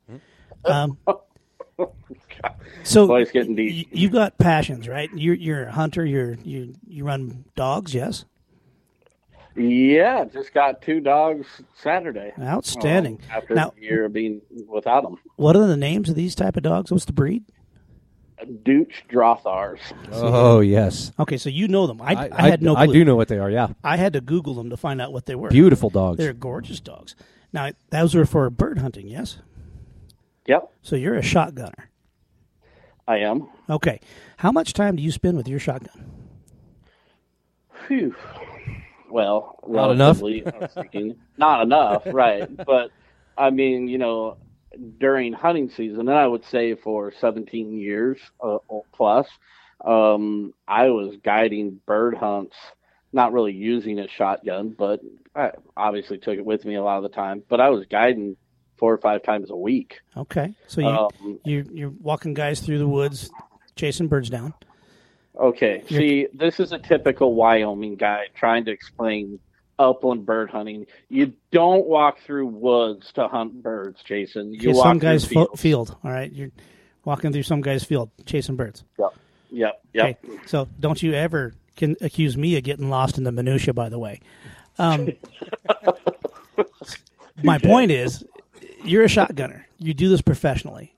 Um, 0.66 0.98
so 2.84 3.08
Boy, 3.08 3.26
getting 3.26 3.56
deep. 3.56 3.88
y- 3.88 3.92
you've 4.00 4.12
got 4.12 4.38
passions, 4.38 4.88
right? 4.88 5.10
You're, 5.16 5.36
you're 5.36 5.64
a 5.66 5.72
hunter. 5.72 6.06
You're 6.06 6.36
you 6.44 6.76
you 6.88 7.04
run 7.06 7.46
dogs, 7.56 7.94
yes? 7.94 8.26
Yeah, 9.56 10.26
just 10.26 10.54
got 10.54 10.82
two 10.82 11.00
dogs 11.00 11.46
Saturday. 11.76 12.34
Outstanding. 12.42 13.20
Um, 13.30 13.38
after 13.38 13.54
Now- 13.56 13.74
a 13.78 13.82
year 13.82 14.06
of 14.06 14.14
being 14.14 14.42
without 14.68 15.04
them. 15.04 15.18
What 15.36 15.56
are 15.56 15.68
the 15.68 15.78
names 15.78 16.10
of 16.10 16.16
these 16.16 16.34
type 16.36 16.58
of 16.58 16.64
dogs? 16.64 16.92
What's 16.92 17.06
the 17.06 17.14
breed? 17.14 17.44
Deutsch 18.64 19.04
Drahthaars. 19.10 19.80
Oh 20.12 20.60
yes, 20.60 21.12
Okay, 21.20 21.38
so 21.38 21.50
you 21.50 21.68
know 21.68 21.88
them. 21.88 22.02
I, 22.02 22.30
I, 22.32 22.50
had 22.50 22.62
no. 22.62 22.76
Clue. 22.76 22.84
I 22.84 22.88
do 22.88 23.06
know 23.06 23.16
what 23.16 23.28
they 23.28 23.40
are. 23.40 23.50
Yeah, 23.50 23.70
I 23.84 23.98
had 23.98 24.14
to 24.14 24.22
Google 24.22 24.54
them 24.54 24.70
to 24.70 24.78
find 24.78 25.02
out 25.02 25.14
what 25.14 25.26
they 25.26 25.36
were. 25.36 25.50
beautiful 25.50 25.90
dogs. 25.90 26.18
They're 26.18 26.34
gorgeous 26.34 26.80
dogs. 26.80 27.16
Now 27.54 27.72
those 27.90 28.16
are 28.16 28.26
for 28.26 28.50
bird 28.50 28.80
hunting, 28.80 29.08
yes? 29.08 29.38
Yep, 30.48 30.74
So 30.82 30.96
you're 30.98 31.16
a 31.16 31.22
shotgunner. 31.22 31.86
I 33.08 33.18
am. 33.20 33.48
Okay. 33.70 34.00
How 34.38 34.52
much 34.52 34.74
time 34.74 34.98
do 34.98 35.04
you 35.04 35.12
spend 35.12 35.38
with 35.38 35.48
your 35.48 35.60
shotgun? 35.60 36.12
Phew. 37.88 38.16
Well, 39.10 39.60
Not 39.68 39.92
enough? 39.92 40.22
I 40.24 40.42
was 40.60 40.72
thinking, 40.74 41.16
not 41.38 41.62
enough, 41.62 42.04
right? 42.08 42.50
But 42.66 42.92
I 43.38 43.52
mean, 43.52 43.88
you 43.88 43.98
know, 43.98 44.38
during 45.00 45.34
hunting 45.34 45.70
season, 45.70 46.02
and 46.02 46.18
I 46.18 46.28
would 46.28 46.46
say 46.46 46.76
for 46.76 47.12
17 47.20 47.78
years 47.78 48.20
uh, 48.42 48.58
plus, 48.94 49.28
um, 49.84 50.54
I 50.68 50.90
was 50.90 51.18
guiding 51.24 51.80
bird 51.86 52.16
hunts, 52.16 52.56
not 53.12 53.34
really 53.34 53.54
using 53.54 54.00
a 54.00 54.08
shotgun, 54.08 54.76
but 54.78 55.02
I 55.36 55.52
obviously 55.76 56.18
took 56.18 56.38
it 56.38 56.46
with 56.46 56.66
me 56.66 56.76
a 56.76 56.84
lot 56.84 56.98
of 56.98 57.04
the 57.04 57.10
time. 57.10 57.44
But 57.48 57.60
I 57.60 57.70
was 57.70 57.86
guiding 57.86 58.38
four 58.78 58.94
or 58.94 58.98
five 58.98 59.24
times 59.24 59.50
a 59.50 59.56
week. 59.56 60.00
Okay. 60.16 60.54
So 60.68 60.82
you 60.82 60.88
Um, 60.88 61.40
you 61.46 61.66
you're 61.72 61.94
walking 62.02 62.34
guys 62.34 62.60
through 62.60 62.80
the 62.80 62.88
woods, 62.88 63.32
chasing 63.76 64.08
birds 64.08 64.30
down. 64.30 64.54
Okay. 65.40 65.84
See, 65.88 66.28
this 66.34 66.60
is 66.60 66.72
a 66.72 66.80
typical 66.80 67.34
Wyoming 67.34 67.96
guy 67.96 68.28
trying 68.36 68.66
to 68.66 68.72
explain 68.72 69.40
upland 69.80 70.26
bird 70.26 70.50
hunting. 70.50 70.86
You 71.10 71.34
don't 71.52 71.86
walk 71.88 72.20
through 72.26 72.48
woods 72.48 73.12
to 73.14 73.28
hunt 73.28 73.62
birds, 73.64 74.02
Jason. 74.04 74.54
You 74.54 74.70
Okay, 74.70 74.74
walk 74.74 74.84
some 74.86 75.00
guy's 75.00 75.26
fo- 75.26 75.48
field. 75.56 75.96
All 76.04 76.12
right. 76.12 76.32
You're 76.32 76.52
walking 77.06 77.32
through 77.34 77.44
some 77.44 77.62
guy's 77.62 77.84
field, 77.84 78.10
chasing 78.26 78.56
birds. 78.56 78.84
Yep. 79.00 79.10
Yep. 79.52 79.82
Yep. 79.94 80.20
Okay. 80.26 80.38
So 80.48 80.68
don't 80.80 81.02
you 81.02 81.14
ever 81.14 81.54
can 81.76 81.96
accuse 82.02 82.38
me 82.38 82.58
of 82.58 82.64
getting 82.64 82.90
lost 82.90 83.18
in 83.18 83.24
the 83.24 83.32
minutia. 83.32 83.74
By 83.74 83.90
the 83.90 84.00
way, 84.00 84.22
um, 84.78 85.10
my 87.44 87.58
point 87.58 87.92
is, 87.92 88.24
you're 88.84 89.04
a 89.04 89.08
shotgunner. 89.08 89.64
You 89.78 89.94
do 89.94 90.10
this 90.10 90.22
professionally, 90.22 90.94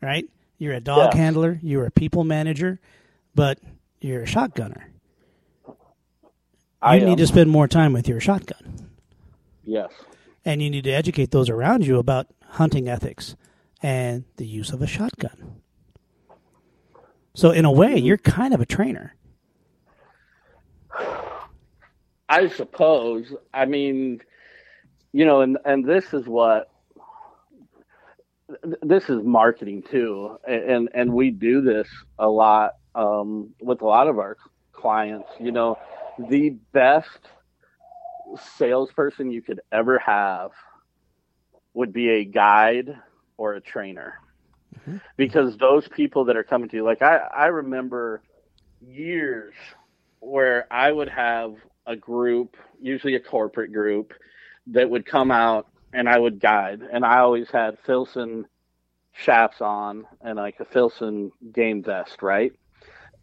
right? 0.00 0.28
You're 0.58 0.74
a 0.74 0.80
dog 0.80 1.14
handler. 1.14 1.58
You're 1.62 1.86
a 1.86 1.90
people 1.90 2.24
manager, 2.24 2.78
but 3.34 3.58
you're 4.00 4.22
a 4.22 4.26
shotgunner. 4.26 4.82
I 6.84 6.96
You 6.96 7.06
need 7.06 7.18
to 7.18 7.26
spend 7.26 7.50
more 7.50 7.66
time 7.66 7.92
with 7.92 8.06
your 8.08 8.20
shotgun, 8.20 8.90
Yes. 9.64 9.90
and 10.44 10.62
you 10.62 10.68
need 10.70 10.84
to 10.84 10.90
educate 10.90 11.30
those 11.30 11.48
around 11.48 11.86
you 11.86 11.98
about 11.98 12.26
hunting 12.50 12.88
ethics 12.88 13.36
and 13.82 14.24
the 14.36 14.46
use 14.46 14.70
of 14.70 14.82
a 14.82 14.86
shotgun. 14.86 15.60
So, 17.34 17.50
in 17.50 17.64
a 17.64 17.72
way, 17.72 17.96
you're 17.96 18.18
kind 18.18 18.52
of 18.54 18.60
a 18.60 18.66
trainer. 18.66 19.14
I 22.28 22.48
suppose. 22.48 23.32
I 23.52 23.64
mean, 23.66 24.20
you 25.12 25.24
know, 25.24 25.40
and 25.40 25.58
and 25.64 25.84
this 25.84 26.12
is 26.14 26.26
what 26.26 26.70
this 28.82 29.08
is 29.08 29.22
marketing 29.22 29.82
too, 29.90 30.38
and 30.46 30.88
and 30.94 31.12
we 31.12 31.30
do 31.30 31.60
this 31.60 31.88
a 32.18 32.28
lot 32.28 32.72
um, 32.94 33.50
with 33.60 33.82
a 33.82 33.86
lot 33.86 34.06
of 34.08 34.18
our 34.18 34.36
clients. 34.72 35.28
You 35.40 35.52
know, 35.52 35.78
the 36.18 36.50
best 36.72 37.28
salesperson 38.56 39.30
you 39.30 39.42
could 39.42 39.60
ever 39.72 39.98
have 39.98 40.50
would 41.72 41.92
be 41.92 42.08
a 42.10 42.24
guide 42.24 42.96
or 43.36 43.54
a 43.54 43.60
trainer. 43.60 44.20
Mm-hmm. 44.80 44.98
Because 45.16 45.56
those 45.56 45.88
people 45.88 46.26
that 46.26 46.36
are 46.36 46.44
coming 46.44 46.68
to 46.70 46.76
you, 46.76 46.84
like 46.84 47.02
I, 47.02 47.16
I 47.16 47.46
remember 47.46 48.22
years 48.80 49.54
where 50.20 50.66
I 50.70 50.90
would 50.90 51.08
have 51.08 51.54
a 51.86 51.96
group, 51.96 52.56
usually 52.80 53.14
a 53.14 53.20
corporate 53.20 53.72
group, 53.72 54.14
that 54.68 54.88
would 54.88 55.04
come 55.04 55.30
out 55.30 55.68
and 55.92 56.08
I 56.08 56.18
would 56.18 56.40
guide. 56.40 56.80
And 56.92 57.04
I 57.04 57.18
always 57.18 57.50
had 57.50 57.78
Filson 57.84 58.46
chaps 59.16 59.60
on 59.60 60.06
and 60.20 60.36
like 60.36 60.58
a 60.60 60.64
Filson 60.64 61.30
game 61.52 61.82
vest, 61.82 62.22
right? 62.22 62.52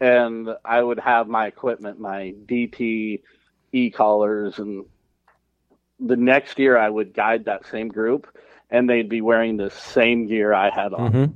And 0.01 0.49
I 0.65 0.81
would 0.81 0.99
have 0.99 1.27
my 1.27 1.45
equipment, 1.47 1.99
my 1.99 2.33
DT 2.47 3.21
e 3.71 3.89
collars, 3.91 4.57
and 4.59 4.85
the 5.99 6.15
next 6.17 6.57
year 6.59 6.77
I 6.77 6.89
would 6.89 7.13
guide 7.13 7.45
that 7.45 7.67
same 7.67 7.87
group 7.87 8.27
and 8.71 8.89
they'd 8.89 9.07
be 9.09 9.21
wearing 9.21 9.57
the 9.57 9.69
same 9.69 10.25
gear 10.27 10.53
I 10.53 10.71
had 10.71 10.93
on 10.93 11.11
Mhm. 11.13 11.33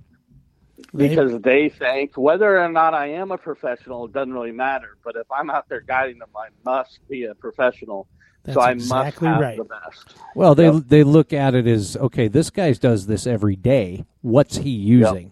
because 0.96 1.40
they 1.42 1.70
think 1.70 2.18
whether 2.18 2.58
or 2.60 2.70
not 2.70 2.94
I 2.96 3.08
am 3.12 3.32
a 3.32 3.38
professional 3.38 4.06
it 4.06 4.14
doesn't 4.14 4.34
really 4.34 4.52
matter. 4.52 4.98
But 5.04 5.16
if 5.16 5.32
I'm 5.32 5.50
out 5.52 5.70
there 5.70 5.82
guiding 5.82 6.18
them, 6.18 6.30
I 6.36 6.48
must 6.66 7.08
be 7.08 7.26
a 7.26 7.36
professional. 7.36 8.08
That's 8.44 8.56
so 8.56 8.62
I 8.62 8.72
exactly 8.72 9.28
must 9.28 9.36
have 9.36 9.42
right. 9.42 9.58
the 9.58 9.64
best. 9.66 10.16
Well, 10.34 10.56
they 10.56 10.72
Yep. 10.72 10.84
they 10.88 11.04
look 11.04 11.34
at 11.34 11.54
it 11.54 11.68
as 11.68 11.98
okay. 11.98 12.28
This 12.28 12.50
guy 12.50 12.72
does 12.74 13.06
this 13.06 13.28
every 13.28 13.56
day. 13.56 14.06
What's 14.22 14.58
he 14.58 14.72
using? 14.72 15.32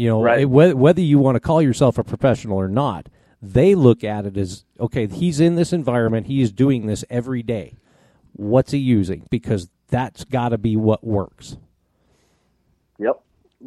You 0.00 0.08
know, 0.08 0.22
Right. 0.22 0.40
it- 0.40 0.44
whether, 0.46 0.74
whether 0.74 1.02
you 1.02 1.18
want 1.18 1.36
to 1.36 1.40
call 1.40 1.60
yourself 1.60 1.98
a 1.98 2.04
professional 2.04 2.56
or 2.58 2.68
not, 2.68 3.10
they 3.42 3.74
look 3.74 4.02
at 4.02 4.24
it 4.24 4.38
as 4.38 4.64
okay. 4.78 5.06
He's 5.06 5.40
in 5.40 5.56
this 5.56 5.74
environment. 5.74 6.26
He 6.26 6.40
is 6.40 6.52
doing 6.52 6.86
this 6.86 7.04
every 7.10 7.42
day. 7.42 7.74
What's 8.32 8.70
he 8.72 8.78
using? 8.78 9.26
Because 9.28 9.68
that's 9.88 10.24
got 10.24 10.50
to 10.50 10.58
be 10.58 10.74
what 10.74 11.06
works. 11.06 11.58
Yep, 12.98 13.20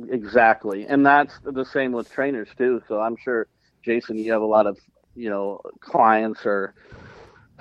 exactly. 0.10 0.88
And 0.88 1.06
that's 1.06 1.38
the 1.44 1.66
same 1.66 1.92
with 1.92 2.12
trainers 2.12 2.50
too. 2.58 2.82
So 2.88 3.00
I'm 3.00 3.16
sure, 3.16 3.46
Jason, 3.84 4.18
you 4.18 4.32
have 4.32 4.42
a 4.42 4.46
lot 4.46 4.66
of 4.66 4.80
you 5.16 5.30
know 5.30 5.62
clients 5.82 6.48
or 6.48 6.74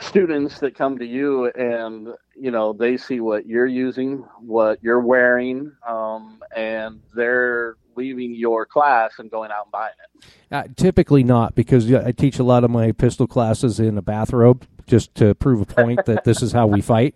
students 0.01 0.61
that 0.61 0.75
come 0.75 0.99
to 0.99 1.05
you 1.05 1.49
and 1.51 2.09
you 2.35 2.51
know 2.51 2.73
they 2.73 2.97
see 2.97 3.21
what 3.21 3.45
you're 3.45 3.67
using, 3.67 4.25
what 4.41 4.83
you're 4.83 5.01
wearing, 5.01 5.73
um, 5.87 6.43
and 6.57 7.01
they're 7.15 7.77
leaving 7.97 8.35
your 8.35 8.67
class 8.67 9.13
and 9.19 9.31
going 9.31 9.51
out 9.51 9.65
and 9.65 9.73
buying 9.73 9.95
it. 10.03 10.27
Uh, 10.51 10.65
typically 10.77 11.23
not, 11.23 11.55
because 11.55 11.93
I 11.93 12.13
teach 12.13 12.39
a 12.39 12.45
lot 12.45 12.65
of 12.65 12.71
my 12.71 12.93
pistol 12.93 13.27
classes 13.27 13.81
in 13.81 13.99
a 13.99 14.03
bathrobe 14.03 14.67
just 14.87 15.15
to 15.17 15.35
prove 15.35 15.61
a 15.61 15.67
point 15.67 16.05
that 16.07 16.25
this 16.25 16.43
is 16.43 16.53
how 16.53 16.67
we 16.67 16.81
fight. 16.81 17.15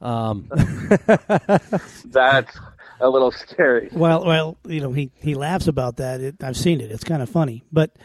Um, 0.00 0.48
That's 2.06 2.56
a 3.00 3.08
little 3.08 3.32
scary. 3.32 3.88
Well, 3.92 4.24
well, 4.24 4.56
you 4.66 4.80
know, 4.80 4.92
he, 4.92 5.10
he 5.20 5.34
laughs 5.34 5.66
about 5.66 5.96
that. 5.96 6.20
It, 6.20 6.42
I've 6.42 6.56
seen 6.56 6.80
it. 6.80 6.90
It's 6.90 7.04
kind 7.04 7.22
of 7.22 7.28
funny, 7.28 7.64
but 7.72 7.96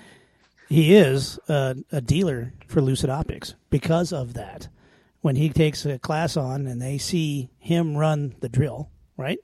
he 0.68 0.96
is 0.96 1.40
a, 1.48 1.76
a 1.92 2.02
dealer 2.02 2.54
for 2.68 2.82
Lucid 2.82 3.10
Optics 3.10 3.56
because 3.70 4.12
of 4.12 4.34
that. 4.34 4.68
When 5.22 5.36
he 5.38 5.50
takes 5.50 5.86
a 5.88 5.98
class 5.98 6.38
on 6.38 6.68
and 6.68 6.80
they 6.80 7.00
see 7.00 7.50
him 7.58 7.98
run 7.98 8.36
the 8.42 8.50
drill, 8.50 8.92
right? 9.18 9.40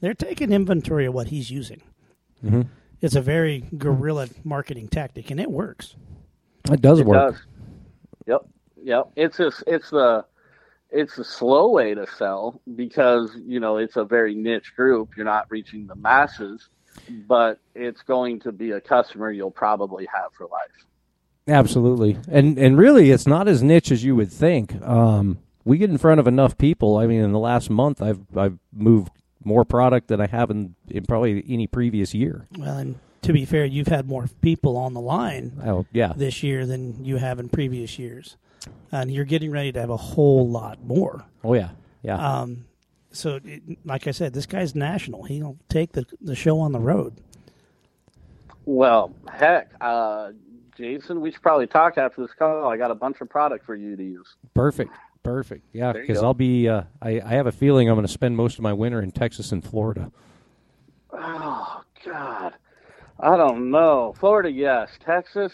They're 0.00 0.12
taking 0.12 0.52
inventory 0.52 1.06
of 1.06 1.14
what 1.14 1.28
he's 1.28 1.50
using. 1.50 1.80
It's 3.00 3.14
a 3.16 3.20
very 3.20 3.64
guerrilla 3.76 4.28
marketing 4.44 4.88
tactic, 4.88 5.30
and 5.30 5.38
it 5.40 5.50
works. 5.50 5.96
it 6.70 6.80
does 6.80 7.00
It 7.00 7.06
work. 7.06 7.32
does. 7.34 7.42
Yep, 8.26 8.40
yep. 8.82 9.10
It's 9.16 9.40
a, 9.40 9.52
it's 9.66 9.90
the 9.90 10.24
it's 10.90 11.18
a 11.18 11.24
slow 11.24 11.70
way 11.70 11.92
to 11.94 12.06
sell 12.16 12.60
because 12.76 13.36
you 13.44 13.60
know 13.60 13.76
it's 13.78 13.96
a 13.96 14.04
very 14.04 14.34
niche 14.34 14.72
group. 14.76 15.10
You're 15.16 15.26
not 15.26 15.46
reaching 15.50 15.86
the 15.86 15.96
masses, 15.96 16.68
but 17.26 17.58
it's 17.74 18.02
going 18.02 18.40
to 18.40 18.52
be 18.52 18.70
a 18.70 18.80
customer 18.80 19.30
you'll 19.30 19.50
probably 19.50 20.06
have 20.14 20.32
for 20.32 20.44
life. 20.46 20.86
Absolutely, 21.46 22.16
and 22.30 22.56
and 22.58 22.78
really, 22.78 23.10
it's 23.10 23.26
not 23.26 23.48
as 23.48 23.62
niche 23.62 23.90
as 23.90 24.02
you 24.02 24.16
would 24.16 24.32
think. 24.32 24.80
Um, 24.82 25.38
we 25.64 25.76
get 25.76 25.90
in 25.90 25.98
front 25.98 26.20
of 26.20 26.26
enough 26.26 26.56
people. 26.56 26.96
I 26.96 27.06
mean, 27.06 27.20
in 27.20 27.32
the 27.32 27.38
last 27.38 27.68
month, 27.68 28.00
I've 28.00 28.20
I've 28.34 28.58
moved 28.72 29.10
more 29.44 29.64
product 29.64 30.08
than 30.08 30.20
I 30.20 30.26
have 30.26 30.50
in, 30.50 30.74
in 30.88 31.04
probably 31.04 31.44
any 31.48 31.66
previous 31.66 32.14
year. 32.14 32.46
Well, 32.58 32.76
and 32.78 32.98
to 33.22 33.32
be 33.32 33.44
fair, 33.44 33.64
you've 33.64 33.88
had 33.88 34.06
more 34.06 34.26
people 34.42 34.76
on 34.76 34.92
the 34.94 35.00
line 35.00 35.60
Oh 35.64 35.86
yeah, 35.92 36.12
this 36.16 36.42
year 36.42 36.66
than 36.66 37.04
you 37.04 37.16
have 37.16 37.38
in 37.38 37.48
previous 37.48 37.98
years, 37.98 38.36
and 38.92 39.10
you're 39.10 39.24
getting 39.24 39.50
ready 39.50 39.72
to 39.72 39.80
have 39.80 39.90
a 39.90 39.96
whole 39.96 40.48
lot 40.48 40.84
more. 40.84 41.24
oh 41.42 41.54
yeah, 41.54 41.70
yeah. 42.02 42.16
Um, 42.40 42.66
so, 43.10 43.38
it, 43.44 43.62
like 43.84 44.06
I 44.08 44.10
said, 44.10 44.32
this 44.34 44.44
guy's 44.46 44.74
national. 44.74 45.22
He'll 45.24 45.56
take 45.68 45.92
the 45.92 46.04
the 46.20 46.34
show 46.34 46.58
on 46.60 46.72
the 46.72 46.80
road. 46.80 47.14
Well, 48.66 49.14
heck, 49.32 49.72
uh, 49.80 50.32
Jason, 50.76 51.20
we 51.20 51.30
should 51.30 51.42
probably 51.42 51.66
talk 51.66 51.98
after 51.98 52.22
this 52.22 52.32
call. 52.38 52.68
I 52.68 52.76
got 52.76 52.90
a 52.90 52.94
bunch 52.94 53.20
of 53.20 53.28
product 53.28 53.64
for 53.64 53.74
you 53.76 53.94
to 53.96 54.02
use. 54.02 54.26
Perfect, 54.54 54.90
perfect. 55.24 55.64
Yeah, 55.72 55.92
because. 55.92 56.22
I'll 56.22 56.34
be. 56.34 56.68
Uh, 56.68 56.84
I 57.02 57.20
I 57.20 57.30
have 57.30 57.48
a 57.48 57.52
feeling 57.52 57.88
I'm 57.88 57.96
going 57.96 58.06
to 58.06 58.12
spend 58.12 58.36
most 58.36 58.58
of 58.58 58.62
my 58.62 58.72
winter 58.72 59.02
in 59.02 59.10
Texas 59.10 59.50
and 59.50 59.64
Florida. 59.64 60.12
Oh 61.12 61.82
God, 62.04 62.54
I 63.18 63.36
don't 63.36 63.70
know. 63.70 64.14
Florida, 64.18 64.50
yes. 64.50 64.90
Texas, 65.04 65.52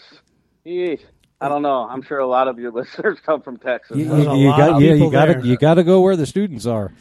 eh, 0.65 0.97
I 1.39 1.49
don't 1.49 1.61
know. 1.63 1.87
I'm 1.89 2.03
sure 2.03 2.19
a 2.19 2.27
lot 2.27 2.47
of 2.47 2.59
your 2.59 2.71
listeners 2.79 3.19
come 3.25 3.41
from 3.41 3.57
Texas. 3.57 3.97
You, 3.97 4.05
There's 4.05 4.27
a 4.27 4.35
you 4.35 4.49
got, 4.49 4.81
yeah, 4.81 4.93
you 4.93 5.11
got 5.11 5.25
to 5.25 5.41
you 5.47 5.57
got 5.57 5.73
to 5.75 5.83
go 5.83 6.01
where 6.01 6.15
the 6.15 6.27
students 6.27 6.65
are. 6.65 6.91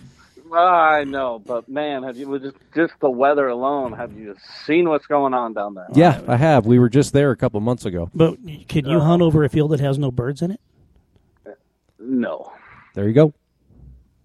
Well, 0.49 0.67
I 0.67 1.05
know, 1.05 1.39
but 1.39 1.69
man, 1.69 2.03
have 2.03 2.17
you 2.17 2.37
just 2.41 2.57
just 2.75 2.95
the 3.01 3.11
weather 3.11 3.47
alone? 3.49 3.93
Have 3.93 4.19
you 4.19 4.35
seen 4.67 4.89
what's 4.89 5.07
going 5.07 5.33
on 5.33 5.53
down 5.53 5.75
there? 5.75 5.87
Yeah, 5.95 6.23
I 6.27 6.37
have. 6.37 6.67
We 6.67 6.81
were 6.81 6.89
just 6.89 7.13
there 7.13 7.31
a 7.31 7.37
couple 7.37 7.61
months 7.61 7.85
ago. 7.85 8.11
But 8.13 8.37
can 8.67 8.85
you 8.85 8.99
hunt 8.99 9.23
over 9.23 9.45
a 9.45 9.49
field 9.49 9.71
that 9.71 9.81
has 9.81 9.97
no 9.97 10.11
birds 10.11 10.43
in 10.43 10.51
it? 10.51 10.61
No, 12.01 12.53
There 12.95 13.07
you 13.07 13.15
go. 13.15 13.33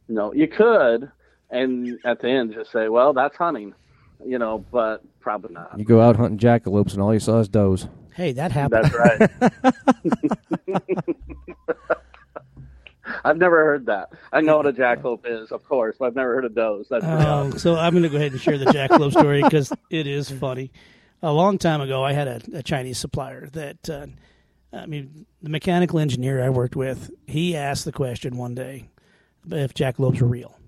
no. 0.08 0.34
You 0.34 0.48
could, 0.48 1.12
and 1.50 2.00
at 2.06 2.22
the 2.22 2.30
end 2.30 2.54
just 2.54 2.72
say, 2.72 2.90
"Well, 2.90 3.14
that's 3.14 3.36
hunting," 3.38 3.74
you 4.26 4.40
know, 4.40 4.66
but 4.72 5.04
probably 5.20 5.54
not. 5.54 5.78
You 5.78 5.86
go 5.86 6.02
out 6.02 6.16
hunting 6.16 6.40
jackalopes, 6.40 6.94
and 6.94 7.02
all 7.02 7.14
you 7.14 7.20
saw 7.20 7.40
is 7.40 7.48
does. 7.48 7.88
Hey, 8.14 8.32
that 8.34 8.52
happened. 8.52 8.86
That's 8.86 8.96
right. 8.96 9.74
I've 13.24 13.38
never 13.38 13.64
heard 13.64 13.86
that. 13.86 14.10
I 14.34 14.42
know 14.42 14.58
what 14.58 14.66
a 14.66 14.74
jackalope 14.74 15.26
is, 15.26 15.52
of 15.52 15.64
course, 15.64 15.96
but 16.00 16.06
I've 16.06 16.16
never 16.16 16.34
heard 16.36 16.46
of 16.46 16.56
does. 16.56 16.88
That's 16.90 17.06
Um, 17.06 17.58
so 17.58 17.76
I'm 17.76 17.94
going 17.94 18.04
to 18.04 18.10
go 18.10 18.18
ahead 18.18 18.32
and 18.32 18.42
share 18.42 18.58
the 18.58 18.66
jackalope 18.66 19.12
story 19.12 19.44
because 19.44 19.72
it 19.90 20.08
is 20.08 20.30
funny. 20.32 20.72
A 21.22 21.32
long 21.32 21.58
time 21.58 21.82
ago, 21.82 22.04
I 22.04 22.14
had 22.14 22.28
a, 22.28 22.42
a 22.56 22.64
Chinese 22.64 22.98
supplier 22.98 23.48
that, 23.54 23.90
uh, 23.90 24.08
I 24.76 24.86
mean, 24.86 25.26
the 25.42 25.50
mechanical 25.50 26.00
engineer 26.00 26.44
I 26.44 26.50
worked 26.50 26.76
with, 26.76 27.12
he 27.28 27.56
asked 27.56 27.86
the 27.86 27.92
question 27.92 28.38
one 28.38 28.56
day 28.56 28.90
if 29.50 29.74
jack 29.74 29.98
jackalopes 29.98 30.22
were 30.22 30.28
real. 30.28 30.60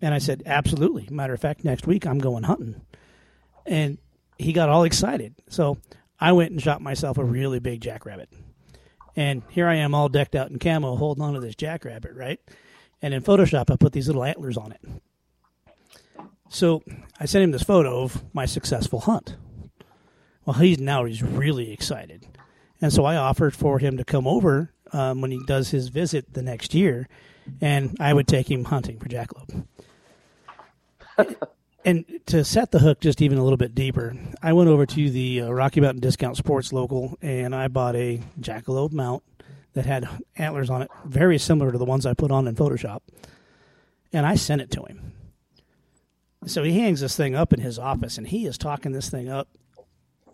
And 0.00 0.12
I 0.12 0.18
said, 0.18 0.42
absolutely. 0.44 1.08
Matter 1.10 1.32
of 1.32 1.40
fact, 1.40 1.64
next 1.64 1.86
week 1.86 2.06
I'm 2.06 2.18
going 2.18 2.42
hunting. 2.42 2.82
And 3.64 3.98
he 4.38 4.52
got 4.52 4.68
all 4.68 4.82
excited. 4.84 5.34
So 5.48 5.78
I 6.20 6.32
went 6.32 6.50
and 6.50 6.60
shot 6.60 6.82
myself 6.82 7.18
a 7.18 7.24
really 7.24 7.60
big 7.60 7.80
jackrabbit. 7.80 8.28
And 9.14 9.42
here 9.50 9.68
I 9.68 9.76
am 9.76 9.94
all 9.94 10.08
decked 10.08 10.34
out 10.34 10.50
in 10.50 10.58
camo 10.58 10.96
holding 10.96 11.22
on 11.22 11.34
to 11.34 11.40
this 11.40 11.54
jackrabbit, 11.54 12.14
right? 12.14 12.40
And 13.00 13.14
in 13.14 13.22
Photoshop, 13.22 13.70
I 13.70 13.76
put 13.76 13.92
these 13.92 14.08
little 14.08 14.24
antlers 14.24 14.56
on 14.56 14.72
it. 14.72 14.80
So 16.48 16.82
I 17.18 17.26
sent 17.26 17.44
him 17.44 17.50
this 17.50 17.62
photo 17.62 18.02
of 18.02 18.22
my 18.34 18.46
successful 18.46 19.00
hunt. 19.00 19.36
Well, 20.44 20.54
he's 20.54 20.78
now 20.78 21.04
he's 21.04 21.22
really 21.22 21.72
excited, 21.72 22.26
and 22.82 22.92
so 22.92 23.04
I 23.04 23.16
offered 23.16 23.54
for 23.54 23.78
him 23.78 23.96
to 23.96 24.04
come 24.04 24.26
over 24.26 24.72
um, 24.92 25.20
when 25.20 25.30
he 25.30 25.40
does 25.46 25.70
his 25.70 25.88
visit 25.88 26.34
the 26.34 26.42
next 26.42 26.74
year, 26.74 27.08
and 27.60 27.96
I 28.00 28.12
would 28.12 28.26
take 28.26 28.50
him 28.50 28.64
hunting 28.64 28.98
for 28.98 29.08
jackalope. 29.08 29.66
and 31.84 32.04
to 32.26 32.44
set 32.44 32.72
the 32.72 32.80
hook 32.80 33.00
just 33.00 33.22
even 33.22 33.38
a 33.38 33.42
little 33.42 33.56
bit 33.56 33.74
deeper, 33.74 34.14
I 34.42 34.52
went 34.52 34.68
over 34.68 34.84
to 34.84 35.10
the 35.10 35.42
uh, 35.42 35.50
Rocky 35.50 35.80
Mountain 35.80 36.00
Discount 36.00 36.36
Sports 36.36 36.72
local, 36.72 37.16
and 37.22 37.54
I 37.54 37.68
bought 37.68 37.94
a 37.94 38.20
jackalope 38.40 38.92
mount 38.92 39.22
that 39.74 39.86
had 39.86 40.08
antlers 40.36 40.68
on 40.68 40.82
it, 40.82 40.90
very 41.04 41.38
similar 41.38 41.72
to 41.72 41.78
the 41.78 41.84
ones 41.84 42.04
I 42.04 42.14
put 42.14 42.30
on 42.30 42.46
in 42.48 42.54
Photoshop, 42.54 43.00
and 44.12 44.26
I 44.26 44.34
sent 44.34 44.60
it 44.60 44.70
to 44.72 44.82
him. 44.82 45.12
So 46.46 46.64
he 46.64 46.80
hangs 46.80 47.00
this 47.00 47.16
thing 47.16 47.36
up 47.36 47.52
in 47.52 47.60
his 47.60 47.78
office, 47.78 48.18
and 48.18 48.26
he 48.26 48.44
is 48.46 48.58
talking 48.58 48.90
this 48.90 49.08
thing 49.08 49.28
up. 49.28 49.48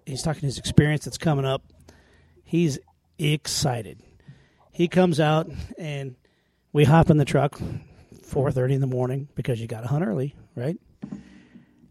He's 0.07 0.23
talking 0.23 0.43
his 0.43 0.57
experience 0.57 1.05
that's 1.05 1.19
coming 1.19 1.45
up. 1.45 1.63
He's 2.49 2.79
excited. 3.19 4.01
He 4.73 4.89
comes 4.89 5.21
out, 5.21 5.51
and 5.77 6.17
we 6.73 6.85
hop 6.85 7.11
in 7.11 7.19
the 7.19 7.27
truck, 7.27 7.61
four 8.23 8.51
thirty 8.51 8.73
in 8.73 8.81
the 8.81 8.87
morning 8.87 9.29
because 9.35 9.61
you 9.61 9.67
got 9.67 9.83
to 9.83 9.87
hunt 9.87 10.03
early, 10.03 10.35
right? 10.57 10.79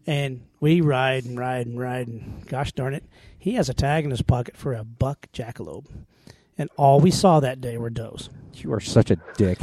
And 0.04 0.40
we 0.58 0.80
ride 0.80 1.26
and 1.26 1.38
ride 1.38 1.68
and 1.68 1.78
ride, 1.78 2.08
and 2.08 2.44
gosh 2.48 2.72
darn 2.72 2.92
it, 2.92 3.04
he 3.38 3.54
has 3.54 3.68
a 3.68 3.74
tag 3.74 4.04
in 4.04 4.10
his 4.10 4.22
pocket 4.22 4.56
for 4.56 4.74
a 4.74 4.82
buck 4.82 5.28
jackalope, 5.32 5.86
and 6.58 6.68
all 6.76 6.98
we 6.98 7.12
saw 7.12 7.38
that 7.38 7.60
day 7.60 7.78
were 7.78 7.88
does 7.88 8.28
You 8.54 8.72
are 8.72 8.80
such 8.80 9.12
a 9.12 9.18
dick. 9.36 9.60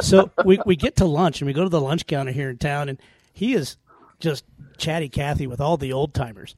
so 0.00 0.32
we, 0.44 0.58
we 0.66 0.74
get 0.74 0.96
to 0.96 1.04
lunch 1.04 1.40
and 1.40 1.46
we 1.46 1.52
go 1.52 1.62
to 1.62 1.68
the 1.68 1.80
lunch 1.80 2.08
counter 2.08 2.32
here 2.32 2.50
in 2.50 2.58
town 2.58 2.88
and 2.88 3.00
he 3.32 3.54
is 3.54 3.76
just 4.18 4.44
chatty 4.78 5.08
Cathy 5.08 5.46
with 5.46 5.60
all 5.60 5.76
the 5.76 5.92
old 5.92 6.12
timers. 6.12 6.56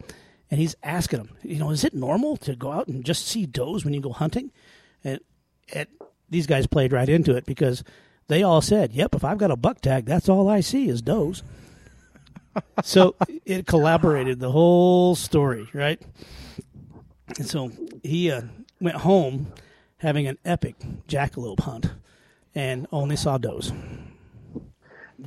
And 0.51 0.59
he's 0.59 0.74
asking 0.82 1.20
him, 1.20 1.30
you 1.42 1.59
know, 1.59 1.70
is 1.70 1.84
it 1.84 1.94
normal 1.94 2.36
to 2.38 2.57
go 2.57 2.72
out 2.72 2.88
and 2.88 3.05
just 3.05 3.26
see 3.26 3.46
does 3.46 3.84
when 3.84 3.94
you 3.94 4.01
go 4.01 4.12
hunting? 4.12 4.51
And, 5.05 5.20
and 5.72 5.86
these 6.28 6.46
guys 6.46 6.66
played 6.66 6.92
right 6.92 7.09
into 7.09 7.36
it 7.36 7.46
because 7.46 7.84
they 8.26 8.42
all 8.42 8.61
said, 8.61 8.92
yep, 8.92 9.14
if 9.14 9.24
I've 9.24 9.38
got 9.38 9.51
a 9.51 9.57
buck 9.57 9.80
tag, 9.80 10.07
that's 10.07 10.28
all 10.28 10.48
I 10.48 10.61
see 10.61 10.88
is 10.88 11.03
does. 11.03 11.42
so 12.84 13.14
it 13.44 13.66
collaborated 13.66 14.40
the 14.40 14.51
whole 14.51 15.14
story, 15.14 15.68
right? 15.72 16.01
And 17.38 17.46
so 17.46 17.70
he 18.03 18.30
uh, 18.30 18.42
went 18.80 18.96
home 18.96 19.53
having 19.98 20.26
an 20.26 20.38
epic 20.44 20.76
jackalope 21.07 21.61
hunt 21.61 21.92
and 22.55 22.86
only 22.90 23.16
saw 23.16 23.38
does. 23.38 23.72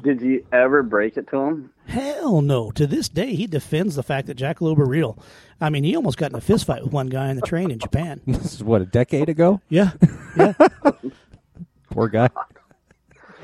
Did 0.02 0.22
you 0.22 0.46
ever 0.52 0.84
break 0.84 1.18
it 1.18 1.28
to 1.30 1.38
him? 1.38 1.73
Hell 1.94 2.42
no. 2.42 2.72
To 2.72 2.88
this 2.88 3.08
day, 3.08 3.36
he 3.36 3.46
defends 3.46 3.96
the 3.96 4.02
fact 4.02 4.26
that 4.26 4.36
jackalope 4.36 4.80
are 4.80 4.86
real. 4.86 5.16
I 5.62 5.70
mean, 5.70 5.84
he 5.84 5.96
almost 5.96 6.18
got 6.18 6.32
in 6.32 6.36
a 6.36 6.42
fist 6.42 6.66
fight 6.66 6.84
with 6.84 6.92
one 6.92 7.08
guy 7.08 7.30
on 7.30 7.36
the 7.36 7.44
train 7.44 7.70
in 7.70 7.78
Japan. 7.78 8.20
This 8.26 8.56
is 8.56 8.64
what 8.64 8.82
a 8.82 8.86
decade 8.86 9.30
ago. 9.30 9.62
Yeah. 9.70 9.92
Yeah. 10.36 10.54
Poor 11.92 12.08
guy. 12.08 12.30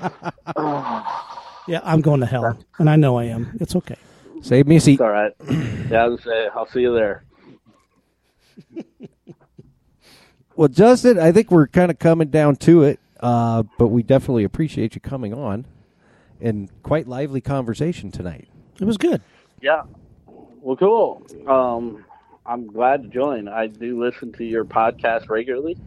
Yeah, 1.68 1.82
I'm 1.84 2.02
going 2.02 2.22
to 2.22 2.26
hell. 2.26 2.58
And 2.80 2.90
I 2.90 2.96
know 2.96 3.20
I 3.20 3.26
am. 3.26 3.56
It's 3.62 3.76
okay. 3.76 3.98
Save 4.42 4.66
me 4.66 4.78
a 4.78 4.80
seat. 4.80 4.94
It's 4.94 5.02
all 5.02 5.12
right. 5.12 5.34
Yeah, 5.88 6.06
I 6.06 6.08
was 6.08 6.24
say 6.24 6.48
I'll 6.56 6.66
see 6.66 6.82
you 6.82 6.96
there. 6.96 7.24
Well, 10.56 10.68
Justin, 10.68 11.20
I 11.20 11.32
think 11.32 11.52
we're 11.52 11.68
kind 11.68 11.92
of 11.92 12.00
coming 12.00 12.30
down 12.30 12.56
to 12.58 12.82
it, 12.84 13.00
uh, 13.20 13.64
but 13.78 13.90
we 13.90 14.02
definitely 14.02 14.44
appreciate 14.46 14.96
you 14.96 15.02
coming 15.02 15.32
on, 15.32 15.66
and 16.42 16.70
quite 16.84 17.08
lively 17.08 17.42
conversation 17.42 18.12
tonight. 18.12 18.48
It 18.80 18.86
was 18.86 18.98
good. 18.98 19.22
Yeah. 19.62 19.84
Well, 20.62 20.76
cool. 20.78 21.26
Um, 21.48 22.06
I'm 22.46 22.68
glad 22.68 23.04
to 23.04 23.10
join. 23.10 23.48
I 23.48 23.68
do 23.68 24.02
listen 24.04 24.32
to 24.34 24.44
your 24.46 24.66
podcast 24.66 25.30
regularly. 25.30 25.78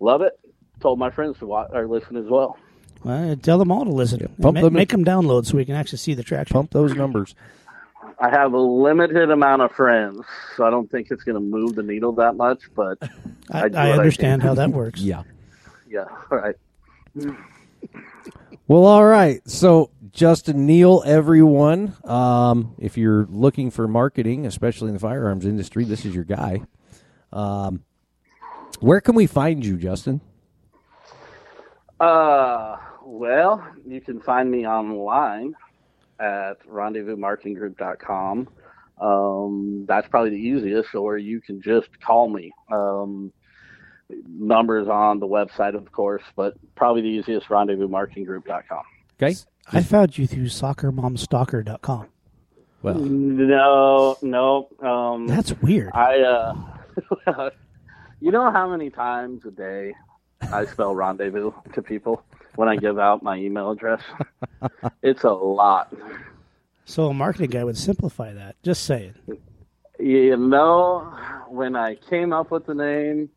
Love 0.00 0.22
it. 0.22 0.38
told 0.80 0.98
my 0.98 1.10
friends 1.10 1.38
to 1.38 1.46
watch 1.46 1.70
or 1.72 1.86
listen 1.88 2.16
as 2.16 2.26
well. 2.26 2.58
Well, 3.04 3.36
tell 3.36 3.58
them 3.58 3.70
all 3.70 3.84
to 3.84 3.90
listen. 3.90 4.20
And 4.22 4.38
pump 4.38 4.54
ma- 4.56 4.60
them- 4.62 4.72
make 4.74 4.90
them 4.90 5.04
download 5.04 5.46
so 5.46 5.56
we 5.56 5.64
can 5.64 5.74
actually 5.74 5.98
see 5.98 6.14
the 6.14 6.22
traction. 6.22 6.54
Pump 6.54 6.70
those 6.70 6.94
numbers. 6.94 7.34
I 8.18 8.30
have 8.30 8.52
a 8.54 8.58
limited 8.58 9.30
amount 9.30 9.62
of 9.62 9.72
friends, 9.72 10.20
so 10.56 10.64
I 10.64 10.70
don't 10.70 10.90
think 10.90 11.08
it's 11.10 11.22
going 11.24 11.34
to 11.34 11.40
move 11.40 11.74
the 11.74 11.82
needle 11.82 12.12
that 12.12 12.36
much. 12.36 12.62
But 12.74 12.98
I, 13.02 13.08
I 13.50 13.60
I 13.60 13.62
what 13.64 13.74
I 13.76 13.90
understand 13.92 14.42
how 14.42 14.54
that 14.54 14.70
works. 14.70 15.00
Yeah. 15.06 15.22
yeah, 15.88 16.04
all 16.30 16.38
right. 16.38 16.56
Well, 18.68 18.84
all 18.84 19.04
right. 19.04 19.40
So, 19.48 19.90
Justin 20.16 20.64
Neal, 20.64 21.02
everyone, 21.04 21.94
um, 22.04 22.74
if 22.78 22.96
you're 22.96 23.26
looking 23.28 23.70
for 23.70 23.86
marketing, 23.86 24.46
especially 24.46 24.88
in 24.88 24.94
the 24.94 25.00
firearms 25.00 25.44
industry, 25.44 25.84
this 25.84 26.06
is 26.06 26.14
your 26.14 26.24
guy. 26.24 26.62
Um, 27.34 27.84
where 28.80 29.02
can 29.02 29.14
we 29.14 29.26
find 29.26 29.62
you, 29.62 29.76
Justin? 29.76 30.22
Uh, 32.00 32.78
well, 33.04 33.62
you 33.86 34.00
can 34.00 34.22
find 34.22 34.50
me 34.50 34.66
online 34.66 35.54
at 36.18 36.66
rendezvousmarketinggroup.com. 36.66 38.48
Um, 38.98 39.84
that's 39.86 40.08
probably 40.08 40.30
the 40.30 40.36
easiest, 40.36 40.94
or 40.94 41.18
you 41.18 41.42
can 41.42 41.60
just 41.60 41.88
call 42.00 42.30
me. 42.30 42.52
Um, 42.72 43.34
numbers 44.26 44.88
on 44.88 45.20
the 45.20 45.26
website, 45.26 45.74
of 45.74 45.92
course, 45.92 46.22
but 46.36 46.54
probably 46.74 47.02
the 47.02 47.08
easiest 47.08 47.48
rendezvousmarketinggroup.com. 47.48 48.82
Okay. 49.22 49.36
I 49.72 49.82
found 49.82 50.16
you 50.16 50.26
through 50.26 50.46
soccermomstalker.com. 50.46 52.06
Well, 52.82 52.94
No, 52.94 54.16
no. 54.22 54.68
Um, 54.80 55.26
That's 55.26 55.52
weird. 55.60 55.90
I, 55.94 56.20
uh, 56.20 57.50
you 58.20 58.30
know 58.30 58.50
how 58.50 58.70
many 58.70 58.90
times 58.90 59.44
a 59.44 59.50
day 59.50 59.94
I 60.52 60.66
spell 60.66 60.94
rendezvous 60.94 61.52
to 61.72 61.82
people 61.82 62.22
when 62.54 62.68
I 62.68 62.76
give 62.76 62.98
out 62.98 63.22
my 63.22 63.36
email 63.36 63.70
address? 63.72 64.02
it's 65.02 65.24
a 65.24 65.32
lot. 65.32 65.92
So 66.84 67.06
a 67.06 67.14
marketing 67.14 67.50
guy 67.50 67.64
would 67.64 67.76
simplify 67.78 68.32
that. 68.34 68.54
Just 68.62 68.84
saying. 68.84 69.14
You 69.98 70.36
know, 70.36 71.00
when 71.48 71.74
I 71.74 71.96
came 71.96 72.32
up 72.32 72.50
with 72.52 72.66
the 72.66 72.74
name, 72.74 73.30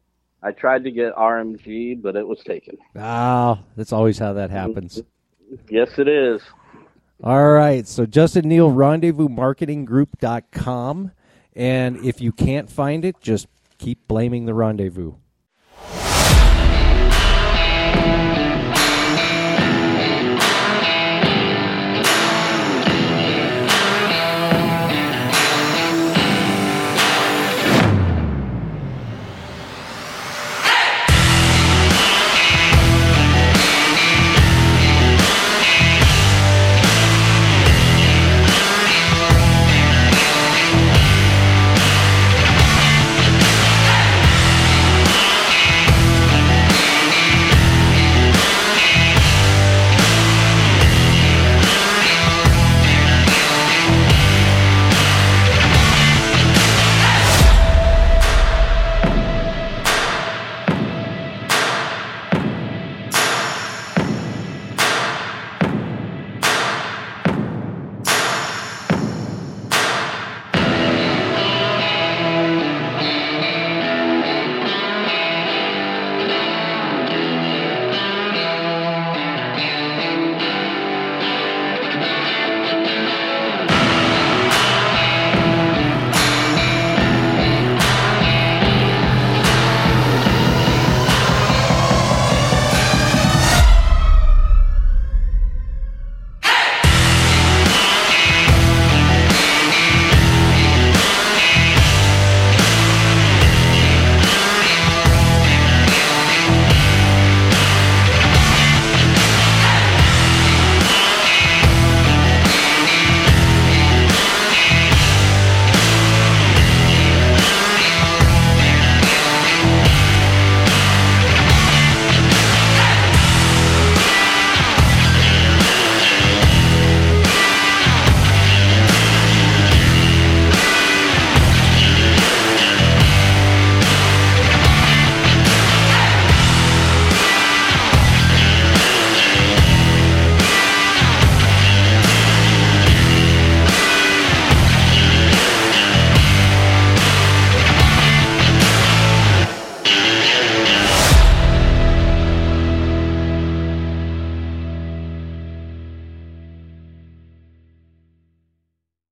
I 0.44 0.52
tried 0.52 0.84
to 0.84 0.92
get 0.92 1.16
RMG, 1.16 2.02
but 2.02 2.16
it 2.16 2.28
was 2.28 2.40
taken. 2.42 2.78
ah, 2.96 3.60
that's 3.76 3.92
always 3.92 4.20
how 4.20 4.34
that 4.34 4.52
happens. 4.52 5.02
Yes, 5.70 5.90
it 5.98 6.08
is. 6.08 6.42
All 7.24 7.50
right. 7.50 7.88
So, 7.88 8.06
Justin 8.06 8.48
Neal, 8.48 8.72
rendezvousmarketinggroup.com. 8.72 11.12
And 11.56 12.06
if 12.06 12.22
you 12.22 12.32
can't 12.32 12.70
find 12.72 13.04
it, 13.04 13.20
just 13.20 13.48
keep 13.78 14.08
blaming 14.08 14.46
the 14.46 14.54
rendezvous. 14.54 15.16